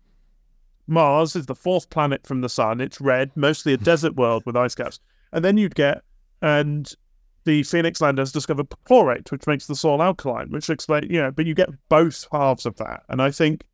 Mars 0.87 1.35
is 1.35 1.47
the 1.47 1.55
fourth 1.55 1.89
planet 1.91 2.27
from 2.27 2.41
the 2.41 2.49
sun. 2.49 2.81
It's 2.81 3.01
red, 3.01 3.31
mostly 3.37 3.73
a 3.73 3.79
desert 3.79 4.15
world 4.17 4.45
with 4.45 4.57
ice 4.57 4.75
caps. 4.75 5.01
And 5.33 5.45
then 5.45 5.57
you'd 5.57 5.75
get, 5.75 6.03
and 6.43 6.93
the 7.45 7.63
Phoenix 7.63 8.01
landers 8.01 8.33
discovered 8.33 8.69
perchlorate, 8.71 9.31
which 9.31 9.47
makes 9.47 9.67
the 9.67 9.75
soil 9.75 10.03
alkaline, 10.03 10.51
which 10.51 10.71
explains, 10.71 11.07
you 11.11 11.21
know, 11.21 11.31
but 11.31 11.47
you 11.47 11.55
get 11.55 11.71
both 11.89 12.27
halves 12.33 12.67
of 12.67 12.77
that. 12.77 13.03
And 13.09 13.21
I 13.21 13.31
think 13.31 13.65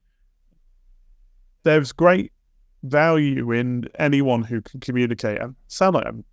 there's 1.63 1.93
great 1.93 2.33
value 2.83 3.53
in 3.53 3.89
anyone 3.99 4.43
who 4.43 4.63
can 4.63 4.81
communicate. 4.81 5.41
And 5.41 5.55
sound 5.69 5.97
like 5.97 6.07
I'm 6.07 6.25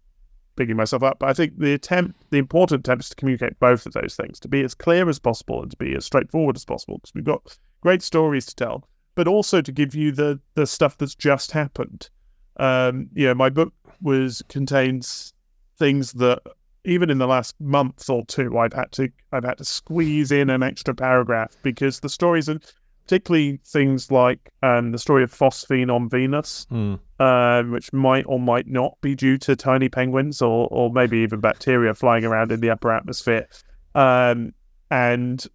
picking 0.55 0.75
myself 0.75 1.03
up, 1.03 1.19
but 1.19 1.29
I 1.29 1.33
think 1.33 1.60
the 1.60 1.73
attempt, 1.73 2.19
the 2.31 2.38
important 2.38 2.79
attempt 2.79 3.05
is 3.05 3.10
to 3.10 3.15
communicate 3.15 3.60
both 3.60 3.86
of 3.86 3.93
those 3.93 4.15
things, 4.15 4.39
to 4.39 4.47
be 4.47 4.63
as 4.63 4.73
clear 4.73 5.07
as 5.10 5.19
possible 5.19 5.62
and 5.62 5.71
to 5.71 5.77
be 5.77 5.95
as 5.95 6.05
straightforward 6.05 6.55
as 6.55 6.65
possible, 6.65 6.97
because 6.97 7.13
we've 7.13 7.23
got 7.23 7.57
great 7.81 8.01
stories 8.01 8.45
to 8.47 8.55
tell, 8.55 8.87
but 9.15 9.27
also 9.27 9.61
to 9.61 9.71
give 9.71 9.95
you 9.95 10.11
the 10.11 10.39
the 10.55 10.67
stuff 10.67 10.97
that's 10.97 11.15
just 11.15 11.51
happened. 11.51 12.09
Um, 12.57 13.09
you 13.13 13.27
know, 13.27 13.35
my 13.35 13.49
book 13.49 13.73
was 14.01 14.41
contains 14.49 15.33
things 15.77 16.13
that 16.13 16.41
even 16.85 17.09
in 17.09 17.17
the 17.17 17.27
last 17.27 17.55
month 17.59 18.09
or 18.09 18.25
two, 18.25 18.57
I've 18.57 18.73
had 18.73 18.91
to 18.93 19.09
I've 19.31 19.43
had 19.43 19.57
to 19.59 19.65
squeeze 19.65 20.31
in 20.31 20.49
an 20.49 20.63
extra 20.63 20.95
paragraph 20.95 21.55
because 21.61 21.99
the 21.99 22.09
stories 22.09 22.49
are 22.49 22.59
particularly 23.07 23.57
things 23.65 24.11
like 24.11 24.51
um, 24.63 24.91
the 24.91 24.97
story 24.97 25.23
of 25.23 25.31
phosphine 25.31 25.93
on 25.93 26.09
Venus, 26.09 26.67
mm. 26.69 27.71
which 27.71 27.93
might 27.93 28.25
or 28.27 28.39
might 28.39 28.67
not 28.67 28.97
be 29.01 29.15
due 29.15 29.37
to 29.37 29.55
tiny 29.55 29.89
penguins 29.89 30.41
or 30.41 30.67
or 30.71 30.91
maybe 30.91 31.19
even 31.19 31.39
bacteria 31.39 31.93
flying 31.93 32.25
around 32.25 32.51
in 32.51 32.59
the 32.59 32.69
upper 32.69 32.91
atmosphere. 32.91 33.47
Um, 33.95 34.53
and 34.89 35.45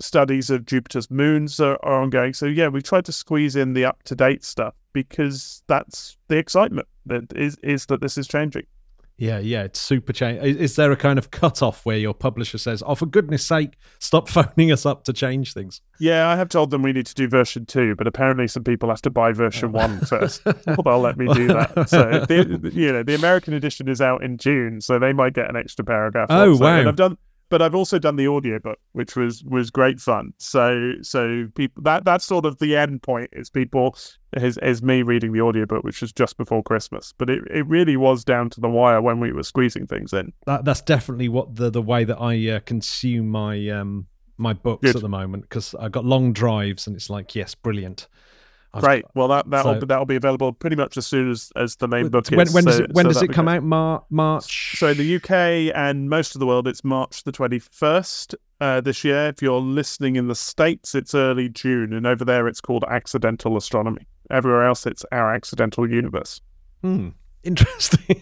studies 0.00 0.50
of 0.50 0.66
Jupiter's 0.66 1.10
moons 1.10 1.60
are, 1.60 1.78
are 1.82 2.02
ongoing. 2.02 2.32
So 2.32 2.46
yeah, 2.46 2.68
we 2.68 2.82
tried 2.82 3.04
to 3.06 3.12
squeeze 3.12 3.56
in 3.56 3.72
the 3.72 3.84
up 3.84 4.02
to 4.04 4.14
date 4.14 4.44
stuff 4.44 4.74
because 4.92 5.62
that's 5.66 6.16
the 6.28 6.36
excitement 6.36 6.88
that 7.06 7.32
is 7.36 7.56
is 7.62 7.86
that 7.86 8.00
this 8.00 8.18
is 8.18 8.26
changing. 8.28 8.66
Yeah, 9.20 9.40
yeah, 9.40 9.64
it's 9.64 9.80
super 9.80 10.12
change. 10.12 10.40
Is 10.44 10.76
there 10.76 10.92
a 10.92 10.96
kind 10.96 11.18
of 11.18 11.32
cutoff 11.32 11.84
where 11.84 11.96
your 11.96 12.14
publisher 12.14 12.56
says, 12.56 12.84
"Oh, 12.86 12.94
for 12.94 13.06
goodness 13.06 13.44
sake, 13.44 13.72
stop 13.98 14.28
phoning 14.28 14.70
us 14.70 14.86
up 14.86 15.02
to 15.04 15.12
change 15.12 15.54
things"? 15.54 15.80
Yeah, 15.98 16.28
I 16.28 16.36
have 16.36 16.48
told 16.48 16.70
them 16.70 16.82
we 16.82 16.92
need 16.92 17.06
to 17.06 17.14
do 17.14 17.26
version 17.26 17.66
two, 17.66 17.96
but 17.96 18.06
apparently 18.06 18.46
some 18.46 18.62
people 18.62 18.88
have 18.90 19.02
to 19.02 19.10
buy 19.10 19.32
version 19.32 19.70
oh. 19.70 19.78
one 19.78 20.00
first. 20.00 20.44
well, 20.66 20.82
they'll 20.84 21.00
let 21.00 21.16
me 21.18 21.26
do 21.34 21.48
that. 21.48 21.88
So, 21.88 22.24
the, 22.28 22.70
you 22.72 22.92
know, 22.92 23.02
the 23.02 23.16
American 23.16 23.54
edition 23.54 23.88
is 23.88 24.00
out 24.00 24.22
in 24.22 24.38
June, 24.38 24.80
so 24.80 25.00
they 25.00 25.12
might 25.12 25.32
get 25.32 25.50
an 25.50 25.56
extra 25.56 25.84
paragraph. 25.84 26.28
Oh 26.30 26.56
wow! 26.56 26.78
And 26.78 26.88
I've 26.88 26.96
done 26.96 27.18
but 27.50 27.62
I've 27.62 27.74
also 27.74 27.98
done 27.98 28.16
the 28.16 28.28
audiobook, 28.28 28.78
which 28.92 29.16
was 29.16 29.42
was 29.44 29.70
great 29.70 30.00
fun. 30.00 30.32
So 30.38 30.92
so 31.02 31.48
people 31.54 31.82
that 31.82 32.04
that's 32.04 32.24
sort 32.24 32.44
of 32.44 32.58
the 32.58 32.76
end 32.76 33.02
point 33.02 33.30
is 33.32 33.50
people 33.50 33.96
is 34.34 34.58
is 34.58 34.82
me 34.82 35.02
reading 35.02 35.32
the 35.32 35.40
audiobook, 35.40 35.84
which 35.84 36.00
was 36.00 36.12
just 36.12 36.36
before 36.36 36.62
Christmas. 36.62 37.14
But 37.16 37.30
it, 37.30 37.42
it 37.50 37.66
really 37.66 37.96
was 37.96 38.24
down 38.24 38.50
to 38.50 38.60
the 38.60 38.68
wire 38.68 39.00
when 39.00 39.20
we 39.20 39.32
were 39.32 39.42
squeezing 39.42 39.86
things 39.86 40.12
in. 40.12 40.32
That 40.46 40.64
that's 40.64 40.82
definitely 40.82 41.28
what 41.28 41.56
the 41.56 41.70
the 41.70 41.82
way 41.82 42.04
that 42.04 42.20
I 42.20 42.48
uh, 42.50 42.60
consume 42.60 43.28
my 43.28 43.68
um 43.68 44.06
my 44.36 44.52
books 44.52 44.82
Good. 44.82 44.96
at 44.96 45.02
the 45.02 45.08
moment 45.08 45.42
because 45.42 45.74
I've 45.74 45.92
got 45.92 46.04
long 46.04 46.32
drives 46.32 46.86
and 46.86 46.96
it's 46.96 47.10
like 47.10 47.34
yes, 47.34 47.54
brilliant. 47.54 48.08
Great. 48.74 49.04
Well, 49.14 49.28
that 49.28 49.48
that'll 49.50 49.80
so, 49.80 49.86
that'll 49.86 50.04
be 50.04 50.16
available 50.16 50.52
pretty 50.52 50.76
much 50.76 50.96
as 50.96 51.06
soon 51.06 51.30
as, 51.30 51.50
as 51.56 51.76
the 51.76 51.88
main 51.88 52.08
book 52.08 52.28
when, 52.28 52.46
is. 52.46 52.54
When 52.54 52.64
so, 52.64 52.70
does 52.70 52.80
it, 52.80 52.92
when 52.92 53.06
so 53.06 53.08
does 53.08 53.22
it 53.22 53.32
come 53.32 53.48
out? 53.48 53.62
Mar- 53.62 54.04
March. 54.10 54.78
So 54.78 54.88
in 54.88 54.98
the 54.98 55.16
UK 55.16 55.74
and 55.74 56.10
most 56.10 56.34
of 56.34 56.40
the 56.40 56.46
world, 56.46 56.68
it's 56.68 56.84
March 56.84 57.24
the 57.24 57.32
twenty 57.32 57.58
first 57.58 58.34
uh, 58.60 58.80
this 58.80 59.04
year. 59.04 59.28
If 59.28 59.40
you're 59.40 59.60
listening 59.60 60.16
in 60.16 60.28
the 60.28 60.34
states, 60.34 60.94
it's 60.94 61.14
early 61.14 61.48
June, 61.48 61.92
and 61.92 62.06
over 62.06 62.24
there, 62.24 62.46
it's 62.46 62.60
called 62.60 62.84
Accidental 62.88 63.56
Astronomy. 63.56 64.06
Everywhere 64.30 64.66
else, 64.66 64.86
it's 64.86 65.04
Our 65.12 65.34
Accidental 65.34 65.88
Universe. 65.90 66.40
Hmm. 66.82 67.08
Interesting. 67.48 68.14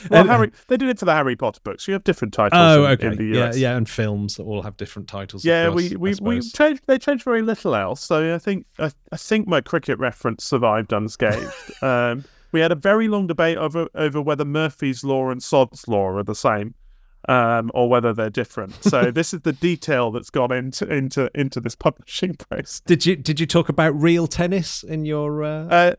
well, 0.10 0.26
Harry, 0.26 0.50
they 0.66 0.76
did 0.76 0.88
it 0.88 0.98
for 0.98 1.04
the 1.04 1.14
Harry 1.14 1.36
Potter 1.36 1.60
books. 1.62 1.86
You 1.86 1.92
have 1.92 2.02
different 2.02 2.34
titles. 2.34 2.58
Oh, 2.60 2.84
in, 2.84 2.90
okay. 2.92 3.06
In. 3.06 3.32
Yeah, 3.32 3.52
yeah, 3.54 3.76
and 3.76 3.88
films 3.88 4.36
that 4.36 4.42
all 4.42 4.62
have 4.62 4.76
different 4.76 5.06
titles. 5.06 5.44
Yeah, 5.44 5.68
course, 5.68 5.90
we 5.90 5.96
we 5.96 6.14
we 6.20 6.40
changed. 6.40 6.82
They 6.86 6.98
changed 6.98 7.22
very 7.22 7.42
little 7.42 7.76
else. 7.76 8.02
So 8.02 8.34
I 8.34 8.38
think 8.38 8.66
I, 8.80 8.90
I 9.12 9.16
think 9.16 9.46
my 9.46 9.60
cricket 9.60 10.00
reference 10.00 10.44
survived 10.44 10.92
unscathed. 10.92 11.52
um, 11.82 12.24
we 12.50 12.58
had 12.58 12.72
a 12.72 12.76
very 12.76 13.06
long 13.06 13.28
debate 13.28 13.56
over 13.56 13.86
over 13.94 14.20
whether 14.20 14.44
Murphy's 14.44 15.04
law 15.04 15.30
and 15.30 15.40
Sod's 15.40 15.86
law 15.86 16.08
are 16.08 16.24
the 16.24 16.34
same. 16.34 16.74
Um, 17.28 17.72
or 17.74 17.88
whether 17.88 18.12
they're 18.12 18.30
different. 18.30 18.72
So 18.84 19.10
this 19.10 19.34
is 19.34 19.40
the 19.40 19.52
detail 19.52 20.12
that's 20.12 20.30
gone 20.30 20.52
into 20.52 20.86
into 20.92 21.28
into 21.34 21.60
this 21.60 21.74
publishing 21.74 22.34
process. 22.34 22.80
Did 22.86 23.04
you 23.04 23.16
did 23.16 23.40
you 23.40 23.46
talk 23.46 23.68
about 23.68 24.00
real 24.00 24.26
tennis 24.26 24.82
in 24.82 25.04
your? 25.04 25.42
Uh... 25.42 25.66
Uh, 25.66 25.94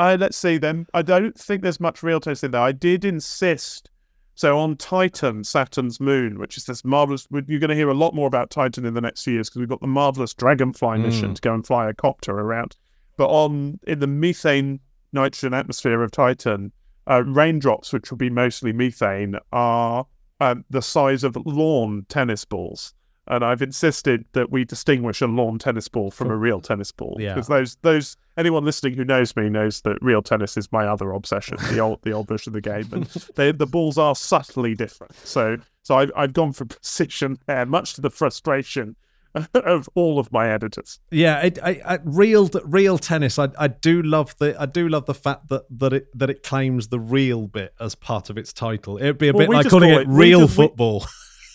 uh, 0.00 0.16
let's 0.18 0.36
see 0.36 0.56
then. 0.56 0.86
I 0.94 1.02
don't 1.02 1.38
think 1.38 1.62
there's 1.62 1.78
much 1.78 2.02
real 2.02 2.20
tennis 2.20 2.42
in 2.42 2.52
there. 2.52 2.60
I 2.60 2.72
did 2.72 3.04
insist. 3.04 3.90
So 4.34 4.58
on 4.58 4.76
Titan, 4.76 5.44
Saturn's 5.44 6.00
moon, 6.00 6.38
which 6.38 6.56
is 6.56 6.64
this 6.64 6.84
marvelous, 6.84 7.28
you're 7.30 7.60
going 7.60 7.68
to 7.68 7.74
hear 7.74 7.90
a 7.90 7.94
lot 7.94 8.14
more 8.14 8.26
about 8.26 8.48
Titan 8.48 8.86
in 8.86 8.94
the 8.94 9.02
next 9.02 9.24
few 9.24 9.34
years 9.34 9.50
because 9.50 9.60
we've 9.60 9.68
got 9.68 9.82
the 9.82 9.86
marvelous 9.86 10.32
Dragonfly 10.32 10.98
mm. 10.98 11.02
mission 11.02 11.34
to 11.34 11.42
go 11.42 11.52
and 11.52 11.66
fly 11.66 11.90
a 11.90 11.92
copter 11.92 12.32
around. 12.32 12.76
But 13.18 13.28
on 13.28 13.78
in 13.86 13.98
the 13.98 14.06
methane 14.06 14.80
nitrogen 15.12 15.52
atmosphere 15.52 16.02
of 16.02 16.10
Titan, 16.12 16.72
uh, 17.06 17.22
raindrops, 17.26 17.92
which 17.92 18.10
will 18.10 18.16
be 18.16 18.30
mostly 18.30 18.72
methane, 18.72 19.36
are 19.52 20.06
um, 20.40 20.64
the 20.70 20.80
size 20.80 21.22
of 21.24 21.36
lawn 21.44 22.06
tennis 22.08 22.46
balls 22.46 22.94
and 23.30 23.44
I've 23.44 23.62
insisted 23.62 24.24
that 24.32 24.50
we 24.50 24.64
distinguish 24.64 25.22
a 25.22 25.26
lawn 25.26 25.58
tennis 25.58 25.86
ball 25.86 26.10
from 26.10 26.30
a 26.30 26.36
real 26.36 26.60
tennis 26.60 26.90
ball. 26.90 27.16
Yeah. 27.18 27.34
Because 27.34 27.46
those 27.46 27.76
those 27.82 28.16
anyone 28.36 28.64
listening 28.64 28.94
who 28.94 29.04
knows 29.04 29.34
me 29.36 29.48
knows 29.48 29.80
that 29.82 29.98
real 30.02 30.20
tennis 30.20 30.56
is 30.56 30.70
my 30.72 30.86
other 30.86 31.12
obsession, 31.12 31.56
the 31.70 31.78
old 31.78 32.02
the 32.02 32.10
old 32.10 32.26
version 32.26 32.50
of 32.50 32.54
the 32.54 32.60
game, 32.60 32.88
and 32.92 33.04
they, 33.36 33.52
the 33.52 33.66
balls 33.66 33.96
are 33.96 34.16
subtly 34.16 34.74
different. 34.74 35.14
So 35.16 35.58
so 35.82 35.96
I've 35.96 36.10
I've 36.16 36.32
gone 36.32 36.52
for 36.52 36.64
precision 36.66 37.38
there, 37.46 37.64
much 37.64 37.94
to 37.94 38.00
the 38.00 38.10
frustration 38.10 38.96
of 39.54 39.88
all 39.94 40.18
of 40.18 40.32
my 40.32 40.50
editors. 40.50 40.98
Yeah, 41.12 41.36
I, 41.36 41.52
I, 41.62 41.80
I, 41.84 41.98
real 42.02 42.50
real 42.64 42.98
tennis. 42.98 43.38
I, 43.38 43.48
I 43.56 43.68
do 43.68 44.02
love 44.02 44.34
the 44.38 44.60
I 44.60 44.66
do 44.66 44.88
love 44.88 45.06
the 45.06 45.14
fact 45.14 45.48
that 45.50 45.66
that 45.78 45.92
it 45.92 46.18
that 46.18 46.30
it 46.30 46.42
claims 46.42 46.88
the 46.88 46.98
real 46.98 47.46
bit 47.46 47.74
as 47.78 47.94
part 47.94 48.28
of 48.28 48.36
its 48.36 48.52
title. 48.52 48.96
It'd 48.98 49.18
be 49.18 49.28
a 49.28 49.32
well, 49.32 49.46
bit 49.46 49.54
like 49.54 49.68
calling 49.68 49.90
it, 49.90 50.00
it 50.00 50.08
real 50.08 50.40
just, 50.40 50.56
football. 50.56 51.00
We, 51.00 51.06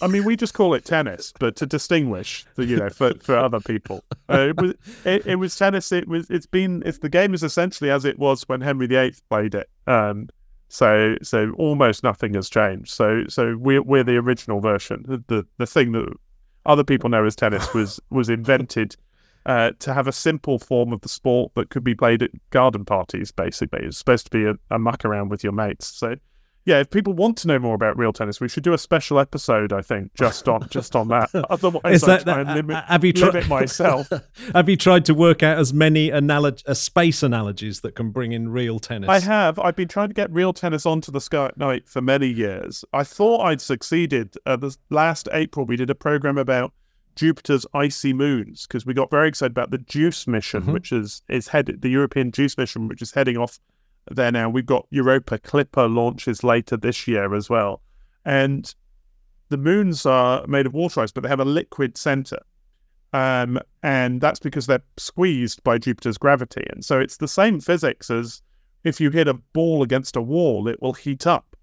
I 0.06 0.08
mean, 0.08 0.24
we 0.24 0.36
just 0.36 0.54
call 0.54 0.76
it 0.76 0.86
tennis, 0.86 1.34
but 1.40 1.56
to 1.56 1.66
distinguish, 1.66 2.46
you 2.58 2.78
know, 2.78 2.90
for, 2.90 3.16
for 3.16 3.36
other 3.36 3.60
people, 3.60 4.04
uh, 4.30 4.50
it 4.50 4.62
was 4.62 4.74
it, 5.04 5.26
it, 5.26 5.36
was 5.38 5.56
tennis. 5.56 5.92
It 5.92 6.08
was 6.08 6.30
it's 6.30 6.46
been 6.46 6.84
it's 6.86 7.00
the 7.00 7.10
game 7.10 7.34
is 7.34 7.42
essentially 7.42 7.90
as 7.90 8.06
it 8.06 8.20
was 8.20 8.48
when 8.48 8.62
Henry 8.62 8.86
VIII 8.86 9.16
played 9.32 9.56
it. 9.56 9.68
Um, 9.88 10.30
so 10.70 11.16
so 11.24 11.54
almost 11.58 12.04
nothing 12.04 12.36
has 12.36 12.52
changed. 12.52 12.92
So 12.92 13.24
so 13.28 13.58
we're 13.58 13.82
we're 13.82 14.04
the 14.04 14.18
original 14.18 14.60
version. 14.60 15.04
The 15.08 15.24
the, 15.26 15.48
the 15.58 15.66
thing 15.66 15.94
that 15.94 16.14
other 16.68 16.84
people 16.84 17.10
know 17.10 17.26
as 17.26 17.36
tennis 17.36 17.74
was 17.74 18.00
was 18.12 18.30
invented. 18.30 18.96
Uh, 19.48 19.70
to 19.78 19.94
have 19.94 20.08
a 20.08 20.12
simple 20.12 20.58
form 20.58 20.92
of 20.92 21.02
the 21.02 21.08
sport 21.08 21.52
that 21.54 21.70
could 21.70 21.84
be 21.84 21.94
played 21.94 22.24
at 22.24 22.32
garden 22.50 22.84
parties, 22.84 23.32
basically. 23.32 23.80
It's 23.84 24.00
supposed 24.00 24.26
to 24.26 24.32
be 24.32 24.44
a, 24.46 24.56
a 24.72 24.80
muck 24.80 25.06
around 25.06 25.30
with 25.30 25.44
your 25.44 25.54
mates. 25.54 25.86
So 25.86 26.16
yeah, 26.66 26.80
if 26.80 26.90
people 26.90 27.14
want 27.14 27.38
to 27.38 27.48
know 27.48 27.60
more 27.60 27.76
about 27.76 27.96
real 27.96 28.12
tennis, 28.12 28.42
we 28.42 28.50
should 28.50 28.64
do 28.64 28.74
a 28.74 28.78
special 28.78 29.20
episode. 29.20 29.72
I 29.72 29.82
think 29.82 30.14
just 30.16 30.50
on 30.50 30.68
just 30.72 30.96
on 30.96 31.08
that. 31.10 31.30
Otherwise, 31.50 32.04
I 32.04 32.18
try 32.18 32.42
and 32.42 32.54
limit, 32.56 32.84
have 32.86 33.06
you 33.06 33.14
tri- 33.14 33.28
limit 33.28 33.48
myself. 33.48 34.10
have 34.54 34.68
you 34.68 34.76
tried 34.76 35.06
to 35.06 35.14
work 35.14 35.44
out 35.44 35.60
as 35.60 35.74
many 35.74 36.12
analog- 36.12 36.60
uh, 36.66 36.74
space 36.74 37.22
analogies 37.22 37.82
that 37.82 37.94
can 37.94 38.10
bring 38.10 38.32
in 38.32 38.50
real 38.50 38.80
tennis? 38.80 39.10
I 39.10 39.20
have. 39.20 39.60
I've 39.60 39.76
been 39.76 39.88
trying 39.88 40.08
to 40.08 40.16
get 40.16 40.32
real 40.32 40.54
tennis 40.54 40.88
onto 40.88 41.12
the 41.12 41.22
Sky 41.22 41.46
at 41.46 41.58
Night 41.58 41.88
for 41.88 42.02
many 42.02 42.28
years. 42.28 42.84
I 42.92 43.04
thought 43.04 43.42
I'd 43.42 43.62
succeeded. 43.62 44.36
Uh, 44.48 44.56
this 44.56 44.80
last 44.90 45.30
April, 45.34 45.68
we 45.68 45.76
did 45.76 45.92
a 45.92 45.96
program 45.96 46.40
about 46.40 46.74
Jupiter's 47.16 47.66
icy 47.76 48.12
moons 48.12 48.66
because 48.66 48.88
we 48.88 48.94
got 48.96 49.12
very 49.12 49.28
excited 49.28 49.52
about 49.52 49.70
the 49.70 49.78
JUICE 49.78 50.28
mission, 50.28 50.64
mm-hmm. 50.64 50.74
which 50.74 50.92
is 50.92 51.22
is 51.30 51.50
headed 51.50 51.82
the 51.84 51.90
European 51.90 52.32
JUICE 52.32 52.58
mission, 52.58 52.88
which 52.88 53.04
is 53.04 53.12
heading 53.12 53.38
off 53.38 53.60
there 54.12 54.32
now. 54.32 54.50
We've 54.50 54.66
got 54.66 54.88
Europa 54.90 55.38
Clipper 55.40 55.88
launches 55.88 56.44
later 56.44 56.78
this 56.78 57.08
year 57.08 57.34
as 57.34 57.50
well. 57.50 57.82
And 58.26 58.74
the 59.50 59.58
moons 59.58 60.06
are 60.06 60.46
made 60.48 60.66
of 60.66 60.74
water 60.74 61.02
ice, 61.02 61.12
but 61.12 61.24
they 61.24 61.30
have 61.30 61.40
a 61.40 61.46
liquid 61.46 61.98
center. 61.98 62.40
Um, 63.14 63.60
and 63.84 64.20
that's 64.20 64.40
because 64.40 64.68
they're 64.68 64.84
squeezed 64.98 65.64
by 65.64 65.78
Jupiter's 65.78 66.18
gravity. 66.18 66.66
And 66.72 66.84
so 66.84 67.00
it's 67.00 67.18
the 67.18 67.28
same 67.28 67.60
physics 67.60 68.10
as 68.10 68.42
if 68.84 69.00
you 69.00 69.10
hit 69.10 69.28
a 69.28 69.34
ball 69.34 69.84
against 69.84 70.16
a 70.16 70.22
wall, 70.22 70.68
it 70.68 70.82
will 70.82 70.94
heat 70.94 71.26
up. 71.26 71.56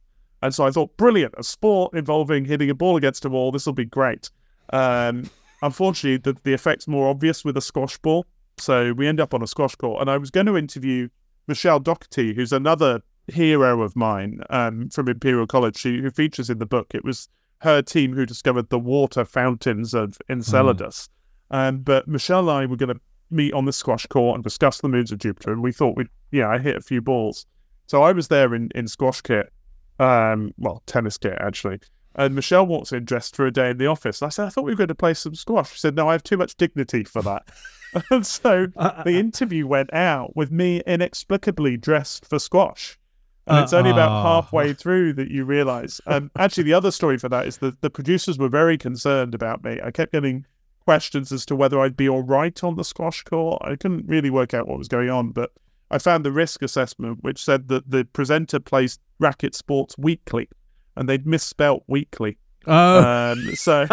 And 0.43 0.55
so 0.55 0.67
I 0.67 0.71
thought, 0.71 0.97
brilliant, 0.97 1.35
a 1.37 1.45
sport 1.45 1.95
involving 1.95 2.45
hitting 2.45 2.71
a 2.71 2.75
ball 2.75 2.97
against 2.97 3.25
a 3.25 3.29
wall, 3.29 3.53
this 3.53 3.67
will 3.67 3.73
be 3.75 3.85
great. 3.85 4.31
Um, 4.73 5.31
unfortunately, 5.63 6.17
the, 6.17 6.39
the 6.43 6.53
effect's 6.53 6.89
more 6.89 7.09
obvious 7.09 7.45
with 7.45 7.57
a 7.57 7.61
squash 7.61 7.99
ball. 7.99 8.27
So 8.59 8.93
we 8.93 9.07
end 9.07 9.21
up 9.21 9.35
on 9.35 9.43
a 9.43 9.47
squash 9.47 9.75
court. 9.77 10.01
And 10.01 10.11
I 10.11 10.17
was 10.19 10.31
going 10.31 10.47
to 10.47 10.57
interview 10.57 11.09
Michele 11.49 11.81
Dougherty, 11.81 12.35
who's 12.35 12.53
another 12.53 13.01
hero 13.29 13.83
of 13.83 13.97
mine 13.97 14.41
um, 14.51 14.89
from 14.91 15.09
Imperial 15.09 15.47
College, 15.47 15.77
she, 15.77 16.01
who 16.01 16.11
features 16.11 16.51
in 16.51 16.59
the 16.59 16.67
book. 16.67 16.95
It 16.95 17.05
was 17.05 17.29
her 17.59 17.83
team 17.83 18.15
who 18.15 18.27
discovered 18.27 18.71
the 18.71 18.79
water 18.79 19.25
fountains 19.25 19.95
of 19.95 20.19
Enceladus. 20.29 21.09
Mm. 21.53 21.57
Um, 21.57 21.79
but 21.79 22.09
Michelle 22.09 22.49
and 22.49 22.51
I 22.51 22.67
were 22.67 22.77
going 22.77 22.95
to 22.95 23.01
meet 23.31 23.55
on 23.55 23.65
the 23.65 23.73
squash 23.73 24.07
court 24.07 24.35
and 24.35 24.45
discuss 24.45 24.81
the 24.81 24.89
moons 24.89 25.13
of 25.13 25.19
Jupiter, 25.19 25.53
and 25.53 25.63
we 25.63 25.73
thought 25.73 25.97
we'd, 25.97 26.09
yeah, 26.31 26.49
I 26.49 26.59
hit 26.59 26.77
a 26.77 26.81
few 26.81 27.01
balls. 27.01 27.47
So 27.87 28.03
I 28.03 28.13
was 28.13 28.29
there 28.29 28.55
in, 28.55 28.71
in 28.75 28.89
squash 28.89 29.21
kit, 29.21 29.53
um, 29.99 30.53
well, 30.59 30.83
tennis 30.87 31.19
kit 31.19 31.37
actually. 31.41 31.81
And 32.15 32.35
Michele 32.35 32.67
walks 32.67 32.93
in 32.93 33.05
dressed 33.05 33.37
for 33.37 33.47
a 33.47 33.51
day 33.51 33.71
in 33.71 33.79
the 33.79 33.87
office. 33.87 34.23
I 34.23 34.29
said, 34.29 34.47
I 34.47 34.49
thought 34.51 34.65
we 34.65 34.73
were 34.73 34.77
going 34.77 34.89
to 34.89 34.95
play 34.95 35.15
some 35.15 35.35
squash. 35.35 35.73
She 35.73 35.79
said, 35.79 35.95
No, 35.95 36.09
I 36.09 36.13
have 36.13 36.23
too 36.23 36.37
much 36.37 36.57
dignity 36.57 37.05
for 37.05 37.23
that. 37.23 37.49
and 38.11 38.27
so 38.27 38.69
uh, 38.77 38.81
uh, 38.81 39.03
the 39.05 39.17
uh. 39.17 39.21
interview 39.21 39.67
went 39.67 39.93
out 39.93 40.37
with 40.37 40.51
me 40.51 40.83
inexplicably 40.87 41.77
dressed 41.77 42.27
for 42.27 42.39
squash. 42.39 42.99
And 43.47 43.59
uh, 43.59 43.63
it's 43.63 43.73
only 43.73 43.91
about 43.91 44.11
uh, 44.11 44.23
halfway 44.23 44.73
through 44.73 45.15
that 45.15 45.31
you 45.31 45.45
realize. 45.45 46.01
Um, 46.07 46.31
actually, 46.39 46.65
the 46.65 46.75
other 46.75 46.91
story 46.91 47.19
for 47.19 47.29
that 47.29 47.47
is 47.47 47.59
that 47.59 47.81
the 47.81 47.91
producers 47.91 48.39
were 48.39 48.49
very 48.49 48.79
concerned 48.79 49.35
about 49.35 49.65
me. 49.65 49.81
I 49.83 49.91
kept 49.91 50.13
getting 50.13 50.47
questions 50.85 51.33
as 51.33 51.47
to 51.47 51.57
whether 51.57 51.81
I'd 51.81 51.97
be 51.97 52.09
all 52.09 52.23
right 52.23 52.63
on 52.63 52.77
the 52.77 52.85
squash 52.85 53.23
court. 53.23 53.63
I 53.65 53.77
couldn't 53.77 54.07
really 54.07 54.31
work 54.31 54.55
out 54.55 54.69
what 54.69 54.79
was 54.79 54.89
going 54.89 55.11
on, 55.11 55.31
but 55.31 55.51
I 55.91 55.99
found 55.99 56.25
the 56.25 56.33
risk 56.33 56.63
assessment, 56.63 57.19
which 57.23 57.43
said 57.45 57.69
that 57.69 57.91
the 57.91 58.05
presenter 58.05 58.61
plays 58.61 58.99
racket 59.19 59.55
sports 59.55 59.97
weekly, 59.99 60.49
and 60.97 61.09
they'd 61.09 61.27
misspelt 61.27 61.85
weekly. 61.87 62.39
Oh, 62.67 63.33
um, 63.33 63.55
so 63.57 63.87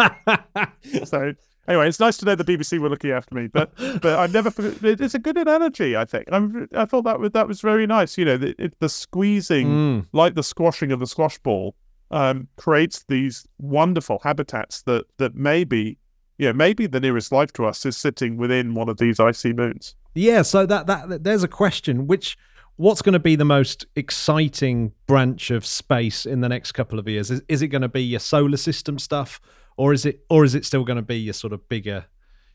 so 1.04 1.34
anyway, 1.68 1.88
it's 1.88 2.00
nice 2.00 2.16
to 2.18 2.24
know 2.24 2.34
the 2.34 2.44
BBC 2.44 2.78
were 2.78 2.88
looking 2.88 3.10
after 3.10 3.34
me, 3.34 3.46
but 3.46 3.72
but 3.76 4.18
I've 4.18 4.32
never. 4.32 4.52
It's 4.58 5.14
a 5.14 5.18
good 5.18 5.36
analogy, 5.36 5.96
I 5.96 6.04
think. 6.04 6.28
I'm, 6.30 6.68
i 6.74 6.84
thought 6.84 7.04
that 7.04 7.20
was 7.20 7.32
that 7.32 7.48
was 7.48 7.60
very 7.60 7.86
nice. 7.86 8.18
You 8.18 8.24
know, 8.24 8.36
the, 8.36 8.72
the 8.78 8.88
squeezing, 8.88 9.68
mm. 9.68 10.06
like 10.12 10.34
the 10.34 10.42
squashing 10.42 10.92
of 10.92 11.00
the 11.00 11.06
squash 11.06 11.38
ball, 11.38 11.74
um, 12.10 12.48
creates 12.56 13.04
these 13.08 13.46
wonderful 13.58 14.20
habitats 14.22 14.82
that 14.82 15.06
that 15.18 15.34
maybe, 15.34 15.98
you 16.38 16.46
know, 16.46 16.52
maybe 16.52 16.86
the 16.86 17.00
nearest 17.00 17.32
life 17.32 17.52
to 17.54 17.64
us 17.64 17.84
is 17.86 17.96
sitting 17.96 18.36
within 18.36 18.74
one 18.74 18.88
of 18.88 18.98
these 18.98 19.20
icy 19.20 19.52
moons. 19.52 19.94
Yeah. 20.14 20.42
So 20.42 20.66
that 20.66 20.86
that 20.86 21.24
there's 21.24 21.42
a 21.42 21.48
question 21.48 22.06
which 22.06 22.36
what's 22.80 23.02
going 23.02 23.12
to 23.12 23.18
be 23.18 23.36
the 23.36 23.44
most 23.44 23.84
exciting 23.94 24.92
branch 25.06 25.50
of 25.50 25.66
space 25.66 26.24
in 26.24 26.40
the 26.40 26.48
next 26.48 26.72
couple 26.72 26.98
of 26.98 27.06
years? 27.06 27.30
Is, 27.30 27.42
is 27.46 27.60
it 27.60 27.68
going 27.68 27.82
to 27.82 27.88
be 27.88 28.02
your 28.02 28.20
solar 28.20 28.56
system 28.56 28.98
stuff, 28.98 29.38
or 29.76 29.92
is 29.92 30.06
it 30.06 30.24
or 30.30 30.44
is 30.44 30.54
it 30.54 30.64
still 30.64 30.84
going 30.84 30.96
to 30.96 31.02
be 31.02 31.18
your 31.18 31.34
sort 31.34 31.52
of 31.52 31.68
bigger 31.68 32.06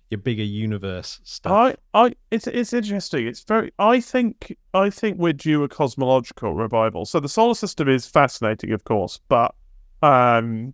your 0.09 0.17
bigger 0.17 0.43
universe 0.43 1.19
stuff? 1.23 1.77
I, 1.93 2.05
I, 2.07 2.13
it's 2.31 2.47
it's 2.47 2.73
interesting. 2.73 3.27
It's 3.27 3.43
very. 3.43 3.71
I 3.77 3.99
think 3.99 4.57
I 4.73 4.89
think 4.89 5.19
we're 5.19 5.33
due 5.33 5.63
a 5.63 5.69
cosmological 5.69 6.55
revival. 6.55 7.05
So 7.05 7.19
the 7.19 7.29
solar 7.29 7.55
system 7.55 7.87
is 7.87 8.07
fascinating, 8.07 8.71
of 8.71 8.83
course, 8.83 9.19
but 9.29 9.53
um, 10.01 10.73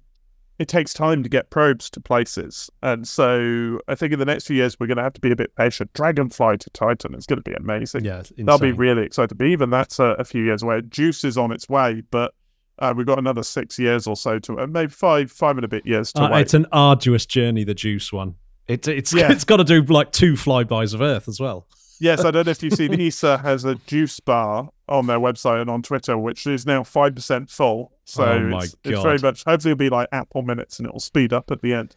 it 0.62 0.68
takes 0.68 0.94
time 0.94 1.24
to 1.24 1.30
get 1.30 1.50
probes 1.50 1.90
to 1.90 2.00
places, 2.00 2.70
and 2.84 3.08
so 3.08 3.80
I 3.88 3.96
think 3.96 4.14
in 4.14 4.20
the 4.20 4.26
next 4.26 4.46
few 4.46 4.56
years 4.56 4.80
we're 4.80 4.86
going 4.86 4.98
to 4.98 5.04
have 5.04 5.14
to 5.14 5.22
be 5.22 5.32
a 5.32 5.36
bit 5.36 5.56
patient. 5.56 5.92
Dragonfly 5.94 6.60
to 6.60 6.70
Titan 6.70 7.16
is 7.16 7.26
going 7.26 7.42
to 7.42 7.50
be 7.50 7.56
amazing. 7.56 8.06
Yeah, 8.06 8.22
that'll 8.38 8.60
be 8.60 8.72
really 8.72 9.04
exciting. 9.04 9.38
But 9.38 9.48
even 9.48 9.72
that's 9.72 9.98
a, 9.98 10.16
a 10.20 10.24
few 10.24 10.44
years 10.44 10.62
away. 10.62 10.82
JUICE 10.82 11.24
is 11.24 11.38
on 11.38 11.52
its 11.52 11.68
way, 11.68 12.04
but 12.12 12.36
uh, 12.78 12.94
we've 12.96 13.08
got 13.08 13.18
another 13.18 13.42
six 13.42 13.80
years 13.80 14.06
or 14.06 14.16
so 14.16 14.38
to, 14.38 14.60
uh, 14.60 14.68
maybe 14.68 14.92
five, 14.92 15.32
five 15.32 15.58
and 15.58 15.66
a 15.66 15.68
bit 15.68 15.86
years 15.86 16.14
to 16.14 16.24
uh, 16.24 16.32
wait. 16.32 16.42
It's 16.42 16.54
an 16.54 16.68
arduous 16.72 17.26
journey, 17.26 17.64
the 17.64 17.74
JUICE 17.74 18.14
one. 18.14 18.36
It, 18.68 18.88
it's 18.88 19.12
yeah. 19.12 19.32
it's 19.32 19.44
got 19.44 19.58
to 19.58 19.64
do 19.64 19.82
like 19.82 20.12
two 20.12 20.34
flybys 20.34 20.94
of 20.94 21.02
Earth 21.02 21.28
as 21.28 21.40
well. 21.40 21.68
yes, 22.00 22.24
I 22.24 22.30
don't 22.30 22.46
know 22.46 22.52
if 22.52 22.62
you've 22.62 22.74
seen 22.74 22.94
ESA 23.02 23.40
has 23.40 23.66
a 23.66 23.76
juice 23.88 24.20
bar 24.20 24.70
on 24.88 25.08
their 25.08 25.20
website 25.20 25.62
and 25.62 25.72
on 25.72 25.82
Twitter, 25.82 26.18
which 26.18 26.46
is 26.46 26.68
now 26.68 26.84
five 26.84 27.16
percent 27.16 27.50
full. 27.50 27.92
So 28.12 28.24
Oh 28.24 28.58
it's, 28.58 28.76
it's 28.84 29.02
very 29.02 29.20
much 29.20 29.44
hopefully 29.46 29.72
it'll 29.72 29.80
be 29.80 29.90
like 29.90 30.10
Apple 30.12 30.42
minutes 30.42 30.80
and 30.80 30.88
it'll 30.88 31.00
speed 31.00 31.34
up 31.34 31.52
at 31.52 31.62
the 31.62 31.74
end. 31.74 31.96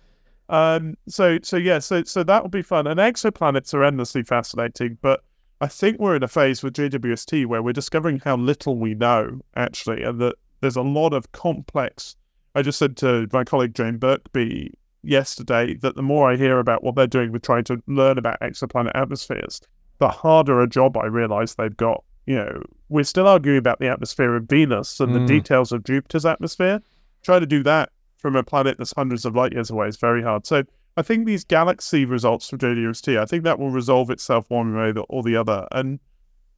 Um, 0.49 0.97
so 1.09 1.39
so 1.43 1.57
yeah, 1.57 1.79
so 1.79 2.05
so 2.05 2.23
that 2.23 2.43
will 2.43 2.51
be 2.51 2.63
fun. 2.63 2.87
And 2.87 3.01
exoplanets 3.01 3.73
are 3.75 3.85
endlessly 3.85 4.23
fascinating, 4.23 4.99
but 5.01 5.25
I 5.61 5.67
think 5.67 5.99
we're 5.99 6.17
in 6.17 6.23
a 6.23 6.29
phase 6.29 6.63
with 6.63 6.75
JWST 6.75 7.47
where 7.47 7.63
we're 7.63 7.73
discovering 7.73 8.21
how 8.25 8.37
little 8.37 8.77
we 8.77 8.95
know 8.95 9.41
actually, 9.57 10.03
and 10.03 10.21
that 10.21 10.37
there's 10.61 10.77
a 10.77 10.83
lot 10.83 11.13
of 11.13 11.33
complex. 11.33 12.17
I 12.55 12.63
just 12.63 12.79
said 12.79 12.97
to 12.99 13.29
my 13.33 13.45
colleague 13.45 13.75
Jayne 13.75 13.99
Birkby 13.99 14.73
yesterday 15.03 15.75
that 15.75 15.97
the 15.97 16.03
more 16.03 16.31
I 16.31 16.37
hear 16.37 16.59
about 16.59 16.83
what 16.83 16.95
they're 16.95 17.07
doing 17.07 17.33
with 17.33 17.43
trying 17.43 17.65
to 17.65 17.83
learn 17.87 18.19
about 18.19 18.41
exoplanet 18.41 18.93
atmospheres, 18.95 19.61
the 19.99 20.09
harder 20.09 20.61
a 20.61 20.69
job 20.69 20.97
I 20.97 21.07
realize 21.07 21.55
they've 21.55 21.77
got. 21.77 22.05
You 22.27 22.37
know, 22.37 22.63
we're 22.89 23.05
still 23.05 23.27
arguing 23.27 23.59
about 23.59 23.79
the 23.79 23.89
atmosphere 23.89 24.35
of 24.37 24.45
Venus 24.45 25.01
and 25.01 25.15
the 25.15 25.21
Mm. 25.21 25.27
details 25.27 25.73
of 25.73 25.85
Jupiter's 25.85 26.27
atmosphere. 26.27 26.81
Try 27.23 27.39
to 27.39 27.47
do 27.47 27.63
that 27.63 27.91
from 28.19 28.37
a 28.37 28.43
planet 28.43 28.79
that's 28.79 28.93
hundreds 28.95 29.25
of 29.25 29.35
light 29.35 29.53
years 29.53 29.71
away 29.71 29.89
is 29.89 29.97
very 29.97 30.23
hard. 30.23 30.47
So 30.47 30.65
I 30.97 31.03
think 31.03 31.27
these 31.27 31.45
galaxy 31.45 32.05
results 32.05 32.49
from 32.49 32.59
JWST, 32.59 33.19
I 33.19 33.25
think 33.25 33.43
that 33.45 33.59
will 33.59 33.71
resolve 33.71 34.11
itself 34.11 34.49
one 34.49 34.75
way 34.75 34.93
or 35.09 35.23
the 35.23 35.37
other. 35.37 35.67
And 35.73 35.99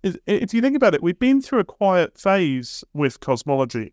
if 0.03 0.53
you 0.55 0.61
think 0.61 0.77
about 0.77 0.95
it, 0.95 1.03
we've 1.03 1.19
been 1.19 1.41
through 1.41 1.61
a 1.61 1.65
quiet 1.65 2.19
phase 2.19 2.85
with 2.93 3.19
cosmology. 3.21 3.93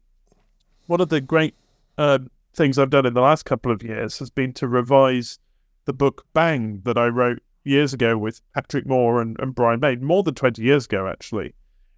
One 0.88 1.02
of 1.02 1.10
the 1.10 1.22
great 1.22 1.56
um, 1.98 2.30
things 2.54 2.78
I've 2.78 2.90
done 2.90 3.06
in 3.06 3.14
the 3.14 3.22
last 3.22 3.46
couple 3.46 3.72
of 3.72 3.82
years 3.84 4.20
has 4.20 4.30
been 4.30 4.54
to 4.54 4.68
revise 4.68 5.40
the 5.86 5.94
book 5.94 6.26
Bang 6.34 6.82
that 6.84 6.98
I 6.98 7.08
wrote 7.08 7.40
years 7.64 7.94
ago 7.94 8.18
with 8.18 8.42
Patrick 8.54 8.86
Moore 8.86 9.22
and, 9.22 9.38
and 9.40 9.56
Brian 9.56 9.80
May, 9.80 9.96
more 9.96 10.24
than 10.24 10.36
20 10.36 10.62
years 10.62 10.86
ago, 10.86 11.08
actually. 11.08 11.54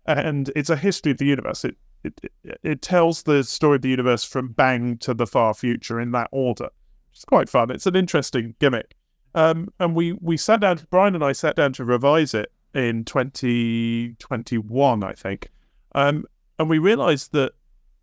And 0.06 0.52
it's 0.56 0.70
a 0.70 0.76
history 0.76 1.12
of 1.12 1.18
the 1.18 1.26
universe. 1.26 1.66
It, 1.66 1.76
it, 2.04 2.32
it, 2.64 2.82
tells 2.82 3.24
the 3.24 3.44
story 3.44 3.78
of 3.78 3.82
the 3.82 3.90
universe 3.90 4.24
from 4.24 4.50
Bang 4.50 4.98
to 5.00 5.14
the 5.14 5.26
far 5.26 5.54
future 5.54 6.00
in 6.00 6.12
that 6.12 6.30
order. 6.32 6.70
It's 7.12 7.26
quite 7.26 7.50
fun. 7.50 7.72
It's 7.72 7.88
an 7.88 7.96
interesting 7.96 8.54
gimmick. 8.60 8.96
Um, 9.34 9.70
and 9.80 9.96
we, 9.96 10.14
we 10.14 10.38
sat 10.38 10.62
down, 10.62 10.80
Brian 10.92 11.16
and 11.16 11.24
I 11.24 11.32
sat 11.32 11.56
down 11.56 11.74
to 11.74 11.84
revise 11.84 12.34
it 12.34 12.52
in 12.74 13.04
2021, 13.06 15.04
I 15.04 15.14
think. 15.14 15.50
Um, 15.96 16.26
and 16.60 16.70
we 16.70 16.78
realized 16.78 17.32
that 17.34 17.54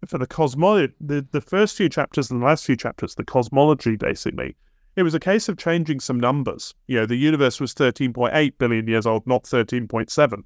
for 0.07 0.19
the 0.19 0.27
cosmology, 0.27 0.93
the, 1.01 1.27
the 1.31 1.41
first 1.41 1.77
few 1.77 1.89
chapters 1.89 2.31
and 2.31 2.43
the 2.43 2.47
last 2.47 2.67
few 2.67 2.77
chapters, 2.77 3.15
the 3.15 3.25
cosmology 3.25 3.97
basically, 3.97 4.57
it 4.97 5.05
was 5.05 5.15
a 5.15 5.21
case 5.21 5.49
of 5.49 5.57
changing 5.57 6.01
some 6.01 6.19
numbers. 6.19 6.75
You 6.87 7.01
know, 7.01 7.07
the 7.07 7.17
universe 7.17 7.61
was 7.61 7.75
13.8 7.75 8.53
billion 8.59 8.89
years 8.89 9.07
old, 9.07 9.27
not 9.27 9.45
13.7. 9.45 10.43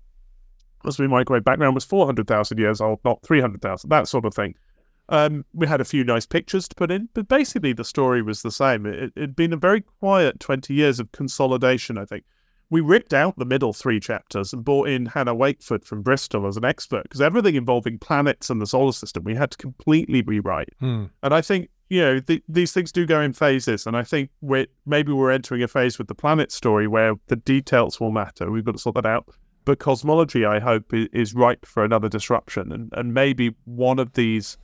As 0.87 0.99
we 0.99 1.09
microwave 1.09 1.45
background 1.45 1.75
was 1.75 1.85
400,000 1.85 2.59
years 2.59 2.81
old, 2.81 3.01
not 3.05 3.23
300,000, 3.23 3.91
that 3.91 4.09
sort 4.09 4.25
of 4.25 4.35
thing. 4.35 4.55
Um, 5.09 5.45
we 5.53 5.67
had 5.67 5.81
a 5.81 5.85
few 5.85 6.05
nice 6.05 6.27
pictures 6.27 6.69
to 6.69 6.75
put 6.75 6.91
in, 6.91 7.09
but 7.15 7.29
basically 7.29 7.73
the 7.73 7.85
story 7.85 8.23
was 8.23 8.43
the 8.43 8.51
same. 8.51 8.87
It, 8.87 9.13
it'd 9.17 9.37
been 9.37 9.53
a 9.53 9.57
very 9.57 9.83
quiet 10.01 10.41
20 10.41 10.75
years 10.75 10.99
of 10.99 11.13
consolidation, 11.13 11.97
I 11.99 12.05
think. 12.05 12.25
We 12.69 12.81
ripped 12.81 13.15
out 13.15 13.39
the 13.39 13.45
middle 13.45 13.73
three 13.73 14.01
chapters 14.01 14.53
and 14.53 14.65
brought 14.65 14.89
in 14.89 15.07
Hannah 15.07 15.37
Wakeford 15.37 15.85
from 15.85 16.03
Bristol 16.03 16.49
as 16.49 16.57
an 16.57 16.65
expert 16.65 17.05
because 17.05 17.21
everything 17.21 17.55
involving 17.55 17.99
planets 17.99 18.51
and 18.51 18.61
the 18.61 18.67
solar 18.67 18.91
system 18.91 19.23
we 19.23 19.37
had 19.37 19.53
to 19.53 19.59
completely 19.59 20.23
rewrite. 20.23 20.71
Hmm. 20.81 21.05
And 21.23 21.33
I 21.33 21.43
think 21.43 21.71
you 21.89 22.01
know 22.01 22.19
th- 22.19 22.43
these 22.49 22.73
things 22.73 22.91
do 22.91 23.07
go 23.07 23.21
in 23.21 23.33
phases, 23.33 23.87
and 23.87 23.97
I 23.97 24.03
think 24.03 24.31
we're 24.41 24.67
maybe 24.85 25.13
we're 25.13 25.31
entering 25.31 25.63
a 25.63 25.69
phase 25.69 25.97
with 25.97 26.09
the 26.09 26.17
planet 26.17 26.51
story 26.51 26.89
where 26.89 27.15
the 27.29 27.37
details 27.37 28.01
will 28.01 28.11
matter. 28.11 28.51
We've 28.51 28.65
got 28.65 28.73
to 28.73 28.81
sort 28.81 28.97
that 28.97 29.07
out. 29.07 29.29
But 29.67 29.79
cosmology, 29.81 30.47
I 30.47 30.61
hope, 30.61 30.95
is, 30.95 31.35
ripe 31.35 31.67
for 31.67 31.85
another 31.85 32.09
disruption, 32.09 32.73
and 32.73 32.91
and 32.93 33.13
maybe 33.13 33.55
one 33.65 33.99
of 33.99 34.13
these, 34.15 34.57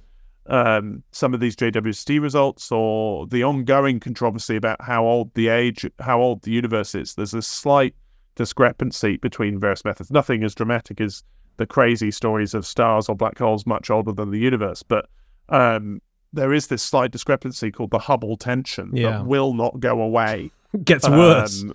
um, 0.47 1.03
some 1.11 1.35
of 1.35 1.41
these 1.41 1.57
JWST 1.57 2.21
results, 2.23 2.73
or 2.73 3.27
the 3.27 3.43
ongoing 3.45 4.01
controversy 4.01 4.57
about 4.57 4.81
how 4.81 5.05
old 5.05 5.35
the 5.35 5.49
age, 5.49 5.85
how 5.99 6.23
old 6.23 6.43
the 6.43 6.53
universe 6.53 6.95
is. 6.95 7.15
There's 7.17 7.35
a 7.35 7.43
slight 7.43 7.95
discrepancy 8.37 9.17
between 9.19 9.59
various 9.59 9.85
methods. 9.85 10.11
Nothing 10.11 10.45
as 10.45 10.55
dramatic 10.55 11.01
as 11.01 11.23
the 11.59 11.67
crazy 11.67 12.11
stories 12.11 12.55
of 12.55 12.65
stars 12.65 13.09
or 13.09 13.15
black 13.17 13.39
holes 13.39 13.67
much 13.67 13.91
older 13.91 14.13
than 14.13 14.31
the 14.31 14.39
universe, 14.39 14.83
but 14.83 15.07
um, 15.49 16.01
there 16.33 16.53
is 16.55 16.69
this 16.69 16.83
slight 16.83 17.11
discrepancy 17.11 17.71
called 17.71 17.91
the 17.91 17.99
Hubble 17.99 18.37
tension 18.37 18.91
Yeah. 18.95 19.11
that 19.11 19.27
will 19.27 19.53
not 19.53 19.81
go 19.81 20.01
away. 20.01 20.51
Gets 20.85 21.09
worse. 21.09 21.63
Um, 21.63 21.75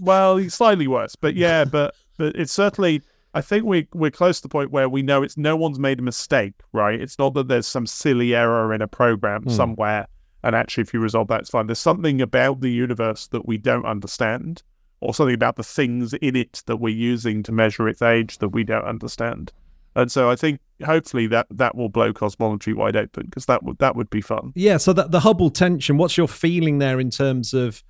well, 0.00 0.48
slightly 0.48 0.86
worse, 0.86 1.16
but 1.16 1.34
yeah, 1.34 1.64
but 1.66 1.94
but 2.22 2.36
it's 2.36 2.52
certainly. 2.52 3.02
I 3.34 3.40
think 3.40 3.64
we 3.64 3.88
we're 3.94 4.10
close 4.10 4.36
to 4.38 4.42
the 4.42 4.48
point 4.50 4.70
where 4.70 4.88
we 4.88 5.02
know 5.02 5.22
it's 5.22 5.36
no 5.38 5.56
one's 5.56 5.78
made 5.78 5.98
a 5.98 6.02
mistake, 6.02 6.52
right? 6.72 7.00
It's 7.00 7.18
not 7.18 7.32
that 7.34 7.48
there's 7.48 7.66
some 7.66 7.86
silly 7.86 8.34
error 8.34 8.72
in 8.74 8.80
a 8.82 8.86
program 8.86 9.42
Hmm. 9.44 9.50
somewhere, 9.50 10.06
and 10.44 10.54
actually, 10.54 10.82
if 10.82 10.94
you 10.94 11.00
resolve 11.00 11.28
that, 11.28 11.40
it's 11.40 11.50
fine. 11.50 11.66
There's 11.66 11.78
something 11.78 12.20
about 12.20 12.60
the 12.60 12.70
universe 12.70 13.26
that 13.28 13.46
we 13.46 13.56
don't 13.58 13.86
understand, 13.86 14.62
or 15.00 15.14
something 15.14 15.34
about 15.34 15.56
the 15.56 15.64
things 15.64 16.12
in 16.14 16.36
it 16.36 16.62
that 16.66 16.76
we're 16.76 16.94
using 16.94 17.42
to 17.44 17.52
measure 17.52 17.88
its 17.88 18.02
age 18.02 18.38
that 18.38 18.50
we 18.50 18.62
don't 18.64 18.84
understand. 18.84 19.50
And 19.96 20.12
so 20.12 20.30
I 20.30 20.36
think 20.36 20.60
hopefully 20.84 21.26
that 21.28 21.46
that 21.50 21.74
will 21.74 21.88
blow 21.88 22.12
cosmology 22.12 22.72
wide 22.74 22.96
open 22.96 23.24
because 23.26 23.46
that 23.46 23.62
would 23.62 23.78
that 23.78 23.96
would 23.96 24.10
be 24.10 24.20
fun. 24.20 24.52
Yeah, 24.54 24.76
so 24.76 24.92
that 24.92 25.10
the 25.10 25.20
Hubble 25.20 25.50
tension, 25.50 25.96
what's 25.96 26.16
your 26.16 26.28
feeling 26.28 26.78
there 26.78 27.00
in 27.00 27.10
terms 27.10 27.54
of 27.54 27.82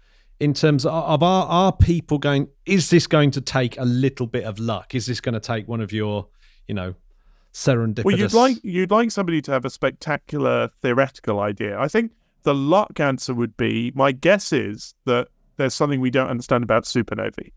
in 0.42 0.54
terms 0.54 0.84
of, 0.84 1.22
are 1.22 1.46
are 1.46 1.72
people 1.72 2.18
going 2.18 2.48
is 2.66 2.90
this 2.90 3.06
going 3.06 3.30
to 3.30 3.40
take 3.40 3.78
a 3.78 3.84
little 3.84 4.26
bit 4.26 4.42
of 4.42 4.58
luck? 4.58 4.92
Is 4.92 5.06
this 5.06 5.20
going 5.20 5.34
to 5.34 5.40
take 5.40 5.68
one 5.68 5.80
of 5.80 5.92
your, 5.92 6.26
you 6.66 6.74
know, 6.74 6.94
serendipitous 7.52 8.04
Well, 8.04 8.18
you'd 8.18 8.34
like 8.34 8.56
you'd 8.64 8.90
like 8.90 9.12
somebody 9.12 9.40
to 9.42 9.52
have 9.52 9.64
a 9.64 9.70
spectacular 9.70 10.68
theoretical 10.82 11.38
idea. 11.38 11.78
I 11.78 11.86
think 11.86 12.10
the 12.42 12.56
luck 12.56 12.98
answer 12.98 13.34
would 13.34 13.56
be 13.56 13.92
my 13.94 14.10
guess 14.10 14.52
is 14.52 14.94
that 15.04 15.28
there's 15.58 15.74
something 15.74 16.00
we 16.00 16.10
don't 16.10 16.28
understand 16.28 16.64
about 16.64 16.84
supernovae. 16.84 17.52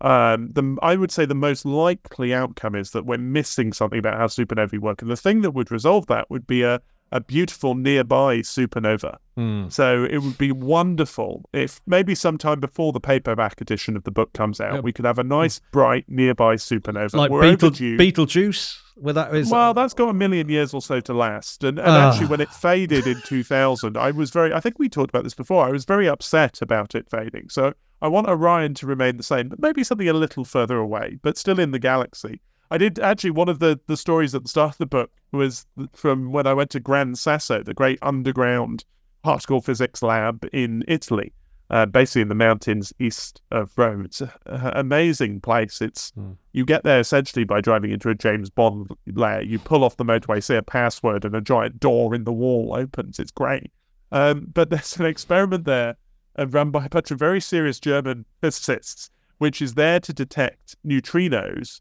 Um, 0.00 0.50
the 0.52 0.78
I 0.82 0.94
would 0.94 1.10
say 1.10 1.26
the 1.26 1.34
most 1.34 1.66
likely 1.66 2.32
outcome 2.32 2.76
is 2.76 2.92
that 2.92 3.06
we're 3.06 3.18
missing 3.18 3.72
something 3.72 3.98
about 3.98 4.18
how 4.18 4.28
supernovae 4.28 4.78
work, 4.78 5.02
and 5.02 5.10
the 5.10 5.16
thing 5.16 5.40
that 5.40 5.50
would 5.50 5.72
resolve 5.72 6.06
that 6.06 6.30
would 6.30 6.46
be 6.46 6.62
a 6.62 6.80
a 7.12 7.20
beautiful 7.20 7.74
nearby 7.74 8.38
supernova. 8.38 9.16
Hmm. 9.36 9.68
So 9.68 10.04
it 10.04 10.18
would 10.18 10.38
be 10.38 10.52
wonderful 10.52 11.44
if 11.52 11.80
maybe 11.86 12.14
sometime 12.14 12.60
before 12.60 12.92
the 12.92 13.00
paperback 13.00 13.60
edition 13.60 13.96
of 13.96 14.04
the 14.04 14.10
book 14.10 14.32
comes 14.32 14.60
out, 14.60 14.74
Yeah. 14.74 14.80
we 14.80 14.92
could 14.92 15.04
have 15.04 15.18
a 15.18 15.24
nice, 15.24 15.60
bright, 15.72 16.04
nearby 16.08 16.56
supernova. 16.56 17.14
like 17.14 17.30
We're 17.30 17.42
Beetle, 17.42 17.66
overdue. 17.68 17.96
Betelgeuse? 17.96 18.80
Where 18.96 19.14
that 19.14 19.34
is 19.34 19.50
Well, 19.50 19.72
that's 19.74 19.94
got 19.94 20.08
a 20.10 20.14
million 20.14 20.48
years 20.48 20.74
or 20.74 20.82
so 20.82 21.00
to 21.00 21.14
last. 21.14 21.64
And, 21.64 21.78
and 21.78 21.88
Ah. 21.88 22.10
actually, 22.10 22.26
when 22.28 22.40
it 22.40 22.50
faded 22.50 23.06
in 23.06 23.20
2000, 23.22 23.96
I 23.96 24.10
was 24.10 24.30
very, 24.30 24.52
I 24.52 24.60
think 24.60 24.78
we 24.78 24.88
talked 24.88 25.10
about 25.10 25.24
this 25.24 25.34
before, 25.34 25.64
I 25.64 25.70
was 25.70 25.84
very 25.84 26.06
upset 26.08 26.60
about 26.60 26.94
it 26.94 27.08
fading. 27.10 27.48
So 27.48 27.72
I 28.02 28.08
want 28.08 28.28
Orion 28.28 28.74
to 28.74 28.86
remain 28.86 29.16
the 29.16 29.22
same, 29.22 29.48
but 29.48 29.58
maybe 29.60 29.82
something 29.84 30.08
a 30.08 30.12
little 30.12 30.44
further 30.44 30.76
away, 30.76 31.18
but 31.22 31.38
still 31.38 31.58
in 31.58 31.70
the 31.70 31.78
galaxy. 31.78 32.40
I 32.70 32.78
did 32.78 32.98
actually, 32.98 33.30
one 33.30 33.48
of 33.48 33.58
the, 33.58 33.80
the 33.86 33.96
stories 33.96 34.34
at 34.34 34.42
the 34.42 34.48
start 34.48 34.72
of 34.72 34.78
the 34.78 34.86
book 34.86 35.10
was 35.32 35.66
from 35.92 36.32
when 36.32 36.46
I 36.46 36.54
went 36.54 36.70
to 36.70 36.80
Gran 36.80 37.14
Sasso, 37.14 37.62
the 37.62 37.74
great 37.74 37.98
underground 38.02 38.84
particle 39.22 39.60
physics 39.60 40.02
lab 40.02 40.46
in 40.52 40.84
Italy. 40.88 41.32
Uh, 41.68 41.86
basically 41.86 42.20
in 42.20 42.26
the 42.26 42.34
mountains 42.34 42.92
east 42.98 43.40
of 43.52 43.70
Rome. 43.76 44.04
It's 44.04 44.20
an 44.20 44.30
amazing 44.46 45.40
place. 45.40 45.80
It's 45.80 46.10
Hmm. 46.16 46.32
you 46.52 46.64
get 46.64 46.82
there 46.82 46.98
essentially 46.98 47.44
by 47.44 47.60
driving 47.60 47.92
into 47.92 48.08
a 48.08 48.14
James 48.16 48.50
Bond 48.50 48.90
lair. 49.06 49.40
You 49.40 49.60
pull 49.60 49.84
off 49.84 49.96
the 49.96 50.04
motorway, 50.04 50.42
see 50.42 50.56
a 50.56 50.62
password, 50.64 51.24
and 51.24 51.32
a 51.36 51.40
giant 51.40 51.78
door 51.78 52.12
in 52.12 52.24
the 52.24 52.32
wall 52.32 52.74
opens. 52.74 53.20
It's 53.20 53.30
great. 53.30 53.70
Um, 54.10 54.48
but 54.52 54.70
there's 54.70 54.96
an 54.96 55.06
experiment 55.06 55.64
there 55.64 55.94
uh, 56.36 56.48
run 56.48 56.72
by 56.72 56.86
a 56.86 56.88
bunch 56.88 57.12
of 57.12 57.20
very 57.20 57.40
serious 57.40 57.78
German 57.78 58.24
physicists, 58.40 59.08
which 59.38 59.62
is 59.62 59.74
there 59.74 60.00
to 60.00 60.12
detect 60.12 60.74
neutrinos, 60.84 61.80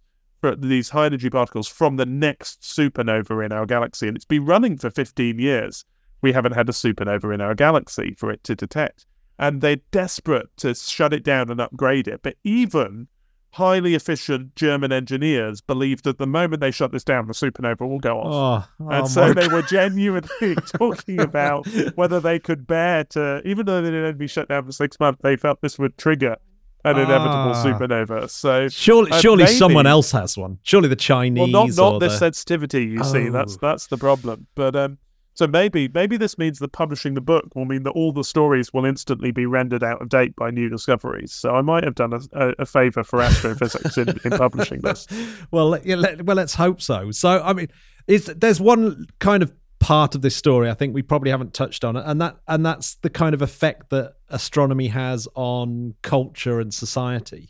these 0.58 0.90
high 0.90 1.06
energy 1.06 1.30
particles, 1.30 1.68
from 1.68 1.98
the 1.98 2.06
next 2.06 2.62
supernova 2.62 3.46
in 3.46 3.52
our 3.52 3.66
galaxy. 3.66 4.08
And 4.08 4.16
it's 4.16 4.26
been 4.26 4.46
running 4.46 4.78
for 4.78 4.90
15 4.90 5.40
years. 5.40 5.86
We 6.22 6.34
haven't 6.34 6.54
had 6.54 6.70
a 6.70 6.74
supernova 6.74 7.34
in 7.34 7.42
our 7.42 7.56
galaxy 7.56 8.14
for 8.18 8.32
it 8.32 8.44
to 8.46 8.56
detect. 8.56 9.06
And 9.38 9.62
they're 9.62 9.78
desperate 9.92 10.50
to 10.58 10.76
shut 10.76 11.14
it 11.14 11.24
down 11.24 11.50
and 11.50 11.62
upgrade 11.62 12.08
it. 12.08 12.22
But 12.22 12.36
even 12.44 13.08
highly 13.52 13.96
efficient 13.96 14.56
German 14.56 14.92
engineers 14.92 15.62
believe 15.62 16.04
that 16.04 16.18
the 16.18 16.28
moment 16.28 16.62
they 16.62 16.72
shut 16.72 16.92
this 16.92 17.04
down, 17.04 17.28
the 17.28 17.34
supernova 17.34 17.82
will 17.82 18.00
go 18.00 18.20
off. 18.20 18.70
Oh, 18.80 18.86
oh 18.86 18.90
and 18.90 19.08
so 19.08 19.34
they 19.34 19.48
God. 19.48 19.54
were 19.54 19.62
genuinely 19.64 20.56
talking 20.68 21.20
about 21.20 21.68
whether 21.96 22.20
they 22.20 22.38
could 22.38 22.68
bear 22.68 23.06
to, 23.06 23.42
even 23.46 23.66
though 23.66 23.82
they 23.82 23.92
didn't 23.92 24.18
be 24.18 24.28
shut 24.28 24.50
down 24.50 24.66
for 24.66 24.72
six 24.72 25.00
months, 25.00 25.22
they 25.24 25.36
felt 25.36 25.62
this 25.62 25.80
would 25.80 25.98
trigger 25.98 26.38
an 26.86 26.98
inevitable 26.98 27.54
Ah. 27.54 27.64
supernova. 27.64 28.30
So, 28.30 28.68
Surely, 28.70 29.12
uh, 29.12 29.20
surely 29.20 29.44
maybe- 29.44 29.56
someone 29.56 29.86
else 29.88 30.12
has 30.12 30.38
one. 30.38 30.60
Surely 30.64 30.88
the 30.88 30.94
well, 30.94 31.20
Chinese. 31.20 31.52
not 31.52 31.70
not 31.76 31.94
or 31.96 32.00
the 32.00 32.08
the... 32.08 32.18
sensitivity. 32.18 32.86
You 32.86 33.04
see, 33.04 33.30
that's 33.30 33.56
Oh. 33.56 33.60
that's 33.62 33.88
the 33.88 33.98
problem. 33.98 34.48
But 34.56 34.76
um, 34.76 34.98
So 35.34 35.48
maybe 35.48 35.88
maybe 35.94 36.18
this 36.18 36.38
means 36.38 36.60
that 36.60 36.72
publishing 36.74 37.14
the 37.14 37.22
book 37.22 37.46
will 37.56 37.66
mean 37.66 37.84
that 37.84 37.92
all 37.92 38.12
the 38.12 38.24
stories 38.24 38.74
will 38.74 38.86
instantly 38.86 39.32
be 39.32 39.46
rendered 39.46 39.84
out 39.84 40.02
of 40.02 40.10
date 40.10 40.36
by 40.36 40.52
new 40.52 40.68
discoveries. 40.70 41.32
So 41.34 41.56
I 41.56 41.62
might 41.62 41.84
have 41.86 41.96
done 41.96 42.12
a, 42.14 42.20
a, 42.34 42.54
a 42.60 42.66
favor 42.66 43.04
for 43.04 43.22
astrophysics 43.22 43.98
in, 43.98 44.10
in 44.26 44.32
publishing 44.32 44.82
this. 44.82 45.08
Well, 45.52 45.78
yeah, 45.84 45.96
let, 45.96 46.24
well, 46.26 46.36
let's 46.36 46.56
hope 46.56 46.82
so. 46.82 47.12
So 47.12 47.42
I 47.44 47.54
mean, 47.54 47.68
is 48.08 48.26
there's 48.26 48.60
one 48.60 49.06
kind 49.20 49.42
of 49.44 49.54
part 49.80 50.14
of 50.14 50.22
this 50.22 50.36
story 50.36 50.70
I 50.70 50.74
think 50.74 50.94
we 50.94 51.02
probably 51.02 51.32
haven't 51.32 51.54
touched 51.54 51.84
on 51.84 51.96
it, 51.96 52.04
and 52.06 52.22
that 52.22 52.38
and 52.48 52.66
that's 52.66 52.96
the 52.96 53.10
kind 53.10 53.34
of 53.34 53.42
effect 53.42 53.90
that 53.90 54.16
astronomy 54.30 54.88
has 54.88 55.28
on 55.36 55.96
culture 56.02 56.60
and 56.60 56.74
society. 56.74 57.50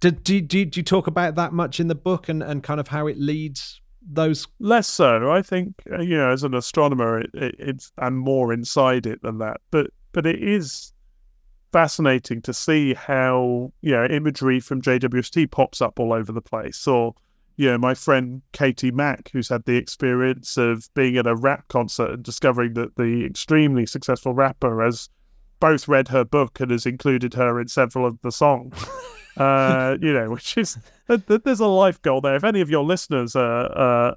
Did 0.00 0.22
do, 0.22 0.40
do, 0.40 0.64
do 0.64 0.80
you 0.80 0.84
talk 0.84 1.06
about 1.06 1.34
that 1.34 1.52
much 1.52 1.80
in 1.80 1.88
the 1.88 1.94
book 1.94 2.28
and, 2.28 2.42
and 2.42 2.62
kind 2.62 2.78
of 2.78 2.88
how 2.88 3.06
it 3.06 3.18
leads 3.18 3.80
those? 4.00 4.46
Less 4.60 4.86
so. 4.86 5.30
I 5.30 5.42
think 5.42 5.74
uh, 5.92 6.00
you 6.00 6.16
know 6.16 6.30
as 6.30 6.44
an 6.44 6.54
astronomer 6.54 7.20
it, 7.20 7.30
it, 7.34 7.54
it's 7.58 7.92
i'm 7.98 8.16
more 8.16 8.52
inside 8.52 9.06
it 9.06 9.22
than 9.22 9.38
that. 9.38 9.60
But 9.70 9.90
but 10.12 10.26
it 10.26 10.42
is 10.42 10.92
fascinating 11.72 12.40
to 12.42 12.54
see 12.54 12.94
how 12.94 13.72
you 13.82 13.92
know 13.92 14.06
imagery 14.06 14.58
from 14.58 14.80
jwst 14.80 15.50
pops 15.50 15.82
up 15.82 16.00
all 16.00 16.14
over 16.14 16.32
the 16.32 16.40
place 16.40 16.86
or 16.86 17.14
you 17.58 17.70
know 17.70 17.76
my 17.76 17.92
friend 17.92 18.40
katie 18.52 18.90
mack 18.90 19.28
who's 19.34 19.50
had 19.50 19.64
the 19.66 19.76
experience 19.76 20.56
of 20.56 20.88
being 20.94 21.18
at 21.18 21.26
a 21.26 21.36
rap 21.36 21.68
concert 21.68 22.10
and 22.10 22.22
discovering 22.22 22.72
that 22.72 22.96
the 22.96 23.26
extremely 23.26 23.84
successful 23.84 24.32
rapper 24.32 24.82
has 24.82 25.10
both 25.60 25.86
read 25.88 26.08
her 26.08 26.24
book 26.24 26.58
and 26.60 26.70
has 26.70 26.86
included 26.86 27.34
her 27.34 27.60
in 27.60 27.68
several 27.68 28.06
of 28.06 28.18
the 28.22 28.32
songs 28.32 28.74
uh, 29.38 29.96
you 30.00 30.12
know, 30.12 30.30
which 30.30 30.56
is 30.56 30.78
there's 31.06 31.60
a 31.60 31.66
life 31.66 32.02
goal 32.02 32.20
there. 32.20 32.34
If 32.34 32.44
any 32.44 32.60
of 32.60 32.68
your 32.68 32.84
listeners 32.84 33.36
are, 33.36 33.72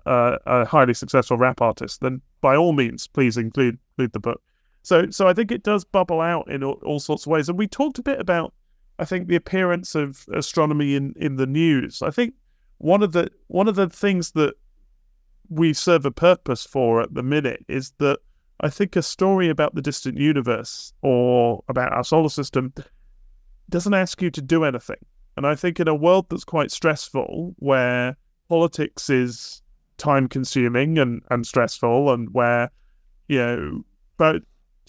are, 0.05 0.39
are 0.45 0.65
highly 0.65 0.93
successful 0.93 1.37
rap 1.37 1.61
artists, 1.61 1.99
then 1.99 2.21
by 2.41 2.55
all 2.55 2.73
means, 2.73 3.07
please 3.07 3.37
include 3.37 3.77
include 3.97 4.13
the 4.13 4.19
book. 4.19 4.41
So, 4.83 5.11
so 5.11 5.27
I 5.27 5.33
think 5.33 5.51
it 5.51 5.63
does 5.63 5.85
bubble 5.85 6.21
out 6.21 6.49
in 6.49 6.63
all, 6.63 6.79
all 6.83 6.99
sorts 6.99 7.27
of 7.27 7.31
ways. 7.31 7.49
And 7.49 7.57
we 7.57 7.67
talked 7.67 7.99
a 7.99 8.03
bit 8.03 8.19
about, 8.19 8.53
I 8.97 9.05
think, 9.05 9.27
the 9.27 9.35
appearance 9.35 9.93
of 9.93 10.25
astronomy 10.33 10.95
in 10.95 11.13
in 11.15 11.35
the 11.35 11.45
news. 11.45 12.01
I 12.01 12.09
think 12.09 12.33
one 12.81 13.03
of 13.03 13.11
the 13.11 13.29
one 13.47 13.67
of 13.67 13.75
the 13.75 13.87
things 13.87 14.31
that 14.31 14.55
we 15.49 15.71
serve 15.71 16.05
a 16.05 16.11
purpose 16.11 16.65
for 16.65 17.01
at 17.01 17.13
the 17.13 17.21
minute 17.21 17.63
is 17.67 17.91
that 17.99 18.19
I 18.59 18.69
think 18.69 18.95
a 18.95 19.03
story 19.03 19.49
about 19.49 19.75
the 19.75 19.81
distant 19.81 20.17
universe 20.17 20.91
or 21.01 21.63
about 21.67 21.93
our 21.93 22.03
solar 22.03 22.29
system 22.29 22.73
doesn't 23.69 23.93
ask 23.93 24.21
you 24.21 24.31
to 24.31 24.41
do 24.41 24.63
anything. 24.63 24.97
And 25.37 25.45
I 25.45 25.55
think 25.55 25.79
in 25.79 25.87
a 25.87 25.95
world 25.95 26.27
that's 26.29 26.43
quite 26.43 26.71
stressful, 26.71 27.55
where 27.59 28.17
politics 28.49 29.09
is 29.09 29.61
time 29.97 30.27
consuming 30.27 30.97
and, 30.97 31.21
and 31.29 31.45
stressful, 31.45 32.11
and 32.11 32.33
where, 32.33 32.71
you 33.27 33.37
know, 33.37 33.83
but 34.17 34.41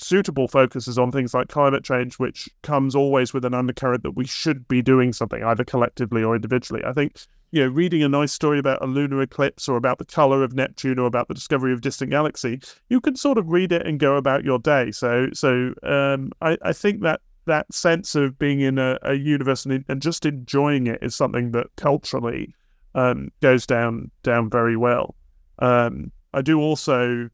suitable 0.02 0.48
focuses 0.48 0.98
on 0.98 1.10
things 1.12 1.34
like 1.34 1.48
climate 1.48 1.84
change, 1.84 2.18
which 2.18 2.48
comes 2.62 2.94
always 2.94 3.32
with 3.32 3.44
an 3.44 3.54
undercurrent 3.54 4.02
that 4.02 4.16
we 4.16 4.26
should 4.26 4.66
be 4.68 4.82
doing 4.82 5.12
something, 5.12 5.42
either 5.42 5.64
collectively 5.64 6.22
or 6.22 6.34
individually. 6.34 6.82
I 6.84 6.92
think, 6.92 7.16
you 7.50 7.62
know, 7.62 7.68
reading 7.68 8.02
a 8.02 8.08
nice 8.08 8.32
story 8.32 8.58
about 8.58 8.82
a 8.82 8.86
lunar 8.86 9.22
eclipse 9.22 9.68
or 9.68 9.76
about 9.76 9.98
the 9.98 10.04
color 10.04 10.42
of 10.42 10.54
Neptune 10.54 10.98
or 10.98 11.06
about 11.06 11.28
the 11.28 11.34
discovery 11.34 11.72
of 11.72 11.80
distant 11.80 12.10
galaxy, 12.10 12.60
you 12.88 13.00
can 13.00 13.16
sort 13.16 13.38
of 13.38 13.48
read 13.48 13.72
it 13.72 13.86
and 13.86 14.00
go 14.00 14.16
about 14.16 14.44
your 14.44 14.58
day. 14.58 14.90
So, 14.90 15.28
so 15.32 15.72
um, 15.82 16.32
I, 16.40 16.58
I 16.62 16.72
think 16.72 17.02
that 17.02 17.20
that 17.46 17.72
sense 17.72 18.14
of 18.14 18.38
being 18.38 18.60
in 18.60 18.78
a, 18.78 18.98
a 19.02 19.14
universe 19.14 19.64
and, 19.66 19.84
and, 19.88 20.00
just 20.00 20.24
enjoying 20.24 20.86
it 20.86 21.00
is 21.02 21.14
something 21.14 21.50
that 21.50 21.66
culturally 21.76 22.54
um, 22.94 23.30
goes 23.40 23.66
down 23.66 24.10
down 24.22 24.48
very 24.48 24.76
well. 24.76 25.16
Um, 25.58 26.12
I 26.34 26.42
do 26.42 26.60
also, 26.60 27.28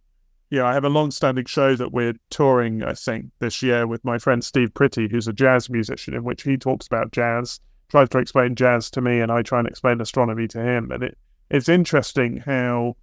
yeah, 0.51 0.65
I 0.65 0.73
have 0.73 0.85
a 0.85 0.89
long-standing 0.89 1.45
show 1.45 1.77
that 1.77 1.93
we're 1.93 2.15
touring, 2.31 2.83
I 2.83 2.95
think, 2.95 3.27
this 3.39 3.63
year 3.63 3.87
with 3.87 4.05
my 4.05 4.19
friend 4.19 4.43
Steve 4.43 4.73
Pretty, 4.73 5.09
who's 5.09 5.29
a 5.29 5.33
jazz 5.33 5.69
musician, 5.69 6.15
in 6.15 6.25
which 6.25 6.43
he 6.43 6.57
talks 6.57 6.87
about 6.87 7.13
jazz, 7.13 7.61
tries 7.91 8.09
to 8.11 8.19
explain 8.19 8.55
jazz 8.55 8.91
to 8.93 9.01
me, 9.01 9.21
and 9.21 9.31
I 9.31 9.43
try 9.43 9.59
and 9.59 9.69
explain 9.69 10.01
astronomy 10.01 10.49
to 10.49 10.63
him. 10.63 10.91
And 10.91 11.03
it 11.03 11.19
it's 11.51 11.69
interesting 11.69 12.39
how 12.39 12.97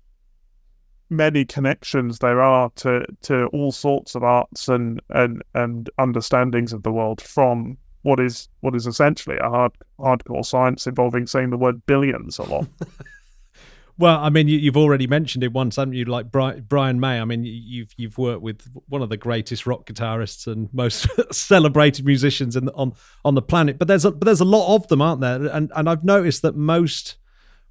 many 1.09 1.45
connections 1.45 2.19
there 2.19 2.41
are 2.41 2.71
to 2.75 3.05
to 3.21 3.45
all 3.47 3.71
sorts 3.71 4.15
of 4.15 4.23
arts 4.23 4.67
and 4.67 5.01
and 5.09 5.43
and 5.53 5.89
understandings 5.99 6.73
of 6.73 6.83
the 6.83 6.91
world 6.91 7.21
from 7.21 7.77
what 8.01 8.19
is 8.19 8.49
what 8.61 8.75
is 8.75 8.87
essentially 8.87 9.37
a 9.37 9.49
hard 9.49 9.71
hardcore 9.99 10.45
science 10.45 10.87
involving 10.87 11.27
saying 11.27 11.49
the 11.51 11.57
word 11.57 11.85
billions 11.85 12.39
a 12.39 12.43
lot. 12.43 12.67
well, 13.97 14.19
I 14.19 14.29
mean, 14.29 14.47
you, 14.47 14.59
have 14.65 14.77
already 14.77 15.07
mentioned 15.07 15.43
it 15.43 15.53
once, 15.53 15.77
haven't 15.77 15.93
you? 15.93 16.05
Like 16.05 16.31
Brian 16.31 16.99
May. 16.99 17.19
I 17.19 17.25
mean, 17.25 17.43
you've 17.45 17.93
you've 17.95 18.17
worked 18.17 18.41
with 18.41 18.67
one 18.89 19.01
of 19.01 19.09
the 19.09 19.17
greatest 19.17 19.65
rock 19.65 19.85
guitarists 19.85 20.47
and 20.47 20.73
most 20.73 21.07
celebrated 21.33 22.05
musicians 22.05 22.55
in 22.55 22.65
the, 22.65 22.73
on 22.73 22.93
on 23.23 23.35
the 23.35 23.41
planet. 23.41 23.79
But 23.79 23.87
there's 23.87 24.03
a 24.03 24.11
but 24.11 24.25
there's 24.25 24.41
a 24.41 24.45
lot 24.45 24.75
of 24.75 24.87
them, 24.89 25.01
aren't 25.01 25.21
there? 25.21 25.45
And 25.45 25.71
and 25.75 25.89
I've 25.89 26.03
noticed 26.03 26.41
that 26.41 26.55
most 26.55 27.17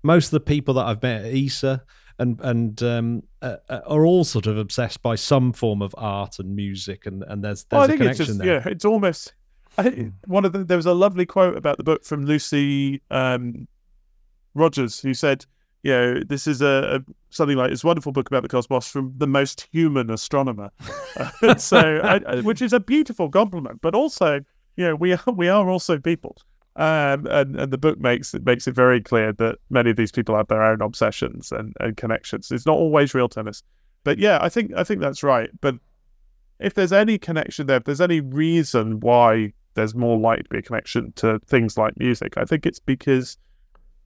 most 0.02 0.26
of 0.26 0.30
the 0.32 0.40
people 0.40 0.74
that 0.74 0.86
I've 0.86 1.02
met 1.02 1.26
at 1.26 1.34
ESA 1.34 1.82
and 2.18 2.40
and 2.40 2.82
um, 2.82 3.22
uh, 3.42 3.56
uh, 3.68 3.80
are 3.86 4.06
all 4.06 4.24
sort 4.24 4.46
of 4.46 4.56
obsessed 4.56 5.02
by 5.02 5.16
some 5.16 5.52
form 5.52 5.82
of 5.82 5.94
art 5.98 6.38
and 6.38 6.54
music, 6.54 7.06
and 7.06 7.22
and 7.24 7.44
there's 7.44 7.64
there's 7.64 7.88
well, 7.88 7.90
a 7.90 7.96
connection 7.96 8.26
just, 8.26 8.38
there. 8.38 8.46
Yeah, 8.46 8.68
it's 8.68 8.84
almost. 8.84 9.34
I 9.76 9.82
think 9.82 10.14
one 10.26 10.44
of 10.44 10.52
the 10.52 10.64
there 10.64 10.76
was 10.76 10.86
a 10.86 10.94
lovely 10.94 11.26
quote 11.26 11.56
about 11.56 11.78
the 11.78 11.84
book 11.84 12.04
from 12.04 12.24
Lucy 12.24 13.02
um, 13.10 13.66
Rogers, 14.54 15.00
who 15.00 15.14
said, 15.14 15.46
"You 15.84 15.92
know, 15.92 16.20
this 16.26 16.48
is 16.48 16.60
a, 16.60 16.98
a 17.06 17.12
something 17.30 17.56
like 17.56 17.70
this 17.70 17.84
wonderful 17.84 18.10
book 18.10 18.26
about 18.28 18.42
the 18.42 18.48
cosmos 18.48 18.88
from 18.88 19.14
the 19.16 19.28
most 19.28 19.68
human 19.70 20.10
astronomer." 20.10 20.70
so, 21.58 22.00
I, 22.02 22.40
which 22.40 22.60
is 22.60 22.72
a 22.72 22.80
beautiful 22.80 23.30
compliment, 23.30 23.80
but 23.80 23.94
also, 23.94 24.40
you 24.76 24.84
know, 24.84 24.96
we 24.96 25.12
are 25.12 25.20
we 25.36 25.48
are 25.48 25.70
also 25.70 25.98
people. 25.98 26.36
Um, 26.76 27.28
and, 27.30 27.54
and 27.54 27.72
the 27.72 27.78
book 27.78 28.00
makes 28.00 28.34
it 28.34 28.44
makes 28.44 28.66
it 28.66 28.74
very 28.74 29.00
clear 29.00 29.32
that 29.34 29.58
many 29.70 29.90
of 29.90 29.96
these 29.96 30.10
people 30.10 30.34
have 30.34 30.48
their 30.48 30.64
own 30.64 30.80
obsessions 30.80 31.52
and, 31.52 31.72
and 31.78 31.96
connections. 31.96 32.50
It's 32.50 32.66
not 32.66 32.76
always 32.76 33.14
real 33.14 33.28
tennis, 33.28 33.62
but 34.02 34.18
yeah, 34.18 34.38
I 34.40 34.48
think 34.48 34.72
I 34.74 34.82
think 34.82 35.00
that's 35.00 35.22
right. 35.22 35.50
But 35.60 35.76
if 36.58 36.74
there's 36.74 36.92
any 36.92 37.18
connection 37.18 37.66
there, 37.66 37.76
if 37.76 37.84
there's 37.84 38.00
any 38.00 38.20
reason 38.20 39.00
why 39.00 39.52
there's 39.74 39.94
more 39.94 40.18
likely 40.18 40.44
to 40.44 40.48
be 40.48 40.58
a 40.58 40.62
connection 40.62 41.12
to 41.16 41.38
things 41.46 41.76
like 41.76 41.98
music, 41.98 42.36
I 42.36 42.44
think 42.44 42.66
it's 42.66 42.78
because, 42.78 43.38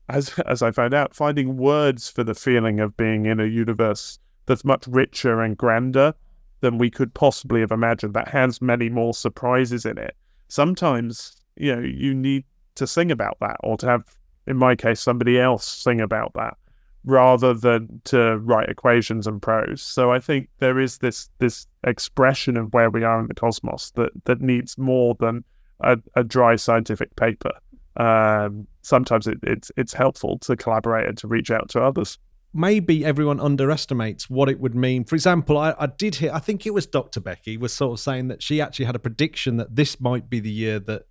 as 0.09 0.37
as 0.39 0.61
I 0.61 0.71
found 0.71 0.93
out, 0.93 1.15
finding 1.15 1.57
words 1.57 2.09
for 2.09 2.23
the 2.23 2.35
feeling 2.35 2.79
of 2.79 2.97
being 2.97 3.25
in 3.25 3.39
a 3.39 3.45
universe 3.45 4.19
that's 4.45 4.65
much 4.65 4.87
richer 4.87 5.41
and 5.41 5.57
grander 5.57 6.13
than 6.61 6.77
we 6.77 6.89
could 6.89 7.13
possibly 7.13 7.61
have 7.61 7.71
imagined, 7.71 8.13
that 8.13 8.27
has 8.27 8.61
many 8.61 8.89
more 8.89 9.13
surprises 9.13 9.85
in 9.85 9.97
it. 9.97 10.15
Sometimes, 10.49 11.37
you 11.55 11.75
know, 11.75 11.81
you 11.81 12.13
need 12.13 12.43
to 12.75 12.87
sing 12.87 13.11
about 13.11 13.37
that 13.39 13.57
or 13.61 13.77
to 13.77 13.85
have, 13.87 14.03
in 14.47 14.57
my 14.57 14.75
case, 14.75 14.99
somebody 14.99 15.39
else 15.39 15.65
sing 15.65 16.01
about 16.01 16.33
that 16.33 16.57
rather 17.05 17.53
than 17.53 18.01
to 18.03 18.37
write 18.39 18.69
equations 18.69 19.25
and 19.25 19.41
prose. 19.41 19.81
So 19.81 20.11
I 20.11 20.19
think 20.19 20.49
there 20.59 20.79
is 20.79 20.97
this 20.97 21.29
this 21.39 21.65
expression 21.83 22.57
of 22.57 22.73
where 22.73 22.89
we 22.89 23.03
are 23.03 23.19
in 23.19 23.27
the 23.27 23.35
cosmos 23.35 23.91
that 23.91 24.11
that 24.25 24.41
needs 24.41 24.77
more 24.77 25.15
than 25.19 25.43
a, 25.81 25.97
a 26.15 26.23
dry 26.23 26.55
scientific 26.55 27.15
paper. 27.15 27.51
Um, 27.99 28.65
sometimes 28.81 29.27
it, 29.27 29.37
it's 29.43 29.71
it's 29.75 29.93
helpful 29.93 30.39
to 30.39 30.55
collaborate 30.55 31.07
and 31.07 31.17
to 31.17 31.27
reach 31.27 31.51
out 31.51 31.69
to 31.69 31.81
others. 31.81 32.17
Maybe 32.53 33.05
everyone 33.05 33.39
underestimates 33.39 34.29
what 34.29 34.49
it 34.49 34.59
would 34.59 34.73
mean. 34.73 35.03
For 35.03 35.13
example, 35.13 35.57
I, 35.57 35.75
I 35.77 35.85
did 35.85 36.15
hear, 36.15 36.31
I 36.33 36.39
think 36.39 36.65
it 36.65 36.73
was 36.73 36.87
Dr. 36.87 37.19
Becky 37.19 37.57
was 37.57 37.71
sort 37.73 37.93
of 37.93 37.99
saying 37.99 38.29
that 38.29 38.41
she 38.41 38.59
actually 38.59 38.85
had 38.85 38.95
a 38.95 38.99
prediction 38.99 39.57
that 39.57 39.75
this 39.75 39.99
might 39.99 40.31
be 40.31 40.39
the 40.39 40.49
year 40.49 40.79
that 40.79 41.03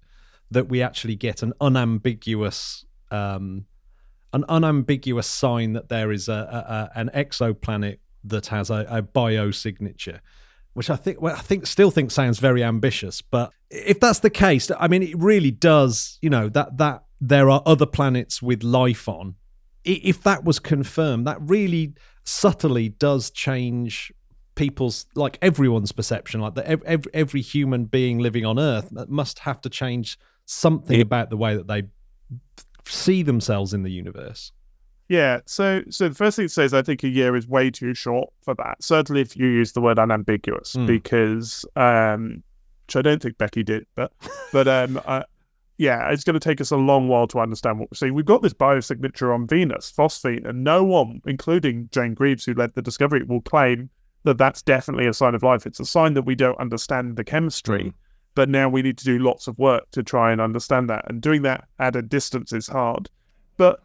that 0.51 0.69
we 0.69 0.83
actually 0.83 1.15
get 1.15 1.43
an 1.43 1.53
unambiguous 1.61 2.87
um, 3.11 3.67
an 4.33 4.45
unambiguous 4.49 5.27
sign 5.27 5.75
that 5.75 5.89
there 5.89 6.11
is 6.11 6.29
a, 6.29 6.33
a, 6.33 6.97
a 6.97 7.01
an 7.01 7.11
exoplanet 7.15 7.99
that 8.25 8.47
has 8.47 8.71
a, 8.71 8.87
a 8.89 9.03
biosignature, 9.03 10.21
which 10.79 10.91
I 10.91 10.95
think 10.95 11.21
well, 11.21 11.35
I 11.35 11.41
think 11.41 11.67
still 11.67 11.91
think 11.91 12.13
sounds 12.13 12.39
very 12.39 12.63
ambitious. 12.63 13.21
But 13.21 13.51
if 13.69 13.99
that's 13.99 14.21
the 14.21 14.31
case, 14.31 14.71
I 14.79 14.87
mean, 14.87 15.03
it 15.03 15.19
really 15.19 15.51
does. 15.51 16.19
You 16.23 16.31
know 16.31 16.49
that 16.51 16.79
that 16.79 17.03
there 17.21 17.51
are 17.51 17.63
other 17.67 17.85
planets 17.85 18.41
with 18.41 18.63
life 18.63 19.09
on. 19.09 19.35
If 19.85 20.23
that 20.23 20.45
was 20.45 20.61
confirmed, 20.61 21.27
that 21.27 21.39
really 21.41 21.95
subtly 22.23 22.91
does 22.91 23.31
change 23.31 24.13
people's 24.55 25.07
like 25.17 25.37
everyone's 25.43 25.91
perception 25.91 26.41
like 26.41 26.55
that 26.55 26.67
every, 26.67 27.11
every 27.15 27.41
human 27.41 27.85
being 27.87 28.19
living 28.19 28.45
on 28.45 28.59
earth 28.59 28.93
must 29.09 29.41
have 29.41 29.61
to 29.61 29.69
change 29.69 30.17
something 30.47 31.01
about 31.01 31.29
the 31.29 31.37
way 31.37 31.57
that 31.57 31.67
they 31.67 31.83
see 32.85 33.23
themselves 33.23 33.75
in 33.75 33.83
the 33.83 33.91
universe. 33.91 34.53
Yeah, 35.09 35.41
so 35.47 35.83
so 35.89 36.09
the 36.09 36.15
first 36.15 36.37
thing 36.37 36.47
to 36.47 36.53
say 36.53 36.65
is 36.65 36.75
I 36.75 36.83
think 36.83 37.03
a 37.03 37.09
year 37.09 37.35
is 37.35 37.49
way 37.49 37.71
too 37.71 37.95
short 37.95 38.31
for 38.43 38.55
that. 38.55 38.83
Certainly, 38.83 39.23
if 39.23 39.37
you 39.37 39.47
use 39.47 39.73
the 39.73 39.81
word 39.81 39.99
unambiguous, 39.99 40.77
mm. 40.77 40.87
because 40.87 41.65
um, 41.77 42.43
which 42.87 42.97
I 42.97 43.03
don't 43.03 43.23
think 43.23 43.39
Becky 43.39 43.63
did, 43.63 43.87
but 43.95 44.13
but 44.53 44.69
um, 44.69 45.01
uh, 45.07 45.23
yeah, 45.79 46.11
it's 46.11 46.25
going 46.25 46.35
to 46.35 46.41
take 46.41 46.61
us 46.61 46.71
a 46.71 46.77
long 46.77 47.09
while 47.09 47.27
to 47.29 47.39
understand 47.39 47.79
what 47.79 47.91
we're 47.91 47.97
seeing. 47.97 48.13
We've 48.13 48.25
got 48.25 48.43
this 48.43 48.53
biosignature 48.53 49.33
on 49.33 49.47
Venus, 49.47 49.93
phosphine, 49.97 50.47
and 50.47 50.65
no 50.65 50.85
one, 50.85 51.23
including 51.25 51.89
Jane 51.93 52.15
Greaves, 52.15 52.45
who 52.45 52.53
led 52.53 52.75
the 52.75 52.83
discovery, 52.83 53.23
will 53.23 53.41
claim 53.41 53.89
that 54.25 54.37
that's 54.37 54.61
definitely 54.61 55.07
a 55.07 55.15
sign 55.15 55.35
of 55.35 55.43
life. 55.43 55.67
It's 55.67 55.81
a 55.81 55.87
sign 55.87 56.15
that 56.15 56.23
we 56.23 56.35
don't 56.35 56.59
understand 56.59 57.17
the 57.17 57.25
chemistry, 57.25 57.85
mm. 57.85 57.95
but 58.35 58.49
now 58.49 58.69
we 58.69 58.83
need 58.83 58.99
to 58.99 59.05
do 59.05 59.19
lots 59.21 59.47
of 59.47 59.59
work 59.59 59.91
to 59.93 60.03
try 60.03 60.33
and 60.33 60.41
understand 60.41 60.91
that. 60.91 61.09
And 61.09 61.23
doing 61.23 61.43
that 61.43 61.67
at 61.79 61.97
a 61.97 62.03
distance 62.03 62.53
is 62.53 62.67
hard. 62.67 63.09
But 63.57 63.81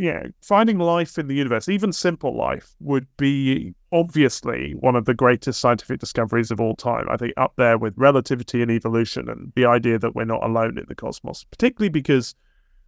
yeah, 0.00 0.28
finding 0.40 0.78
life 0.78 1.18
in 1.18 1.26
the 1.26 1.34
universe, 1.34 1.68
even 1.68 1.92
simple 1.92 2.34
life, 2.34 2.74
would 2.80 3.06
be 3.18 3.74
obviously 3.92 4.72
one 4.80 4.96
of 4.96 5.04
the 5.04 5.12
greatest 5.12 5.60
scientific 5.60 6.00
discoveries 6.00 6.50
of 6.50 6.58
all 6.58 6.74
time. 6.74 7.06
I 7.10 7.18
think 7.18 7.34
up 7.36 7.52
there 7.56 7.76
with 7.76 7.92
relativity 7.96 8.62
and 8.62 8.70
evolution 8.70 9.28
and 9.28 9.52
the 9.54 9.66
idea 9.66 9.98
that 9.98 10.14
we're 10.14 10.24
not 10.24 10.42
alone 10.42 10.78
in 10.78 10.86
the 10.88 10.94
cosmos, 10.94 11.44
particularly 11.44 11.90
because 11.90 12.34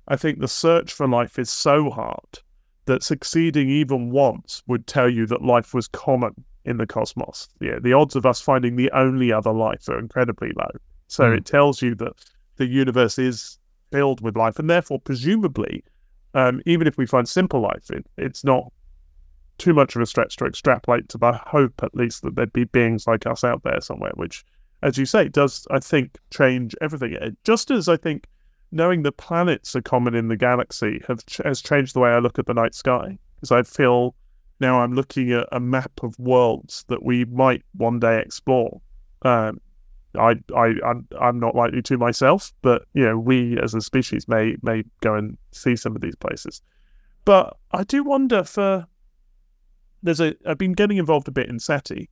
I 0.09 0.17
think 0.17 0.41
the 0.41 0.49
search 0.49 0.93
for 0.93 1.07
life 1.07 1.39
is 1.39 1.51
so 1.51 1.91
hard 1.91 2.39
that 2.87 3.03
succeeding 3.03 3.69
even 3.69 4.11
once 4.11 4.63
would 4.67 4.87
tell 4.87 5.09
you 5.09 5.27
that 5.27 5.43
life 5.43 5.75
was 5.75 5.89
common 5.89 6.33
in 6.65 6.79
the 6.79 6.87
cosmos. 6.87 7.49
Yeah, 7.61 7.79
the 7.79 7.93
odds 7.93 8.17
of 8.17 8.25
us 8.25 8.41
finding 8.41 8.77
the 8.77 8.91
only 8.93 9.31
other 9.33 9.53
life 9.53 9.87
are 9.91 9.99
incredibly 9.99 10.53
low. 10.57 10.71
So 11.09 11.25
mm. 11.25 11.37
it 11.37 11.45
tells 11.45 11.83
you 11.83 11.95
that 11.97 12.15
the 12.57 12.67
universe 12.67 13.19
is 13.19 13.59
filled 13.91 14.23
with 14.23 14.35
life, 14.35 14.59
and 14.59 14.71
therefore, 14.71 14.99
presumably, 14.99 15.85
um, 16.35 16.61
even 16.67 16.87
if 16.87 16.97
we 16.97 17.07
find 17.07 17.29
simple 17.29 17.61
life, 17.61 17.91
it, 17.91 18.07
it's 18.17 18.45
not 18.45 18.73
too 19.59 19.75
much 19.75 19.95
of 19.95 20.03
a 20.03 20.07
stretch 20.07 20.37
to 20.37 20.47
extrapolate 20.47 21.09
to 21.11 21.19
the 21.19 21.33
hope, 21.33 21.83
at 21.83 21.95
least, 21.95 22.23
that 22.23 22.35
there'd 22.35 22.53
be 22.53 22.65
beings 22.65 23.07
like 23.07 23.27
us 23.27 23.45
out 23.45 23.63
there 23.63 23.81
somewhere, 23.81 24.13
which, 24.15 24.45
as 24.83 24.99
you 24.99 25.07
say, 25.07 25.29
does, 25.29 25.67
I 25.71 25.79
think, 25.79 26.19
change 26.31 26.75
everything. 26.81 27.17
Just 27.45 27.71
as 27.71 27.89
I 27.89 27.97
think 27.97 28.27
knowing 28.73 29.03
that 29.03 29.19
planets 29.19 29.77
are 29.77 29.83
common 29.83 30.15
in 30.15 30.29
the 30.29 30.37
galaxy 30.37 31.03
have 31.07 31.23
has 31.45 31.61
changed 31.61 31.95
the 31.95 32.01
way 32.01 32.11
I 32.11 32.19
look 32.19 32.39
at 32.39 32.47
the 32.47 32.55
night 32.55 32.75
sky, 32.75 33.19
because 33.37 33.53
I 33.53 33.63
feel 33.63 34.15
now 34.61 34.81
I'm 34.81 34.95
looking 34.95 35.33
at 35.33 35.47
a 35.53 35.61
map 35.61 35.93
of 36.03 36.19
worlds 36.19 36.85
that 36.89 37.03
we 37.03 37.25
might 37.27 37.63
one 37.77 37.99
day 38.01 38.21
explore. 38.21 38.81
Um, 39.23 39.61
I, 40.19 40.35
I, 40.55 40.75
I'm, 40.85 41.07
I'm 41.21 41.41
not 41.41 41.55
likely 41.55 41.83
to 41.83 41.99
myself, 41.99 42.53
but 42.63 42.83
you 42.95 43.05
know, 43.05 43.19
we 43.19 43.59
as 43.63 43.75
a 43.75 43.81
species 43.81 44.29
may 44.29 44.57
may 44.63 44.85
go 45.01 45.15
and 45.15 45.37
see 45.53 45.77
some 45.77 45.97
of 45.97 46.03
these 46.03 46.17
places. 46.17 46.63
But 47.25 47.57
I 47.73 47.85
do 47.85 48.03
wonder 48.03 48.45
for 48.45 48.87
there's 50.03 50.21
a 50.21 50.35
I've 50.47 50.59
been 50.59 50.73
getting 50.73 50.99
involved 50.99 51.29
a 51.29 51.33
bit 51.33 51.49
in 51.49 51.59
SETI 51.59 52.09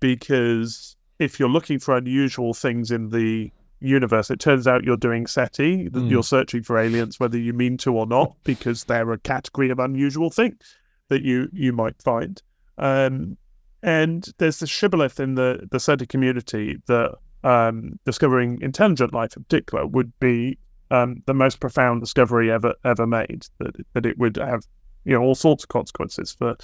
because 0.00 0.96
if 1.18 1.38
you're 1.38 1.48
looking 1.48 1.78
for 1.78 1.96
unusual 1.96 2.54
things 2.54 2.90
in 2.90 3.10
the 3.10 3.50
universe, 3.80 4.30
it 4.30 4.40
turns 4.40 4.66
out 4.66 4.84
you're 4.84 4.96
doing 4.96 5.26
SETI, 5.26 5.90
mm. 5.90 6.10
you're 6.10 6.22
searching 6.22 6.62
for 6.62 6.78
aliens, 6.78 7.20
whether 7.20 7.38
you 7.38 7.52
mean 7.52 7.76
to 7.78 7.94
or 7.94 8.06
not, 8.06 8.34
because 8.44 8.84
they're 8.84 9.12
a 9.12 9.18
category 9.18 9.70
of 9.70 9.78
unusual 9.78 10.30
things 10.30 10.76
that 11.08 11.22
you 11.22 11.48
you 11.52 11.72
might 11.72 12.02
find. 12.02 12.42
Um, 12.78 13.36
and 13.82 14.26
there's 14.38 14.58
the 14.58 14.66
shibboleth 14.66 15.20
in 15.20 15.34
the 15.34 15.68
the 15.70 15.78
SETI 15.78 16.06
community 16.06 16.78
that 16.86 17.14
um, 17.44 17.98
discovering 18.04 18.58
intelligent 18.60 19.12
life 19.12 19.36
in 19.36 19.44
particular 19.44 19.86
would 19.86 20.12
be 20.18 20.58
um, 20.90 21.22
the 21.26 21.34
most 21.34 21.60
profound 21.60 22.00
discovery 22.00 22.50
ever 22.50 22.74
ever 22.84 23.06
made. 23.06 23.46
That 23.58 23.76
that 23.92 24.06
it 24.06 24.18
would 24.18 24.36
have 24.36 24.64
you 25.04 25.14
know 25.14 25.22
all 25.22 25.34
sorts 25.34 25.64
of 25.64 25.68
consequences 25.68 26.32
for 26.32 26.56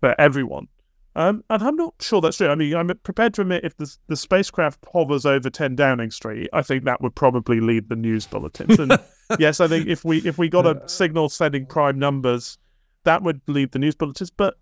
for 0.00 0.14
everyone. 0.20 0.68
Um, 1.16 1.42
and 1.50 1.62
I'm 1.62 1.74
not 1.74 1.94
sure 2.00 2.20
that's 2.20 2.36
true. 2.36 2.48
I 2.48 2.54
mean, 2.54 2.76
I'm 2.76 2.92
prepared 3.02 3.34
to 3.34 3.40
admit 3.40 3.64
if 3.64 3.76
the, 3.76 3.92
the 4.06 4.14
spacecraft 4.14 4.78
hovers 4.92 5.26
over 5.26 5.50
10 5.50 5.74
Downing 5.74 6.12
Street, 6.12 6.48
I 6.52 6.62
think 6.62 6.84
that 6.84 7.00
would 7.00 7.16
probably 7.16 7.58
lead 7.58 7.88
the 7.88 7.96
news 7.96 8.24
bulletins. 8.24 8.78
And 8.78 8.96
yes, 9.38 9.58
I 9.58 9.66
think 9.66 9.88
if 9.88 10.04
we 10.04 10.18
if 10.18 10.38
we 10.38 10.48
got 10.48 10.64
a 10.64 10.80
signal 10.88 11.28
sending 11.28 11.66
prime 11.66 11.98
numbers, 11.98 12.56
that 13.02 13.22
would 13.22 13.40
lead 13.48 13.72
the 13.72 13.80
news 13.80 13.96
bulletins. 13.96 14.30
But 14.30 14.58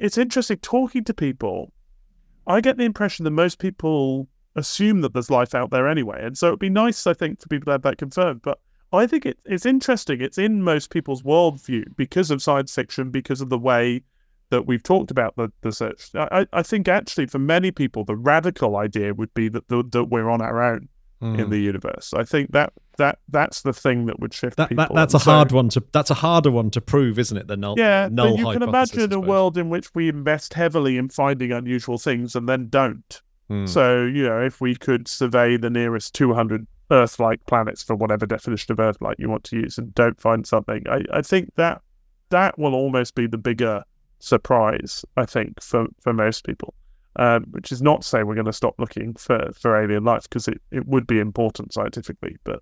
it's 0.00 0.18
interesting 0.18 0.58
talking 0.58 1.04
to 1.04 1.14
people. 1.14 1.72
I 2.46 2.60
get 2.60 2.76
the 2.76 2.84
impression 2.84 3.24
that 3.24 3.30
most 3.30 3.58
people 3.58 4.28
assume 4.56 5.00
that 5.00 5.12
there's 5.12 5.30
life 5.30 5.54
out 5.54 5.70
there 5.70 5.88
anyway. 5.88 6.24
And 6.24 6.36
so 6.36 6.48
it'd 6.48 6.58
be 6.58 6.70
nice, 6.70 7.06
I 7.06 7.14
think, 7.14 7.40
for 7.40 7.48
people 7.48 7.66
to 7.66 7.72
have 7.72 7.82
that 7.82 7.98
confirmed. 7.98 8.42
But 8.42 8.58
I 8.92 9.06
think 9.06 9.26
it, 9.26 9.38
it's 9.44 9.66
interesting. 9.66 10.20
It's 10.20 10.38
in 10.38 10.62
most 10.62 10.90
people's 10.90 11.22
worldview 11.22 11.96
because 11.96 12.30
of 12.30 12.42
science 12.42 12.74
fiction, 12.74 13.10
because 13.10 13.40
of 13.40 13.48
the 13.48 13.58
way 13.58 14.02
that 14.50 14.66
we've 14.66 14.82
talked 14.82 15.10
about 15.10 15.34
the, 15.36 15.50
the 15.62 15.72
search. 15.72 16.10
I, 16.14 16.46
I 16.52 16.62
think 16.62 16.86
actually 16.86 17.26
for 17.26 17.38
many 17.38 17.70
people, 17.70 18.04
the 18.04 18.16
radical 18.16 18.76
idea 18.76 19.14
would 19.14 19.32
be 19.34 19.48
that, 19.48 19.68
the, 19.68 19.82
that 19.90 20.04
we're 20.04 20.30
on 20.30 20.40
our 20.40 20.62
own 20.62 20.88
mm. 21.20 21.38
in 21.38 21.46
hmm. 21.46 21.50
the 21.50 21.58
universe. 21.58 22.12
I 22.14 22.24
think 22.24 22.52
that 22.52 22.72
that 22.96 23.18
that's 23.28 23.62
the 23.62 23.72
thing 23.72 24.06
that 24.06 24.20
would 24.20 24.32
shift 24.32 24.56
that, 24.56 24.68
people. 24.68 24.84
That, 24.84 24.94
that's 24.94 25.14
a 25.14 25.18
so, 25.18 25.30
hard 25.30 25.50
one 25.50 25.68
to 25.70 25.82
that's 25.92 26.10
a 26.10 26.14
harder 26.14 26.50
one 26.50 26.70
to 26.70 26.80
prove, 26.80 27.18
isn't 27.18 27.36
it? 27.36 27.48
The 27.48 27.56
null. 27.56 27.74
Yeah, 27.76 28.08
null 28.10 28.30
but 28.30 28.38
you 28.38 28.52
can 28.52 28.62
imagine 28.62 29.12
a 29.12 29.20
world 29.20 29.58
in 29.58 29.70
which 29.70 29.92
we 29.94 30.08
invest 30.08 30.54
heavily 30.54 30.96
in 30.96 31.08
finding 31.08 31.50
unusual 31.50 31.98
things 31.98 32.36
and 32.36 32.48
then 32.48 32.68
don't. 32.68 33.22
Mm. 33.50 33.68
So 33.68 34.04
you 34.04 34.24
know, 34.24 34.40
if 34.40 34.60
we 34.60 34.74
could 34.74 35.08
survey 35.08 35.56
the 35.56 35.70
nearest 35.70 36.14
200 36.14 36.66
Earth-like 36.90 37.44
planets 37.46 37.82
for 37.82 37.96
whatever 37.96 38.26
definition 38.26 38.72
of 38.72 38.80
Earth-like 38.80 39.18
you 39.18 39.28
want 39.28 39.44
to 39.44 39.56
use, 39.56 39.78
and 39.78 39.94
don't 39.94 40.20
find 40.20 40.46
something, 40.46 40.84
I, 40.88 41.02
I 41.12 41.22
think 41.22 41.54
that 41.56 41.82
that 42.30 42.58
will 42.58 42.74
almost 42.74 43.14
be 43.14 43.26
the 43.26 43.38
bigger 43.38 43.84
surprise, 44.18 45.04
I 45.16 45.26
think, 45.26 45.62
for, 45.62 45.86
for 46.00 46.12
most 46.12 46.44
people. 46.44 46.74
Um, 47.16 47.44
which 47.52 47.70
is 47.70 47.80
not 47.80 48.02
to 48.02 48.08
say 48.08 48.24
we're 48.24 48.34
going 48.34 48.46
to 48.46 48.52
stop 48.52 48.74
looking 48.76 49.14
for, 49.14 49.52
for 49.52 49.80
alien 49.80 50.02
life 50.02 50.24
because 50.24 50.48
it, 50.48 50.60
it 50.72 50.84
would 50.88 51.06
be 51.06 51.20
important 51.20 51.72
scientifically. 51.72 52.38
But 52.42 52.60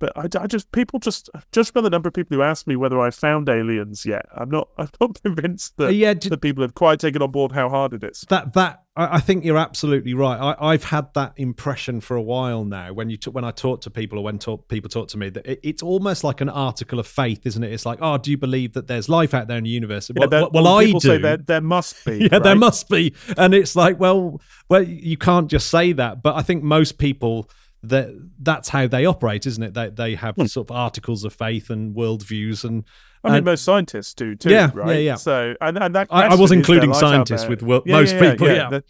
but 0.00 0.12
I, 0.16 0.42
I, 0.42 0.48
just 0.48 0.72
people 0.72 0.98
just 0.98 1.30
just 1.52 1.72
by 1.72 1.80
the 1.80 1.88
number 1.88 2.08
of 2.08 2.14
people 2.14 2.36
who 2.36 2.42
ask 2.42 2.66
me 2.66 2.74
whether 2.74 3.00
I 3.00 3.10
found 3.10 3.48
aliens 3.48 4.04
yet, 4.04 4.26
I'm 4.36 4.50
not 4.50 4.68
I'm 4.78 4.88
not 5.00 5.22
convinced 5.22 5.76
that 5.76 5.86
uh, 5.86 5.90
yeah, 5.90 6.14
did, 6.14 6.42
people 6.42 6.62
have 6.62 6.74
quite 6.74 6.98
taken 6.98 7.22
on 7.22 7.30
board 7.30 7.52
how 7.52 7.68
hard 7.68 7.94
it 7.94 8.02
is. 8.02 8.24
That 8.28 8.52
that 8.54 8.81
I 8.94 9.20
think 9.20 9.42
you're 9.42 9.56
absolutely 9.56 10.12
right. 10.12 10.54
I, 10.60 10.72
have 10.72 10.84
had 10.84 11.14
that 11.14 11.32
impression 11.38 12.02
for 12.02 12.14
a 12.14 12.20
while 12.20 12.62
now. 12.62 12.92
When 12.92 13.08
you 13.08 13.16
t- 13.16 13.30
when 13.30 13.42
I 13.42 13.50
talk 13.50 13.80
to 13.82 13.90
people 13.90 14.18
or 14.18 14.24
when 14.24 14.38
talk, 14.38 14.68
people 14.68 14.90
talk 14.90 15.08
to 15.08 15.18
me, 15.18 15.30
that 15.30 15.46
it, 15.46 15.60
it's 15.62 15.82
almost 15.82 16.24
like 16.24 16.42
an 16.42 16.50
article 16.50 16.98
of 16.98 17.06
faith, 17.06 17.46
isn't 17.46 17.64
it? 17.64 17.72
It's 17.72 17.86
like, 17.86 18.00
oh, 18.02 18.18
do 18.18 18.30
you 18.30 18.36
believe 18.36 18.74
that 18.74 18.88
there's 18.88 19.08
life 19.08 19.32
out 19.32 19.48
there 19.48 19.56
in 19.56 19.64
the 19.64 19.70
universe? 19.70 20.10
Yeah, 20.14 20.26
well, 20.26 20.50
well, 20.52 20.68
I 20.68 20.92
do. 20.92 21.00
Say 21.00 21.16
there, 21.16 21.38
there 21.38 21.62
must 21.62 22.04
be. 22.04 22.18
yeah, 22.20 22.28
right? 22.32 22.42
there 22.42 22.56
must 22.56 22.90
be, 22.90 23.14
and 23.38 23.54
it's 23.54 23.74
like, 23.74 23.98
well, 23.98 24.42
well, 24.68 24.82
you 24.82 25.16
can't 25.16 25.50
just 25.50 25.70
say 25.70 25.92
that. 25.94 26.22
But 26.22 26.36
I 26.36 26.42
think 26.42 26.62
most 26.62 26.98
people 26.98 27.48
that 27.82 28.08
that's 28.40 28.68
how 28.68 28.86
they 28.86 29.04
operate, 29.04 29.46
isn't 29.46 29.62
it? 29.62 29.74
They 29.74 29.90
they 29.90 30.14
have 30.14 30.36
hmm. 30.36 30.46
sort 30.46 30.70
of 30.70 30.76
articles 30.76 31.24
of 31.24 31.32
faith 31.32 31.70
and 31.70 31.94
worldviews 31.94 32.64
and 32.64 32.84
I 33.24 33.34
mean, 33.34 33.44
most 33.44 33.64
scientists 33.64 34.14
do 34.14 34.34
too, 34.34 34.50
yeah, 34.50 34.70
right? 34.74 34.94
Yeah, 34.94 34.98
yeah. 34.98 35.14
So, 35.14 35.54
and, 35.60 35.78
and 35.78 35.94
that 35.94 36.08
I, 36.10 36.26
I 36.26 36.34
was 36.34 36.50
including 36.50 36.92
scientists 36.92 37.46
with 37.46 37.62
well, 37.62 37.82
yeah, 37.86 37.92
most 37.94 38.16
yeah, 38.16 38.30
people. 38.30 38.48
Yeah. 38.48 38.68
yeah. 38.70 38.80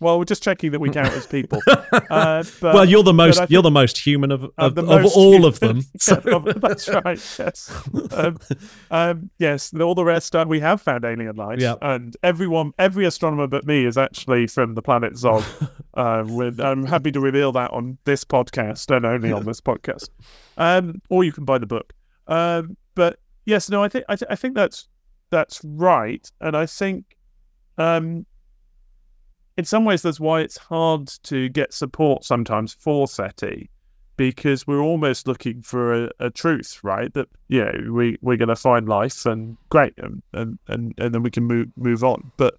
Well, 0.00 0.18
we're 0.18 0.24
just 0.24 0.42
checking 0.42 0.72
that 0.72 0.80
we 0.80 0.90
count 0.90 1.12
as 1.12 1.26
people. 1.26 1.60
Uh, 2.10 2.42
but, 2.60 2.74
well, 2.74 2.84
you're 2.84 3.02
the 3.02 3.12
most 3.12 3.40
you're 3.50 3.62
the 3.62 3.70
most 3.70 3.98
human 3.98 4.30
of 4.30 4.44
of, 4.56 4.78
of, 4.78 5.06
all 5.16 5.44
of 5.44 5.60
them. 5.60 5.82
So. 5.98 6.14
that's 6.56 6.88
right. 6.88 7.38
Yes. 7.38 7.88
Um, 8.12 8.38
um, 8.90 9.30
yes. 9.38 9.72
All 9.74 9.94
the 9.94 10.04
rest 10.04 10.34
uh, 10.36 10.44
we 10.46 10.60
have 10.60 10.80
found 10.80 11.04
alien 11.04 11.36
life. 11.36 11.60
Yeah. 11.60 11.74
And 11.82 12.16
everyone, 12.22 12.72
every 12.78 13.04
astronomer 13.04 13.46
but 13.46 13.66
me, 13.66 13.84
is 13.84 13.98
actually 13.98 14.46
from 14.46 14.74
the 14.74 14.82
planet 14.82 15.16
Zog. 15.16 15.44
uh, 15.94 16.24
I'm 16.58 16.86
happy 16.86 17.10
to 17.12 17.20
reveal 17.20 17.52
that 17.52 17.70
on 17.72 17.98
this 18.04 18.24
podcast 18.24 18.94
and 18.94 19.04
only 19.04 19.32
on 19.32 19.44
this 19.44 19.60
podcast. 19.60 20.08
Um, 20.56 21.00
or 21.10 21.24
you 21.24 21.32
can 21.32 21.44
buy 21.44 21.58
the 21.58 21.66
book. 21.66 21.92
Um, 22.26 22.76
but 22.94 23.18
yes, 23.44 23.70
no, 23.70 23.82
I 23.82 23.88
think 23.88 24.04
I, 24.08 24.16
th- 24.16 24.30
I 24.30 24.36
think 24.36 24.54
that's 24.54 24.88
that's 25.30 25.60
right, 25.64 26.30
and 26.40 26.56
I 26.56 26.66
think 26.66 27.16
um, 27.76 28.26
in 29.58 29.64
some 29.64 29.84
ways 29.84 30.02
that's 30.02 30.20
why 30.20 30.40
it's 30.40 30.56
hard 30.56 31.08
to 31.24 31.48
get 31.48 31.74
support 31.74 32.24
sometimes 32.24 32.72
for 32.72 33.08
SETI 33.08 33.68
because 34.16 34.66
we're 34.68 34.80
almost 34.80 35.26
looking 35.26 35.62
for 35.62 36.04
a, 36.04 36.10
a 36.20 36.30
truth, 36.30 36.78
right? 36.84 37.12
That 37.14 37.28
yeah, 37.48 37.72
we 37.90 38.16
we're 38.22 38.36
going 38.36 38.48
to 38.48 38.56
find 38.56 38.88
life 38.88 39.26
and 39.26 39.56
great, 39.68 39.94
and, 39.98 40.22
and 40.32 40.58
and 40.68 40.94
and 40.96 41.12
then 41.12 41.24
we 41.24 41.30
can 41.30 41.44
move 41.44 41.68
move 41.76 42.04
on. 42.04 42.30
But 42.36 42.54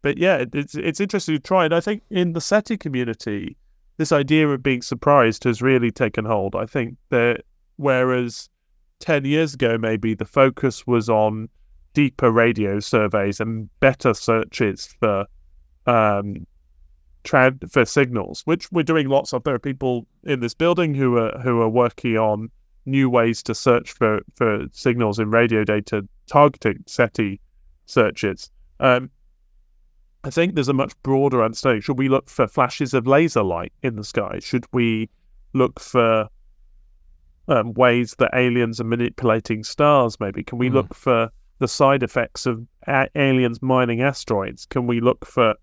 but 0.00 0.16
yeah, 0.16 0.44
it's 0.54 0.74
it's 0.74 1.00
interesting 1.00 1.36
to 1.36 1.40
try, 1.40 1.66
and 1.66 1.74
I 1.74 1.80
think 1.80 2.02
in 2.10 2.32
the 2.32 2.40
SETI 2.40 2.78
community, 2.78 3.58
this 3.98 4.10
idea 4.10 4.48
of 4.48 4.62
being 4.62 4.80
surprised 4.80 5.44
has 5.44 5.60
really 5.60 5.90
taken 5.90 6.24
hold. 6.24 6.56
I 6.56 6.64
think 6.64 6.96
that 7.10 7.42
whereas 7.76 8.48
10 9.00 9.26
years 9.26 9.52
ago, 9.52 9.76
maybe 9.76 10.14
the 10.14 10.24
focus 10.24 10.86
was 10.86 11.10
on 11.10 11.50
deeper 11.92 12.30
radio 12.30 12.80
surveys 12.80 13.38
and 13.38 13.68
better 13.80 14.14
searches 14.14 14.94
for 14.98 15.26
um, 15.86 16.46
for 17.24 17.84
signals, 17.84 18.42
which 18.44 18.70
we're 18.72 18.82
doing 18.82 19.08
lots 19.08 19.32
of. 19.32 19.44
There 19.44 19.54
are 19.54 19.58
people 19.58 20.06
in 20.24 20.40
this 20.40 20.54
building 20.54 20.94
who 20.94 21.16
are 21.18 21.38
who 21.40 21.60
are 21.60 21.68
working 21.68 22.16
on 22.16 22.50
new 22.84 23.08
ways 23.08 23.42
to 23.44 23.54
search 23.54 23.92
for 23.92 24.20
for 24.34 24.66
signals 24.72 25.18
in 25.18 25.30
radio 25.30 25.64
data, 25.64 26.06
targeting 26.26 26.82
SETI 26.86 27.40
searches. 27.86 28.50
Um, 28.80 29.10
I 30.24 30.30
think 30.30 30.54
there's 30.54 30.68
a 30.68 30.74
much 30.74 30.94
broader 31.02 31.42
understanding. 31.42 31.82
Should 31.82 31.98
we 31.98 32.08
look 32.08 32.28
for 32.28 32.46
flashes 32.46 32.94
of 32.94 33.06
laser 33.06 33.42
light 33.42 33.72
in 33.82 33.96
the 33.96 34.04
sky? 34.04 34.38
Should 34.40 34.66
we 34.72 35.08
look 35.52 35.80
for 35.80 36.28
um, 37.48 37.74
ways 37.74 38.14
that 38.18 38.30
aliens 38.32 38.80
are 38.80 38.84
manipulating 38.84 39.64
stars, 39.64 40.18
maybe? 40.20 40.44
Can 40.44 40.58
we 40.58 40.70
mm. 40.70 40.74
look 40.74 40.94
for 40.94 41.30
the 41.58 41.66
side 41.66 42.02
effects 42.02 42.46
of 42.46 42.64
a- 42.86 43.08
aliens 43.16 43.60
mining 43.62 44.00
asteroids? 44.00 44.64
Can 44.66 44.86
we 44.86 45.00
look 45.00 45.26
for 45.26 45.54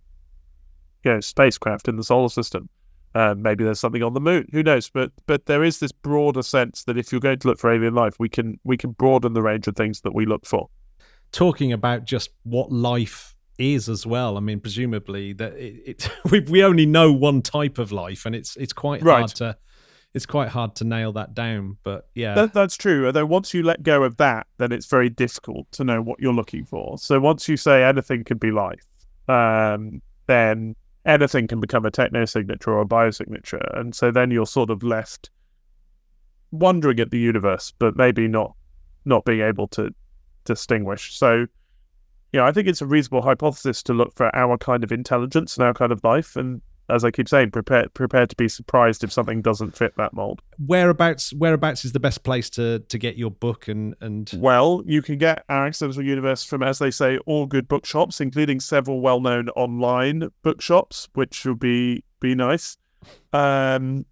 you 1.03 1.11
know 1.13 1.19
spacecraft 1.19 1.87
in 1.87 1.95
the 1.95 2.03
solar 2.03 2.29
system. 2.29 2.69
Uh, 3.15 3.33
maybe 3.35 3.63
there's 3.63 3.79
something 3.79 4.03
on 4.03 4.13
the 4.13 4.21
moon. 4.21 4.47
Who 4.51 4.61
knows? 4.61 4.89
But 4.89 5.11
but 5.25 5.45
there 5.47 5.63
is 5.63 5.79
this 5.79 5.91
broader 5.91 6.43
sense 6.43 6.83
that 6.83 6.97
if 6.97 7.11
you're 7.11 7.21
going 7.21 7.39
to 7.39 7.47
look 7.47 7.59
for 7.59 7.71
alien 7.73 7.95
life, 7.95 8.15
we 8.19 8.29
can 8.29 8.59
we 8.63 8.77
can 8.77 8.91
broaden 8.91 9.33
the 9.33 9.41
range 9.41 9.67
of 9.67 9.75
things 9.75 10.01
that 10.01 10.13
we 10.13 10.25
look 10.25 10.45
for. 10.45 10.69
Talking 11.31 11.73
about 11.73 12.05
just 12.05 12.29
what 12.43 12.71
life 12.71 13.35
is 13.57 13.89
as 13.89 14.05
well. 14.05 14.37
I 14.37 14.39
mean, 14.39 14.59
presumably 14.59 15.33
that 15.33 15.53
it, 15.53 15.81
it 15.85 16.11
we 16.31 16.41
we 16.41 16.63
only 16.63 16.85
know 16.85 17.11
one 17.11 17.41
type 17.41 17.77
of 17.79 17.91
life, 17.91 18.25
and 18.25 18.35
it's 18.35 18.55
it's 18.57 18.73
quite 18.73 19.01
Right. 19.01 19.19
hard 19.19 19.35
to 19.35 19.57
it's 20.13 20.25
quite 20.25 20.49
hard 20.49 20.75
to 20.75 20.83
nail 20.83 21.11
that 21.13 21.33
down. 21.35 21.77
But 21.83 22.09
yeah, 22.15 22.33
That, 22.33 22.53
that's 22.53 22.75
true. 22.75 23.05
Although 23.05 23.27
once 23.27 23.53
you 23.53 23.61
let 23.61 23.83
go 23.83 24.03
of 24.03 24.17
that, 24.17 24.47
then 24.57 24.71
it's 24.71 24.87
very 24.87 25.09
difficult 25.09 25.71
to 25.73 25.83
know 25.83 26.01
what 26.01 26.19
you're 26.19 26.33
looking 26.33 26.65
for. 26.65 26.97
So 26.97 27.19
once 27.19 27.47
you 27.47 27.57
say 27.57 27.83
anything 27.83 28.23
can 28.23 28.39
be 28.39 28.49
life, 28.49 28.85
um, 29.27 30.01
then 30.25 30.75
anything 31.05 31.47
can 31.47 31.59
become 31.59 31.85
a 31.85 31.91
techno 31.91 32.25
signature 32.25 32.71
or 32.71 32.81
a 32.81 32.85
biosignature, 32.85 33.79
and 33.79 33.95
so 33.95 34.11
then 34.11 34.31
you're 34.31 34.45
sort 34.45 34.69
of 34.69 34.83
left 34.83 35.29
wondering 36.51 36.99
at 36.99 37.11
the 37.11 37.19
universe, 37.19 37.73
but 37.79 37.95
maybe 37.95 38.27
not 38.27 38.55
not 39.05 39.25
being 39.25 39.41
able 39.41 39.67
to 39.67 39.93
distinguish. 40.45 41.17
So, 41.17 41.45
you 42.33 42.39
know, 42.39 42.45
I 42.45 42.51
think 42.51 42.67
it's 42.67 42.81
a 42.81 42.85
reasonable 42.85 43.21
hypothesis 43.21 43.81
to 43.83 43.93
look 43.93 44.13
for 44.13 44.35
our 44.35 44.57
kind 44.57 44.83
of 44.83 44.91
intelligence 44.91 45.57
and 45.57 45.65
our 45.65 45.73
kind 45.73 45.91
of 45.91 46.03
life, 46.03 46.35
and 46.35 46.61
as 46.89 47.03
I 47.03 47.11
keep 47.11 47.29
saying, 47.29 47.51
prepare 47.51 47.87
prepared 47.89 48.29
to 48.29 48.35
be 48.35 48.47
surprised 48.47 49.03
if 49.03 49.11
something 49.11 49.41
doesn't 49.41 49.75
fit 49.75 49.93
that 49.97 50.13
mold. 50.13 50.41
whereabouts 50.65 51.33
whereabouts 51.33 51.85
is 51.85 51.91
the 51.91 51.99
best 51.99 52.23
place 52.23 52.49
to 52.51 52.79
to 52.79 52.97
get 52.97 53.17
your 53.17 53.31
book 53.31 53.67
and 53.67 53.95
and 54.01 54.31
Well, 54.37 54.83
you 54.85 55.01
can 55.01 55.17
get 55.17 55.43
our 55.49 55.65
accidental 55.67 56.03
universe 56.03 56.43
from, 56.43 56.63
as 56.63 56.79
they 56.79 56.91
say, 56.91 57.17
all 57.25 57.45
good 57.45 57.67
bookshops, 57.67 58.21
including 58.21 58.59
several 58.59 59.01
well-known 59.01 59.49
online 59.49 60.29
bookshops, 60.43 61.07
which 61.13 61.45
would 61.45 61.59
be 61.59 62.03
be 62.19 62.35
nice. 62.35 62.77
Um, 63.33 64.05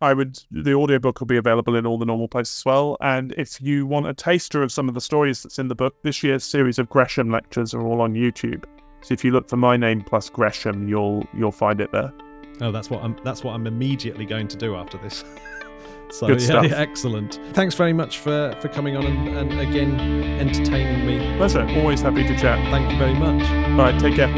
I 0.00 0.14
would 0.14 0.36
the 0.50 0.74
audiobook 0.74 1.20
will 1.20 1.28
be 1.28 1.36
available 1.36 1.76
in 1.76 1.86
all 1.86 1.96
the 1.96 2.04
normal 2.04 2.26
places 2.26 2.60
as 2.60 2.64
well. 2.64 2.96
And 3.00 3.32
if 3.38 3.60
you 3.62 3.86
want 3.86 4.08
a 4.08 4.14
taster 4.14 4.62
of 4.62 4.72
some 4.72 4.88
of 4.88 4.94
the 4.94 5.00
stories 5.00 5.42
that's 5.42 5.60
in 5.60 5.68
the 5.68 5.76
book, 5.76 5.94
this 6.02 6.24
year's 6.24 6.42
series 6.42 6.80
of 6.80 6.88
Gresham 6.88 7.30
lectures 7.30 7.72
are 7.72 7.86
all 7.86 8.00
on 8.00 8.14
YouTube. 8.14 8.64
So 9.02 9.12
if 9.12 9.24
you 9.24 9.30
look 9.32 9.48
for 9.48 9.56
my 9.56 9.76
name 9.76 10.00
plus 10.02 10.28
Gresham, 10.30 10.88
you'll 10.88 11.26
you'll 11.34 11.52
find 11.52 11.80
it 11.80 11.90
there. 11.92 12.12
oh 12.60 12.70
that's 12.72 12.88
what 12.90 13.02
I'm 13.02 13.16
that's 13.24 13.42
what 13.44 13.52
I'm 13.54 13.66
immediately 13.66 14.24
going 14.24 14.48
to 14.48 14.56
do 14.56 14.74
after 14.76 14.98
this. 14.98 15.24
So 16.10 16.26
Good 16.26 16.42
yeah, 16.42 16.46
stuff. 16.46 16.64
yeah, 16.66 16.76
excellent. 16.76 17.40
Thanks 17.54 17.74
very 17.74 17.94
much 17.94 18.18
for 18.18 18.54
for 18.60 18.68
coming 18.68 18.98
on 18.98 19.06
and, 19.06 19.28
and 19.28 19.60
again 19.60 19.98
entertaining 20.38 21.06
me. 21.06 21.36
Pleasure. 21.38 21.66
Always 21.80 22.02
happy 22.02 22.22
to 22.24 22.36
chat. 22.36 22.58
Thank 22.70 22.92
you 22.92 22.98
very 22.98 23.14
much. 23.14 23.42
All 23.50 23.78
right, 23.78 23.98
take 23.98 24.16
care. 24.16 24.28